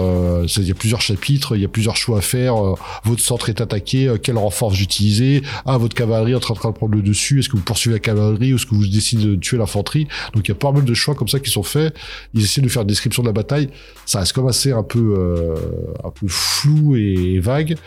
[0.57, 2.55] il y a plusieurs chapitres, il y a plusieurs choix à faire.
[2.63, 6.69] euh, votre centre est attaqué, euh, quelle renfort utilisez Ah, votre cavalerie est en train
[6.69, 7.39] de prendre le dessus.
[7.39, 10.07] Est-ce que vous poursuivez la cavalerie ou est-ce que vous décidez de tuer l'infanterie?
[10.33, 11.95] Donc il y a pas mal de choix comme ça qui sont faits.
[12.33, 13.69] Ils essaient de faire une description de la bataille.
[14.05, 15.55] Ça reste comme assez un peu, euh,
[16.03, 17.77] un peu flou et vague.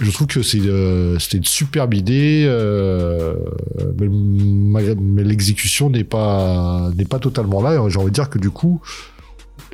[0.00, 3.34] Je trouve que c'est euh, c'était une superbe idée, euh,
[3.98, 7.76] mais, l'exécution n'est pas pas totalement là.
[7.88, 8.80] J'ai envie de dire que du coup,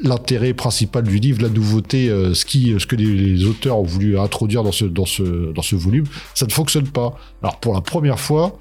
[0.02, 4.18] l'intérêt principal du livre, la nouveauté, euh, ce qui ce que les, auteurs ont voulu
[4.18, 7.16] introduire dans ce dans ce dans ce volume, ça ne fonctionne pas.
[7.40, 8.58] Alors pour la première fois,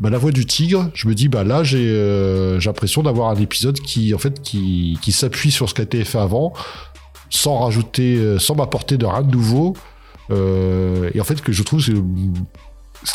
[0.00, 3.78] bah, la voix du tigre, je me dis bah là j'ai l'impression d'avoir un épisode
[3.80, 6.54] qui en fait qui qui s'appuie sur ce qui a été fait avant,
[7.28, 9.74] sans rajouter, sans m'apporter de rien de nouveau.
[10.30, 11.92] Euh, et en fait, que je trouve, ce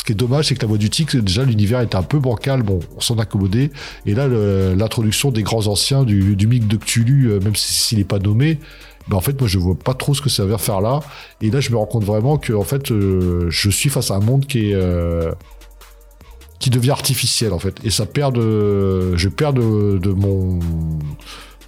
[0.04, 2.62] qui est dommage, c'est que la voix du tigre, déjà l'univers était un peu bancal,
[2.62, 3.70] bon, on s'en accommodait.
[4.06, 4.28] Et là,
[4.74, 8.18] l'introduction des grands anciens, du, du mythe de Cthulhu, euh, même si- s'il n'est pas
[8.18, 8.58] nommé,
[9.08, 11.00] ben en fait, moi, je vois pas trop ce que ça vient faire là.
[11.40, 14.14] Et là, je me rends compte vraiment que, en fait, euh, je suis face à
[14.14, 14.76] un monde qui est
[16.60, 17.74] qui devient artificiel, en fait.
[17.82, 20.60] Et ça perd de, je perds de mon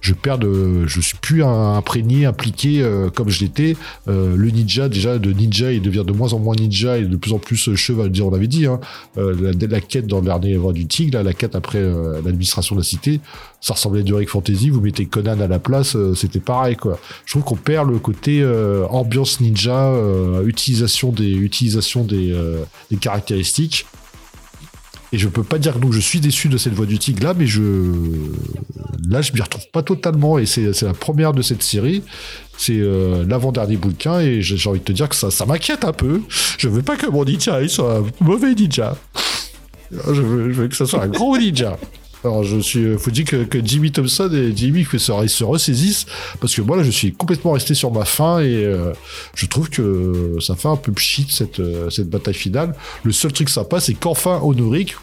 [0.05, 3.75] je perds de, je suis plus imprégné, impliqué euh, comme je l'étais.
[4.07, 7.15] Euh, le ninja, déjà, de ninja, il devient de moins en moins ninja et de
[7.15, 8.67] plus en plus euh, chevalier, on avait dit.
[8.67, 8.79] Hein.
[9.15, 11.81] La, quête dans voie du tigre, la quête après
[12.23, 13.19] l'administration de la cité,
[13.61, 14.69] ça ressemblait à du Rick Fantasy.
[14.69, 16.99] Vous mettez Conan à la place, c'était pareil, quoi.
[17.25, 18.45] Je trouve qu'on perd le côté
[18.89, 19.91] ambiance ninja,
[20.45, 23.87] utilisation des, utilisation des caractéristiques.
[25.15, 27.33] Et je peux pas dire que je suis déçu de cette voie du tigre là,
[27.33, 27.61] mais je
[29.07, 32.03] là je m'y retrouve pas totalement et c'est la première de cette série.
[32.57, 36.21] C'est euh, l'avant-dernier bouquin et j'ai envie de te dire que ça, m'inquiète un peu.
[36.57, 38.97] Je veux pas que mon ninja soit un mauvais ninja.
[39.89, 41.77] Je veux, que ça soit un gros ninja.
[42.25, 46.07] Alors je suis, faut dire que, Jimmy Thompson et Jimmy se, ils se ressaisissent
[46.41, 48.91] parce que moi là je suis complètement resté sur ma faim et euh,
[49.33, 52.75] je trouve que ça fait un peu pchit cette euh, cette bataille finale.
[53.03, 54.95] Le seul truc sympa c'est qu'enfin Honoric,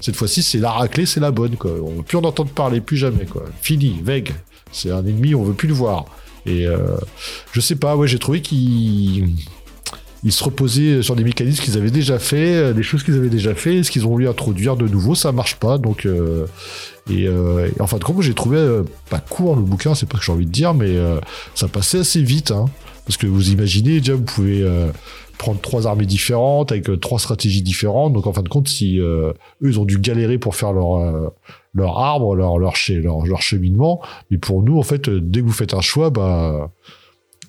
[0.00, 1.72] cette fois-ci c'est la raclée, c'est la bonne quoi.
[1.82, 3.44] On veut plus en entendre parler, plus jamais quoi.
[3.62, 4.32] Fini, Veg,
[4.72, 6.06] c'est un ennemi, on veut plus le voir.
[6.46, 6.96] Et euh,
[7.52, 9.34] je sais pas, ouais j'ai trouvé qu'il
[10.30, 13.54] se reposaient sur des mécanismes qu'ils avaient déjà fait, euh, des choses qu'ils avaient déjà
[13.54, 15.78] fait, ce qu'ils ont voulu introduire de nouveau, ça marche pas.
[15.78, 16.46] Donc, euh,
[17.10, 20.16] et, euh, et en fin de compte, j'ai trouvé pas court le bouquin, c'est pas
[20.16, 20.96] ce que j'ai envie de dire, mais
[21.54, 22.50] ça passait assez vite.
[22.50, 22.66] Hein,
[23.06, 24.66] parce que vous imaginez, déjà, vous pouvez
[25.38, 28.12] prendre trois armées différentes avec euh, trois stratégies différentes.
[28.12, 29.32] Donc, en fin de compte, si euh,
[29.62, 31.28] eux, ont dû galérer pour faire leur euh,
[31.72, 35.52] leur arbre, leur leur, leur leur cheminement, mais pour nous, en fait, dès que vous
[35.52, 36.70] faites un choix, bah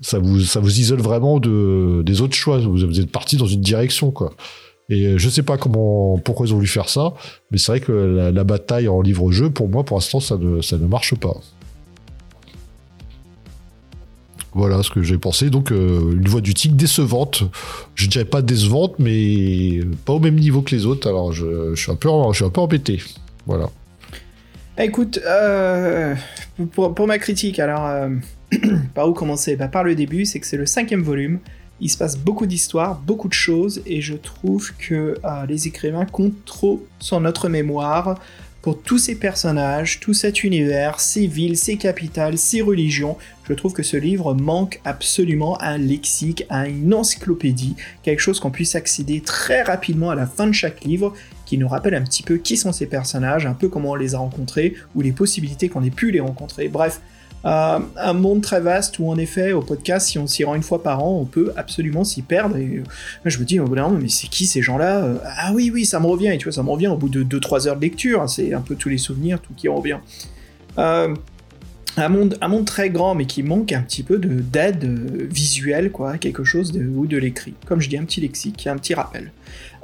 [0.01, 2.59] ça vous, ça vous isole vraiment de, des autres choix.
[2.59, 4.31] Vous, êtes parti dans une direction, quoi.
[4.91, 7.13] Et je sais pas comment, pourquoi ils ont voulu faire ça,
[7.51, 10.61] mais c'est vrai que la, la bataille en livre-jeu, pour moi, pour l'instant, ça ne,
[10.61, 11.35] ça ne marche pas.
[14.53, 15.49] Voilà ce que j'ai pensé.
[15.49, 17.43] Donc, euh, une voix du tigre décevante.
[17.95, 21.07] Je dirais pas décevante, mais pas au même niveau que les autres.
[21.07, 23.01] Alors, je, suis, un peu, je suis un peu embêté.
[23.45, 23.69] Voilà.
[24.77, 26.15] Écoute, euh,
[26.71, 28.09] pour, ma critique, alors, euh,
[28.95, 29.55] par où commencer?
[29.55, 31.39] Bah, Par le début, c'est que c'est le cinquième volume.
[31.81, 35.15] Il se passe beaucoup d'histoires, beaucoup de choses, et je trouve que
[35.47, 38.19] les écrivains comptent trop sur notre mémoire
[38.61, 43.17] pour tous ces personnages, tout cet univers, ces villes, ces capitales, ces religions.
[43.47, 48.51] Je trouve que ce livre manque absolument un lexique, à une encyclopédie, quelque chose qu'on
[48.51, 51.13] puisse accéder très rapidement à la fin de chaque livre,
[51.45, 54.13] qui nous rappelle un petit peu qui sont ces personnages, un peu comment on les
[54.13, 56.67] a rencontrés, ou les possibilités qu'on ait pu les rencontrer.
[56.67, 57.01] Bref,
[57.45, 60.63] euh, un monde très vaste où en effet au podcast si on s'y rend une
[60.63, 62.57] fois par an on peut absolument s'y perdre.
[62.57, 62.83] Et euh,
[63.25, 66.07] je me dis mais c'est qui ces gens là euh, ah oui oui ça me
[66.07, 66.27] revient.
[66.27, 68.29] Et tu vois ça me revient au bout de 2-3 heures de lecture.
[68.29, 69.99] C'est un peu tous les souvenirs tout qui revient.
[71.97, 76.17] Un monde, un monde très grand, mais qui manque un petit peu d'aide visuelle, quoi,
[76.17, 77.55] quelque chose ou de l'écrit.
[77.65, 79.33] Comme je dis, un petit lexique, un petit rappel.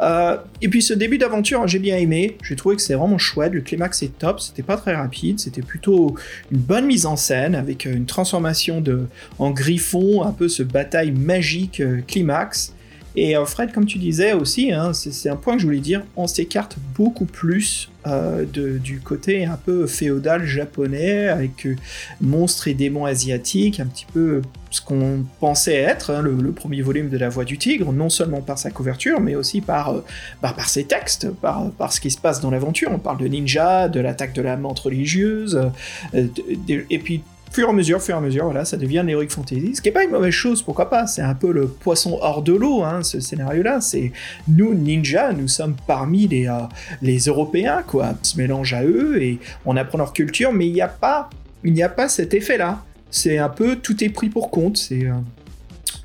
[0.01, 2.37] Euh, et puis ce début d'aventure, j'ai bien aimé.
[2.43, 3.53] J'ai trouvé que c'est vraiment chouette.
[3.53, 4.39] Le climax est top.
[4.39, 5.39] C'était pas très rapide.
[5.39, 6.15] C'était plutôt
[6.51, 9.07] une bonne mise en scène avec une transformation de,
[9.39, 12.74] en griffon, un peu ce bataille magique euh, climax.
[13.17, 16.03] Et euh, Fred, comme tu disais aussi, hein, c'est un point que je voulais dire,
[16.17, 21.75] on s'écarte beaucoup plus euh, du côté un peu féodal japonais, avec euh,
[22.19, 27.07] monstres et démons asiatiques, un petit peu ce qu'on pensait être hein, le, premier volume
[27.09, 29.95] de La Voix du Tigre, non seulement par sa couverture, mais aussi par,
[30.41, 32.89] bah, par ses textes, par, par, ce qui se passe dans l'aventure.
[32.91, 35.71] On parle de ninja, de l'attaque de la menthe religieuse,
[36.13, 37.23] et puis
[37.55, 39.87] fur et à mesure, fur et à mesure, voilà, ça devient l'heroic fantasy, ce qui
[39.87, 42.83] est pas une mauvaise chose, pourquoi pas, c'est un peu le poisson hors de l'eau,
[42.83, 44.11] hein, ce scénario-là, c'est
[44.49, 46.59] nous, ninja, nous sommes parmi les, euh,
[47.01, 50.73] les Européens, quoi, on se mélange à eux et on apprend leur culture, mais il
[50.73, 51.29] n'y a pas,
[51.63, 55.05] il n'y a pas cet effet-là, c'est un peu, tout est pris pour compte, c'est...
[55.05, 55.13] Euh,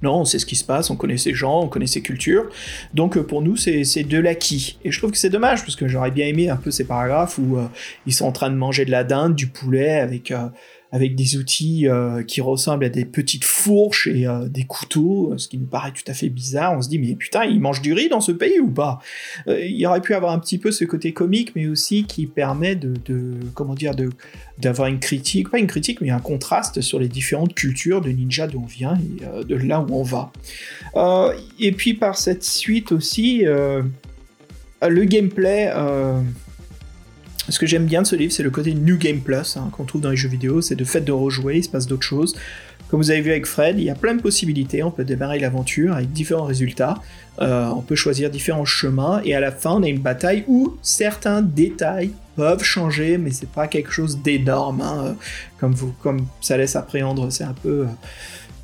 [0.03, 2.49] non, on sait ce qui se passe, on connaît ces gens, on connaît ces cultures.
[2.95, 4.79] Donc euh, pour nous, c'est de l'acquis.
[4.83, 7.37] Et je trouve que c'est dommage, parce que j'aurais bien aimé un peu ces paragraphes
[7.37, 7.59] où
[8.07, 10.33] ils sont en train de manger de la dinde, du poulet, avec
[10.93, 15.47] avec des outils euh, qui ressemblent à des petites fourches et euh, des couteaux, ce
[15.47, 16.77] qui nous paraît tout à fait bizarre.
[16.77, 18.99] On se dit mais putain, ils mangent du riz dans ce pays ou pas?
[19.47, 22.75] Euh, Il aurait pu avoir un petit peu ce côté comique, mais aussi qui permet
[22.75, 22.95] de,
[23.55, 23.95] comment dire,
[24.59, 28.47] d'avoir une critique, pas une critique, mais un contraste sur les différentes cultures de ninja
[28.47, 30.33] d'où on vient et de là où on va.
[31.59, 35.73] et puis par cette suite aussi, le gameplay
[37.51, 39.85] ce que j'aime bien de ce livre, c'est le côté New Game Plus hein, qu'on
[39.85, 40.61] trouve dans les jeux vidéo.
[40.61, 42.37] C'est de fait de rejouer, il se passe d'autres choses.
[42.89, 44.83] Comme vous avez vu avec Fred, il y a plein de possibilités.
[44.83, 47.01] On peut démarrer l'aventure avec différents résultats.
[47.41, 50.77] Euh, on peut choisir différents chemins et à la fin, on a une bataille où
[50.83, 54.81] certains détails peuvent changer, mais c'est pas quelque chose d'énorme.
[54.81, 55.17] Hein,
[55.59, 57.83] comme vous, comme ça laisse appréhender, c'est un peu.
[57.83, 57.87] Euh,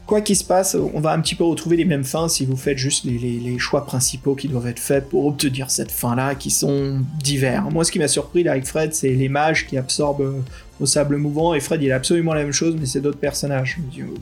[0.06, 2.56] quoi qu'il se passe, on va un petit peu retrouver les mêmes fins si vous
[2.56, 7.00] faites juste les, choix principaux qui doivent être faits pour obtenir cette fin-là, qui sont
[7.18, 7.70] divers.
[7.70, 10.42] Moi, ce qui m'a surpris là avec Fred, c'est les mages qui absorbent euh,
[10.80, 13.78] au sable mouvant, et Fred, il a absolument la même chose, mais c'est d'autres personnages.
[13.78, 14.12] Je me dis,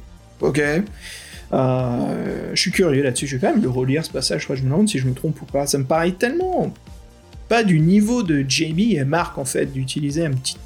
[0.40, 0.62] ok.
[1.52, 4.70] Euh, je suis curieux là-dessus, je vais quand même le relire ce passage, je me
[4.70, 5.66] demande si je me trompe ou pas.
[5.66, 6.72] Ça me paraît tellement
[7.48, 10.56] pas du niveau de Jamie et Mark en fait, d'utiliser un petit,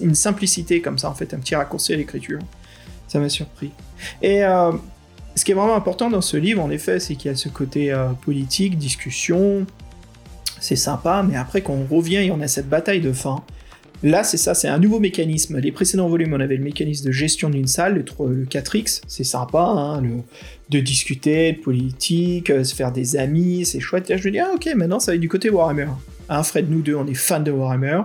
[0.00, 2.38] une simplicité comme ça, en fait, un petit raccourci à l'écriture.
[3.16, 3.70] Ça m'a surpris.
[4.20, 4.72] Et euh,
[5.34, 7.48] ce qui est vraiment important dans ce livre, en effet, c'est qu'il y a ce
[7.48, 9.64] côté euh, politique, discussion,
[10.60, 13.42] c'est sympa, mais après qu'on revient et on a cette bataille de fin,
[14.02, 15.58] là c'est ça, c'est un nouveau mécanisme.
[15.60, 18.02] Les précédents volumes, on avait le mécanisme de gestion d'une salle, le,
[18.44, 20.02] 4X, c'est sympa, hein,
[20.68, 24.14] de discuter de politique, euh, se faire des amis, c'est chouette.
[24.14, 25.88] je me dis, ah ok, maintenant ça va être du côté Warhammer.
[26.28, 28.02] Hein, Fred, nous deux, on est fans de Warhammer.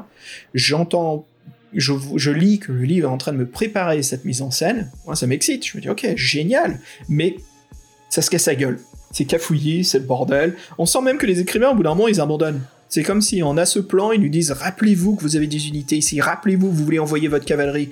[0.53, 1.25] J'entends
[1.73, 4.89] je, lis que le livre est en train de me préparer cette mise en scène,
[5.05, 6.79] moi ça m'excite, je me dis ok, génial,
[7.09, 7.37] mais
[8.09, 8.79] ça se casse la gueule.
[9.11, 10.55] C'est cafouillé, c'est le bordel.
[10.77, 12.61] On sent même que les écrivains, au bout d'un moment, ils abandonnent.
[12.87, 15.67] C'est comme si on a ce plan, ils nous disent rappelez-vous que vous avez des
[15.67, 17.89] unités ici, rappelez-vous que vous voulez envoyer votre cavalerie.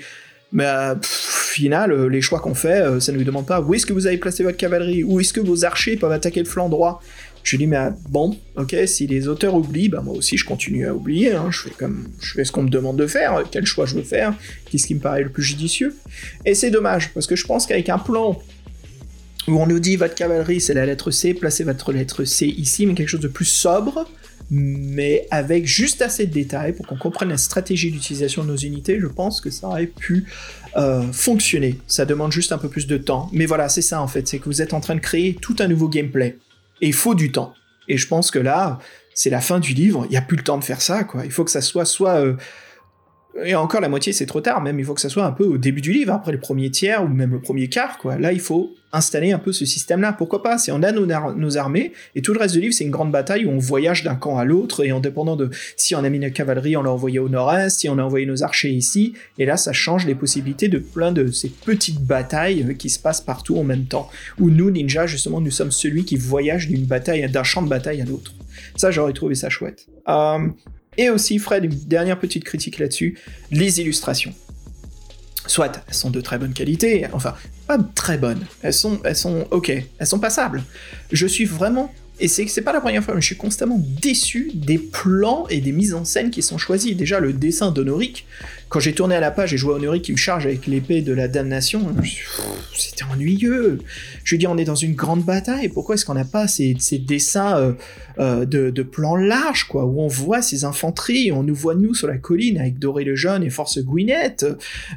[0.51, 3.73] Mais au final, euh, les choix qu'on fait, euh, ça ne nous demande pas où
[3.73, 6.49] est-ce que vous avez placé votre cavalerie, où est-ce que vos archers peuvent attaquer le
[6.49, 7.01] flanc droit?
[7.49, 10.93] Je dis, mais bon, ok, si les auteurs oublient, bah moi aussi je continue à
[10.93, 11.47] oublier, hein.
[11.49, 14.03] je, fais comme, je fais ce qu'on me demande de faire, quel choix je veux
[14.03, 14.35] faire,
[14.69, 15.95] qu'est-ce qui me paraît le plus judicieux.
[16.45, 18.39] Et c'est dommage, parce que je pense qu'avec un plan
[19.47, 22.85] où on nous dit votre cavalerie c'est la lettre C, placez votre lettre C ici,
[22.85, 24.07] mais quelque chose de plus sobre,
[24.51, 28.99] mais avec juste assez de détails pour qu'on comprenne la stratégie d'utilisation de nos unités,
[28.99, 30.25] je pense que ça aurait pu
[30.77, 31.79] euh, fonctionner.
[31.87, 33.27] Ça demande juste un peu plus de temps.
[33.33, 35.55] Mais voilà, c'est ça en fait, c'est que vous êtes en train de créer tout
[35.57, 36.37] un nouveau gameplay.
[36.81, 37.53] Et il faut du temps.
[37.87, 38.79] Et je pense que là,
[39.13, 41.25] c'est la fin du livre, il n'y a plus le temps de faire ça, quoi.
[41.25, 42.21] Il faut que ça soit soit...
[42.21, 42.35] Euh,
[43.43, 45.45] et encore la moitié c'est trop tard, même il faut que ça soit un peu
[45.45, 48.17] au début du livre, après le premier tiers ou même le premier quart, quoi.
[48.17, 50.13] Là il faut installer un peu ce système-là.
[50.13, 50.57] Pourquoi pas?
[50.57, 52.91] Si on a nos, ar- nos armées, et tout le reste du livre c'est une
[52.91, 56.03] grande bataille où on voyage d'un camp à l'autre, et en dépendant de si on
[56.03, 58.71] a mis notre cavalerie, on l'a envoyé au nord-est, si on a envoyé nos archers
[58.71, 62.89] ici, et là ça change les possibilités de plein de ces petites batailles euh, qui
[62.89, 64.09] se passent partout en même temps.
[64.39, 68.01] Où nous, ninja, justement, nous sommes celui qui voyage d'une bataille, d'un champ de bataille
[68.01, 68.33] à l'autre.
[68.75, 69.87] Ça, j'aurais trouvé ça chouette.
[70.07, 70.47] Euh,
[70.99, 73.17] et aussi, Fred, une dernière petite critique là-dessus,
[73.51, 74.33] les illustrations.
[75.47, 77.35] Soit elles sont de très bonne qualité, enfin,
[77.67, 80.61] pas très bonnes, elles sont, elles sont ok, elles sont passables.
[81.13, 84.77] Je suis vraiment, et c'est pas la première fois, mais je suis constamment déçu des
[84.77, 86.97] plans et des mises en scène qui sont choisis.
[86.97, 88.27] Déjà, le dessin d'Honoric,
[88.69, 91.01] quand j'ai tourné à la page et je vois Honoric qui me charge avec l'épée
[91.01, 91.87] de la damnation,
[92.77, 93.79] c'était ennuyeux.
[94.23, 96.75] Je lui dis, on est dans une grande bataille, pourquoi est-ce qu'on n'a pas ces,
[96.99, 97.73] dessins euh,
[98.19, 102.07] euh, de, plans larges, quoi, où on voit ces infanteries, on nous voit nous sur
[102.07, 104.45] la colline avec Doré le Jeune et Force Gwyneth,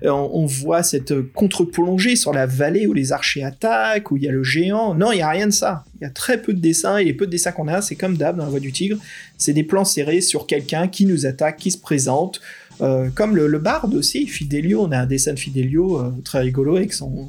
[0.04, 4.28] euh, on, voit cette contre-plongée sur la vallée où les archers attaquent, où il y
[4.28, 4.94] a le géant.
[4.94, 5.84] Non, il n'y a rien de ça.
[5.98, 7.96] Il y a très peu de dessins, et les peu de dessins qu'on a, c'est
[7.96, 8.98] comme d'hab dans la Voix du Tigre,
[9.38, 12.42] c'est des plans serrés sur quelqu'un qui nous attaque, qui se présente,
[12.82, 16.76] euh, comme le, barde aussi, Fidelio, on a un dessin de Fidelio euh, très rigolo
[16.76, 17.28] avec son,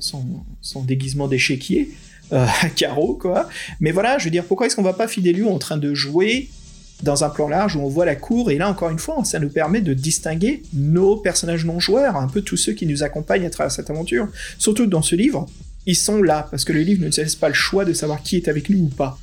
[0.85, 1.91] déguisement d'échiquier
[2.31, 3.47] euh, à quoi.
[3.79, 6.49] Mais voilà, je veux dire, pourquoi est-ce qu'on va pas Fidelio en train de jouer
[7.03, 9.37] dans un plan large où on voit la cour, et là, encore une fois, ça
[9.37, 13.49] nous permet de distinguer nos personnages non-joueurs, un peu tous ceux qui nous accompagnent à
[13.49, 14.29] travers cette aventure.
[14.57, 15.47] Surtout dans ce livre,
[15.85, 18.23] ils sont là, parce que le livre ne nous laisse pas le choix de savoir
[18.23, 19.19] qui est avec nous ou pas.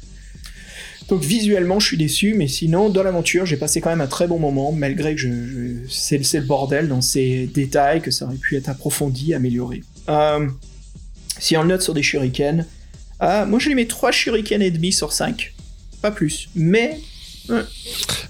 [1.10, 4.26] Donc visuellement, je suis déçu, mais sinon, dans l'aventure, j'ai passé quand même un très
[4.28, 8.36] bon moment, malgré que je, je- c'est le bordel dans ces détails, que ça aurait
[8.36, 9.82] pu être approfondi, amélioré.
[10.08, 10.46] Euh,
[11.38, 12.64] si on le note sur des shurikens,
[13.22, 15.52] euh, moi je lui mets 3 shurikens et demi sur 5.
[16.00, 16.48] Pas plus.
[16.54, 16.98] Mais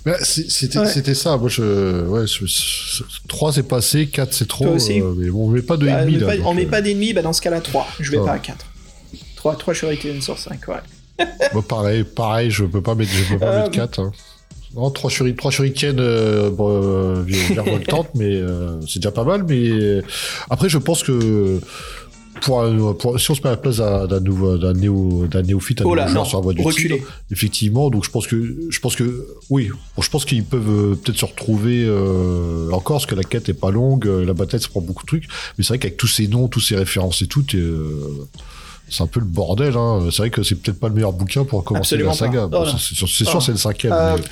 [0.06, 1.14] Mais c'est- C'était Ouais.
[1.14, 1.36] ça.
[1.36, 4.66] Moi, je, ouais, je- je- 3 c'est passé, 4 c'est trop.
[4.66, 6.26] Euh, mais bon, on met pas de bah, on met là.
[6.26, 7.86] pas- donc, on met euh, pas d'ennemis, bah dans ce cas-là 3.
[8.00, 8.64] Je vais Ça pas à 4.
[9.36, 10.76] 3, 3 shurikens sur 5, ouais.
[11.52, 13.98] moi, pareil, pareil, je peux pas mettre, je peux pas Euh, mettre 4.
[14.00, 14.12] Hein.
[14.76, 19.44] Non, 3 shuri, trois shurikens euh, bon, euh, virevoltantes, mais euh, c'est déjà pas mal.
[19.48, 20.00] Mais
[20.48, 21.58] après, je pense que
[22.40, 25.42] pour, un- pour- si on se met à la place d'un nouveau, d'un néo, d'un
[25.42, 26.98] néophyte, un Oh là, nouveau joueur sur la voie du reculez.
[26.98, 27.90] tigre, effectivement.
[27.90, 31.18] Donc je pense que, je pense que, oui, bon, je pense qu'ils peuvent euh, peut-être
[31.18, 34.80] se retrouver euh, encore, parce que la quête est pas longue, la bataille ça prend
[34.80, 35.24] beaucoup de trucs.
[35.58, 37.44] Mais c'est vrai qu'avec tous ces noms, tous ces références et tout,
[38.90, 39.74] c'est un peu le bordel.
[39.76, 40.08] Hein.
[40.10, 42.46] C'est vrai que c'est peut-être pas le meilleur bouquin pour commencer Absolument la saga.
[42.46, 43.92] Bon, c'est sûr, c'est sûr, c'est le cinquième.
[43.92, 44.22] Euh, mais-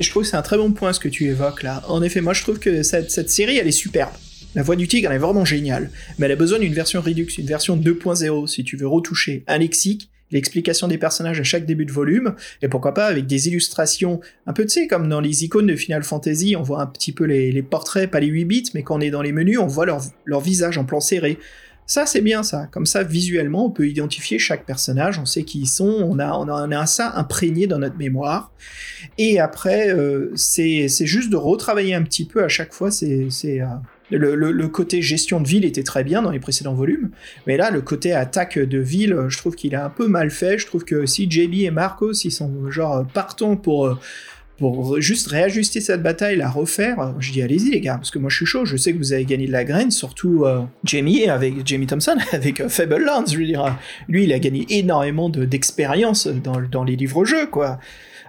[0.00, 1.82] Je trouve que c'est un très bon point ce que tu évoques là.
[1.88, 4.10] En effet, moi je trouve que cette, cette série elle est superbe.
[4.56, 5.90] La voix du tigre elle est vraiment géniale.
[6.18, 9.58] Mais elle a besoin d'une version Redux, une version 2.0 si tu veux retoucher un
[9.58, 14.20] lexique, l'explication des personnages à chaque début de volume, et pourquoi pas avec des illustrations
[14.46, 17.12] un peu, tu sais, comme dans les icônes de Final Fantasy, on voit un petit
[17.12, 19.58] peu les, les portraits, pas les 8 bits, mais quand on est dans les menus,
[19.60, 21.38] on voit leur, leur visage en plan serré.
[21.86, 22.66] Ça, c'est bien ça.
[22.70, 26.32] Comme ça, visuellement, on peut identifier chaque personnage, on sait qui ils sont, on a,
[26.32, 28.52] on a, on ça imprégné dans notre mémoire.
[29.18, 32.90] Et après, euh, c'est juste de retravailler un petit peu à chaque fois.
[32.90, 33.66] C'est euh,
[34.10, 37.10] le, le- côté gestion de ville était très bien dans les précédents volumes,
[37.46, 40.58] mais là, le côté attaque de ville, je trouve qu'il est un peu mal fait.
[40.58, 43.98] Je trouve que si JB et Marcos, ils sont genre euh, partants pour euh,
[44.58, 48.30] pour juste réajuster cette bataille, la refaire, je dis allez-y les gars, parce que moi
[48.30, 51.26] je suis chaud, je sais que vous avez gagné de la graine, surtout euh, Jamie
[51.28, 53.70] avec Jamie Thompson avec euh, Fablelands, je veux dire, euh,
[54.08, 57.78] lui il a gagné énormément de- d'expérience dans, dans les livres-jeux quoi.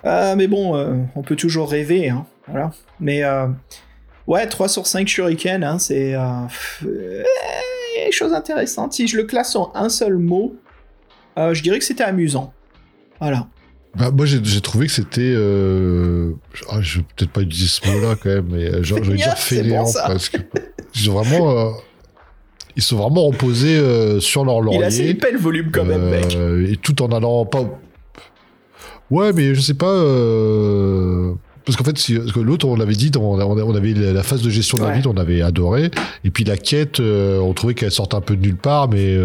[0.05, 0.75] Euh, mais bon,
[1.15, 2.71] on peut toujours rêver, hein, voilà.
[2.99, 3.23] Mais
[4.27, 6.15] ouais, 3 sur 5 shuriken, hein, c'est
[8.11, 8.93] choses intéressantes.
[8.93, 10.55] Si je le classe en un seul mot,
[11.37, 12.53] je dirais que c'était amusant.
[13.19, 13.47] Voilà.
[13.97, 15.21] Bah, moi, j'ai trouvé que c'était.
[15.21, 16.31] Euh...
[16.69, 19.17] ah, je vais peut-être pas utiliser ce mot-là quand même, mais euh, genre, je vais
[19.17, 20.03] dire fainéant ça.
[20.03, 20.37] presque.
[20.95, 21.51] Ils sont vraiment.
[21.57, 21.71] euh,
[22.75, 24.79] Ils sont vraiment reposés euh, sur leur laurier.
[24.79, 26.35] Il a assez épais le volume quand même, mec.
[26.69, 27.63] Et tout en allant pas.
[29.11, 29.93] Ouais, mais je sais pas.
[31.65, 32.15] Parce qu'en fait, si...
[32.15, 33.39] parce que l'autre, on l'avait dit, on,
[33.75, 34.95] avait la phase de gestion de la Ouais.
[34.97, 35.89] ville, on avait adoré.
[36.23, 39.17] Et puis la quête, on trouvait qu'elle sortait un peu de nulle part, mais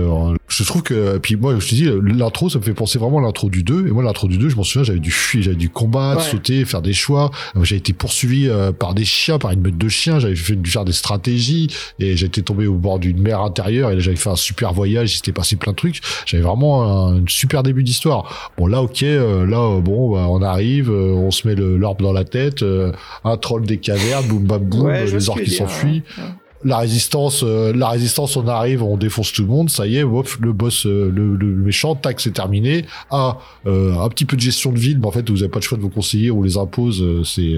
[0.51, 1.19] je trouve que.
[1.19, 3.87] Puis moi, je te dis, l'intro, ça me fait penser vraiment à l'intro du 2.
[3.87, 6.31] Et moi, l'intro du 2, je m'en souviens, j'avais dû fuir, j'avais dû combattre, Ouais.
[6.31, 7.31] sauter, faire des choix.
[7.57, 10.19] Euh, J'avais été poursuivi euh, par des chiens, par une meute de chiens.
[10.19, 11.69] J'avais fait dû faire des stratégies
[11.99, 15.13] et j'étais tombé au bord d'une mer intérieure et là, j'avais fait un super voyage.
[15.13, 16.01] Il s'était passé plein de trucs.
[16.27, 18.51] J'avais vraiment un, super début d'histoire.
[18.59, 22.03] Bon là, ok, euh, là, euh, bon, bah, on arrive, euh, on se met l'orbe
[22.03, 22.93] dans la tête, euh,
[23.25, 26.25] un troll des cavernes, boum bam boum, Ouais, les orques qui s'enfuient ouais.
[26.63, 30.03] La résistance, euh, la résistance, on arrive, on défonce tout le monde, ça y est,
[30.03, 32.85] le boss, euh, le, méchant, tac, c'est terminé.
[33.11, 35.61] Ah, euh, un petit peu de gestion de ville, mais en fait, vous avez pas
[35.61, 37.57] le choix de vos conseillers, on les impose, c'est,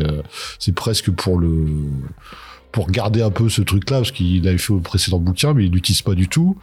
[0.59, 1.67] c'est presque pour le,
[2.71, 5.73] pour garder un peu ce truc-là, parce qu'il avait fait au précédent bouquin, mais il
[5.73, 6.57] l'utilise pas du tout.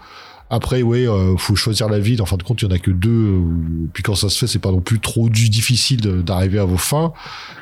[0.51, 2.21] Après, ouais, euh, faut choisir la ville.
[2.21, 3.09] En fin de compte, il y en a que deux.
[3.09, 3.39] euh,
[3.93, 6.77] Puis quand ça se fait, c'est pas non plus trop du difficile d'arriver à vos
[6.77, 7.13] fins.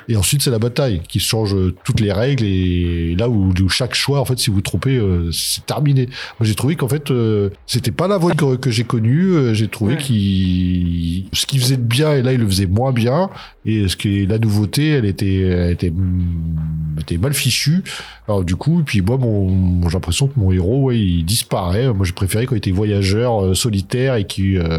[0.08, 2.44] Et ensuite, c'est la bataille qui change euh, toutes les règles.
[2.44, 6.06] Et là où, où chaque choix, en fait, si vous trompez, euh, c'est terminé.
[6.40, 9.32] Moi, j'ai trouvé qu'en fait, euh, c'était pas la voie que, que j'ai connue.
[9.34, 9.98] Euh, J'ai trouvé Ouais.
[9.98, 13.28] qu'il ce qu'il faisait de bien et là, il le faisait moins bien.
[13.66, 17.82] Et ce qui est la nouveauté, elle était, elle était, mm, était mal fichue.
[18.26, 21.92] Alors du coup, puis moi, mon, j'ai l'impression que mon héros, ouais, il disparaît.
[21.92, 24.78] Moi, j'ai préféré quand il était voyageur, euh, solitaire et qui euh,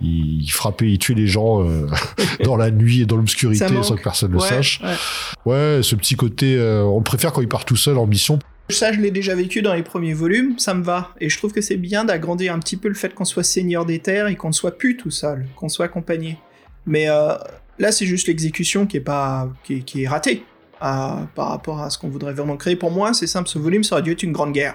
[0.00, 1.86] il, frappait, il tuait les gens euh,
[2.44, 4.80] dans la nuit et dans l'obscurité sans que personne le Ouais, sache.
[4.82, 5.52] ouais.
[5.52, 8.38] Ouais, ce petit côté, on préfère quand il part tout seul en mission.
[8.68, 11.10] Ça, je l'ai déjà vécu dans les premiers volumes, ça me va.
[11.20, 13.86] Et je trouve que c'est bien d'agrandir un petit peu le fait qu'on soit seigneur
[13.86, 16.36] des terres et qu'on ne soit plus tout seul, qu'on soit accompagné.
[16.84, 17.34] Mais euh,
[17.78, 20.42] là, c'est juste l'exécution qui est pas, qui est, qui est ratée
[20.80, 22.76] par rapport à ce qu'on voudrait vraiment créer.
[22.76, 24.74] Pour moi, c'est simple, ce volume, ça aurait dû être une grande guerre.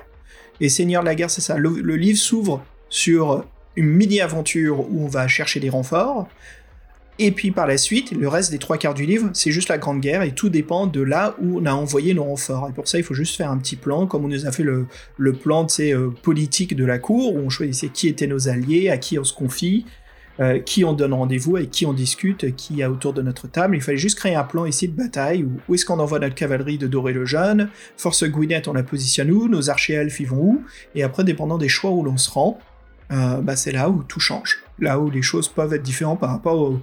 [0.62, 1.58] Et Seigneur de la guerre, c'est ça.
[1.58, 3.44] Le, livre s'ouvre sur
[3.76, 6.30] une mini-aventure où on va chercher des renforts.
[7.20, 9.78] Et puis par la suite, le reste des trois quarts du livre, c'est juste la
[9.78, 12.70] Grande Guerre et tout dépend de là où on a envoyé nos renforts.
[12.70, 14.64] Et pour ça, il faut juste faire un petit plan, comme on nous a fait
[14.64, 18.90] le, le plan euh, politiques de la cour, où on choisissait qui étaient nos alliés,
[18.90, 19.86] à qui on se confie,
[20.40, 23.48] euh, qui on donne rendez-vous, avec qui on discute, qui y a autour de notre
[23.48, 23.76] table.
[23.76, 26.78] Il fallait juste créer un plan ici de bataille, où, est-ce qu'on envoie notre cavalerie
[26.78, 30.38] de Doré le Jeune, Force Gwyneth, on la positionne où, nos archers elfes, ils vont
[30.38, 30.64] où,
[30.96, 32.60] et après, dépendant des choix où l'on se rend,
[33.12, 34.64] euh, bah, c'est là où tout change.
[34.80, 36.82] Là où les choses peuvent être différentes par rapport aux,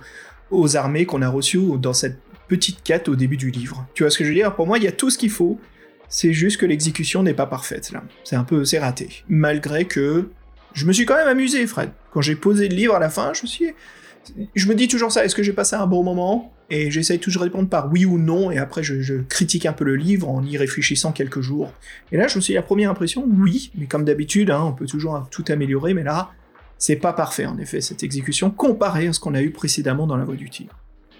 [0.51, 2.19] aux armées qu'on a reçues dans cette
[2.49, 3.87] petite quête au début du livre.
[3.95, 4.55] Tu vois ce que je veux dire?
[4.55, 5.61] Pour moi, il y a tout ce qu'il faut.
[6.09, 8.03] C'est juste que l'exécution n'est pas parfaite là.
[8.25, 9.25] C'est un peu, c'est raté.
[9.29, 10.31] Malgré que
[10.73, 11.91] je me suis quand même amusé, Fred.
[12.13, 15.25] Quand j'ai posé le livre à la fin, je me dis toujours ça.
[15.25, 16.53] Est-ce que j'ai passé un bon moment?
[16.71, 18.51] Et j'essaye toujours de répondre par oui ou non.
[18.51, 21.73] Et après, je, critique un peu le livre en y réfléchissant quelques jours.
[22.13, 23.71] Et là, je me suis dit, la première impression, oui.
[23.77, 25.95] Mais comme d'habitude, hein, on peut toujours tout améliorer.
[25.95, 26.31] Mais là,
[26.79, 30.17] c'est pas parfait en effet cette exécution comparé à ce qu'on a eu précédemment dans
[30.17, 30.75] la Voie du Tigre.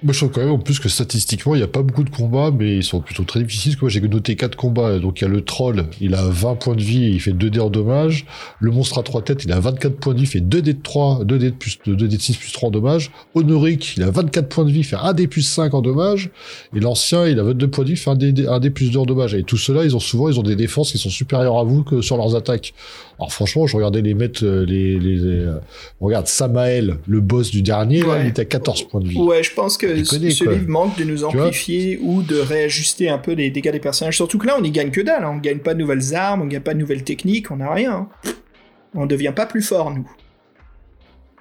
[0.05, 2.11] Moi, je trouve quand même en plus que statistiquement, il n'y a pas beaucoup de
[2.11, 3.73] combats, mais ils sont plutôt très difficiles.
[3.73, 4.97] Parce que moi, j'ai noté 4 combats.
[5.01, 7.51] Donc, il y a le troll, il a 20 points de vie il fait 2
[7.51, 8.25] dés en dommage.
[8.61, 10.75] Le monstre à 3 têtes, il a 24 points de vie, il fait 2 dés
[10.75, 13.11] de 3, 2 dés de, plus, 2 dés de 6 plus 3 en dommage.
[13.35, 16.31] Honoric, il a 24 points de vie, il fait 1 dé plus 5 en dommage.
[16.77, 18.93] Et l'ancien, il a 22 points de vie, il fait 1 dé, 1 dé plus
[18.93, 19.35] 2 en dommage.
[19.35, 21.83] Et tout cela, ils ont souvent, ils ont des défenses qui sont supérieures à vous
[21.83, 22.73] que sur leurs attaques.
[23.19, 25.59] Alors, franchement, je regardais les mettre, euh, les, les, euh,
[26.01, 29.19] regarde, Samael, le boss du dernier, là, il était à 14 points de vie.
[29.19, 30.53] Ouais, je pense que ce connais, ce quoi.
[30.53, 34.15] livre manque de nous amplifier ou de réajuster un peu les dégâts des personnages.
[34.17, 35.25] Surtout que là, on y gagne que dalle.
[35.25, 35.33] hein.
[35.35, 37.93] On gagne pas de nouvelles armes, on gagne pas de nouvelles techniques, on n'a rien.
[37.93, 38.09] hein.
[38.95, 40.09] On devient pas plus fort, nous.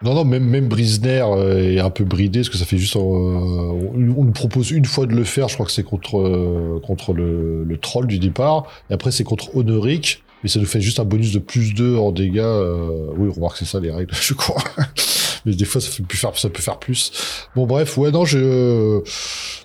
[0.04, 2.96] Non, non, même, même Brisner euh, est un peu bridé, parce que ça fait juste...
[2.96, 6.20] euh, on, on nous propose une fois de le faire, je crois que c'est contre,
[6.20, 10.66] euh, contre le, le troll du départ, et après c'est contre Honoric, mais ça nous
[10.66, 12.40] fait juste un bonus de plus 2 en dégâts.
[12.40, 14.62] euh, oui, remarque, c'est ça les règles, je crois.
[15.46, 17.12] mais des fois, ça, fait plus faire, ça peut faire plus.
[17.56, 19.02] Bon, bref, ouais, non, je...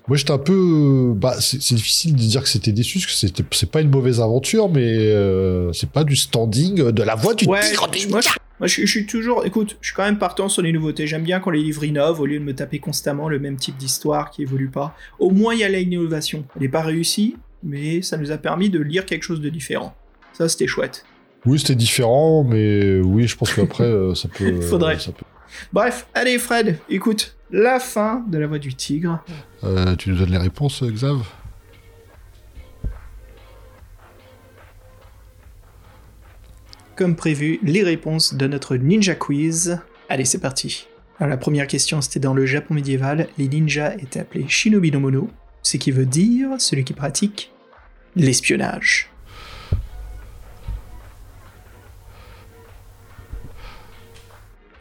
[0.08, 1.12] Moi, j'étais un peu...
[1.14, 4.68] Bah, c'est difficile de dire que c'était déçu, parce que c'est pas une mauvaise aventure,
[4.68, 8.28] mais euh, c'est pas du standing de la voix du Ouais, tigre des moi, je,
[8.58, 9.44] moi, je, je suis toujours.
[9.44, 11.06] Écoute, je suis quand même partant sur les nouveautés.
[11.06, 13.76] J'aime bien quand les livres innovent au lieu de me taper constamment le même type
[13.76, 14.96] d'histoire qui évolue pas.
[15.18, 16.44] Au moins, il y a l'innovation.
[16.56, 19.94] Elle n'est pas réussie, mais ça nous a permis de lire quelque chose de différent.
[20.32, 21.04] Ça, c'était chouette.
[21.44, 24.60] Oui, c'était différent, mais oui, je pense qu'après, euh, ça peut...
[24.70, 24.98] Faudrait.
[24.98, 25.24] ça peut-
[25.72, 29.22] Bref, allez, Fred, écoute, la fin de La Voix du Tigre.
[29.64, 31.18] Euh, tu nous donnes les réponses, Xav?
[36.96, 39.78] Comme prévu, les réponses de notre Ninja Quiz.
[40.08, 40.86] Allez, c'est parti.
[41.18, 43.28] Alors, la première question, c'était dans le Japon médiéval.
[43.38, 45.30] Les ninjas étaient appelés Shinobi no Mono,
[45.62, 47.52] ce qui veut dire celui qui pratique
[48.16, 49.10] l'espionnage.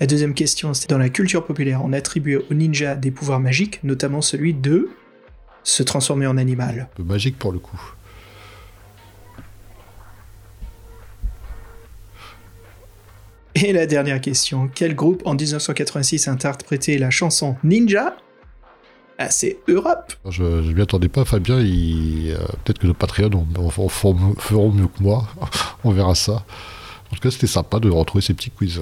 [0.02, 1.82] La deuxième question, c'était dans la culture populaire.
[1.86, 4.90] On attribuait aux ninjas des pouvoirs magiques, notamment celui de
[5.64, 6.88] se transformer en animal.
[6.92, 7.80] Un peu magique pour le coup.
[13.54, 18.18] Et la dernière question, quel groupe en 1986 a interprété la chanson Ninja
[19.20, 20.14] Ah, c'est Europe?
[20.28, 25.04] Je je m'y attendais pas, Fabien, euh, peut-être que le Patreon on, feront mieux que
[25.04, 25.28] moi.
[25.84, 26.44] on verra ça.
[27.12, 28.82] En tout cas, c'était sympa de retrouver ces petits quiz.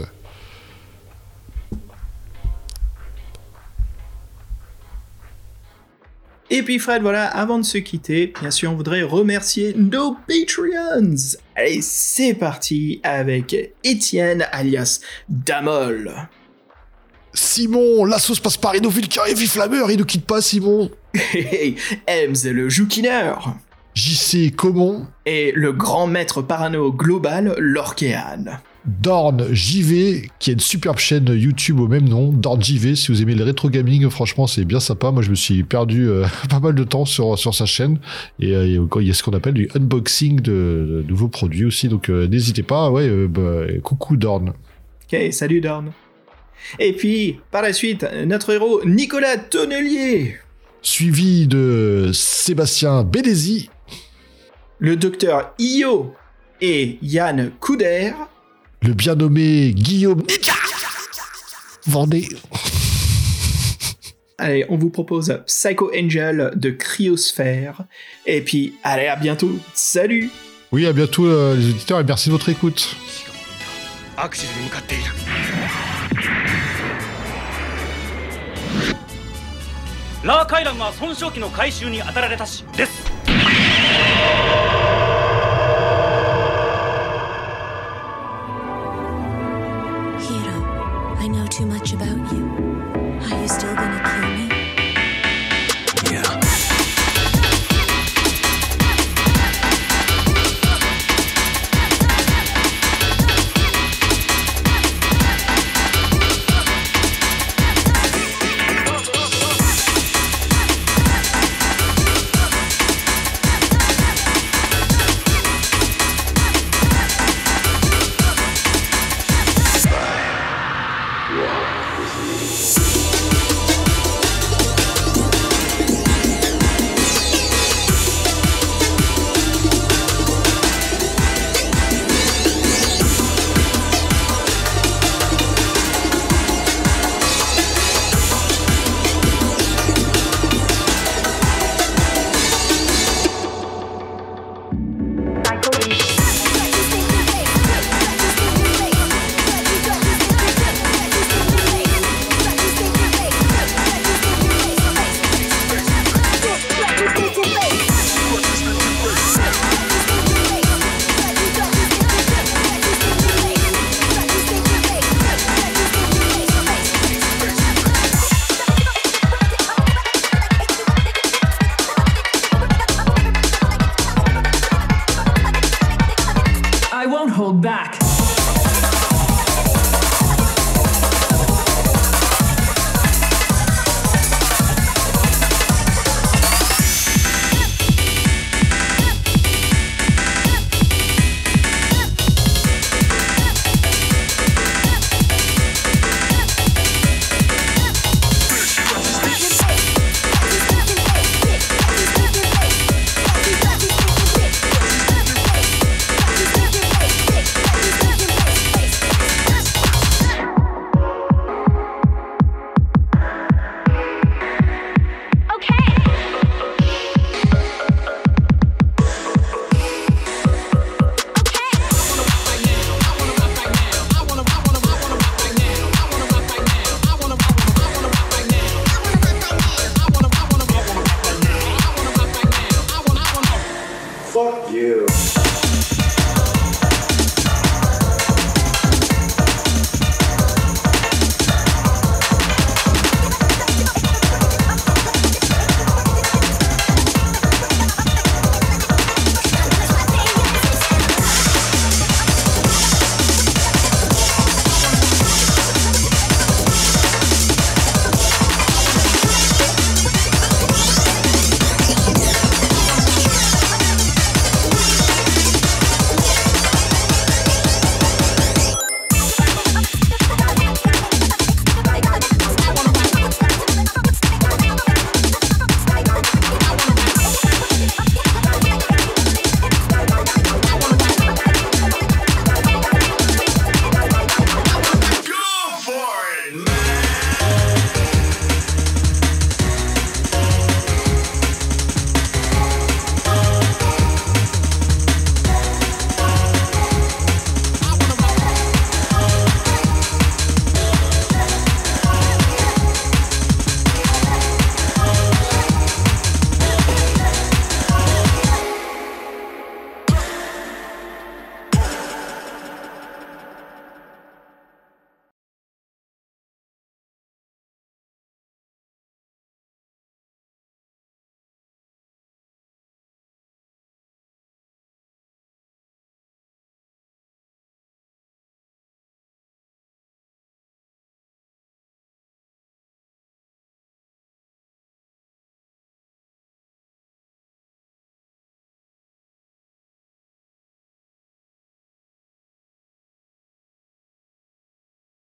[6.52, 11.38] Et puis Fred, voilà, avant de se quitter, bien sûr, on voudrait remercier nos Patreons
[11.56, 15.00] Allez, c'est parti avec Étienne alias
[15.30, 16.12] Damol.
[17.34, 21.76] Simon, la sauce passe par Vulcain et Viflameur, il ne quitte pas, Simon Hey,
[22.08, 23.34] Ems le Joukiner.
[23.94, 28.60] JC Comon, Et le grand maître parano global, Lorkéane.
[29.02, 33.22] Dorn JV, qui a une superbe chaîne YouTube au même nom, Dorn JV, si vous
[33.22, 36.60] aimez le rétro gaming, franchement c'est bien sympa, moi je me suis perdu euh, pas
[36.60, 38.00] mal de temps sur, sur sa chaîne,
[38.40, 41.88] et euh, il y a ce qu'on appelle du unboxing de, de nouveaux produits aussi,
[41.88, 44.54] donc euh, n'hésitez pas, ouais, bah, coucou Dorn.
[45.12, 45.92] Ok, salut Dorn.
[46.80, 50.36] Et puis, par la suite, notre héros, Nicolas Tonnelier.
[50.82, 53.70] Suivi de Sébastien Bédézy,
[54.80, 56.14] Le docteur Io
[56.62, 58.14] et Yann Couder.
[58.82, 60.54] Le bien nommé Guillaume Ninja
[61.86, 62.28] Vendée.
[64.38, 67.84] Allez, on vous propose Psycho Angel de Cryosphère.
[68.26, 69.52] Et puis, allez, à bientôt.
[69.74, 70.30] Salut
[70.72, 72.96] Oui, à bientôt euh, les auditeurs et merci de votre écoute.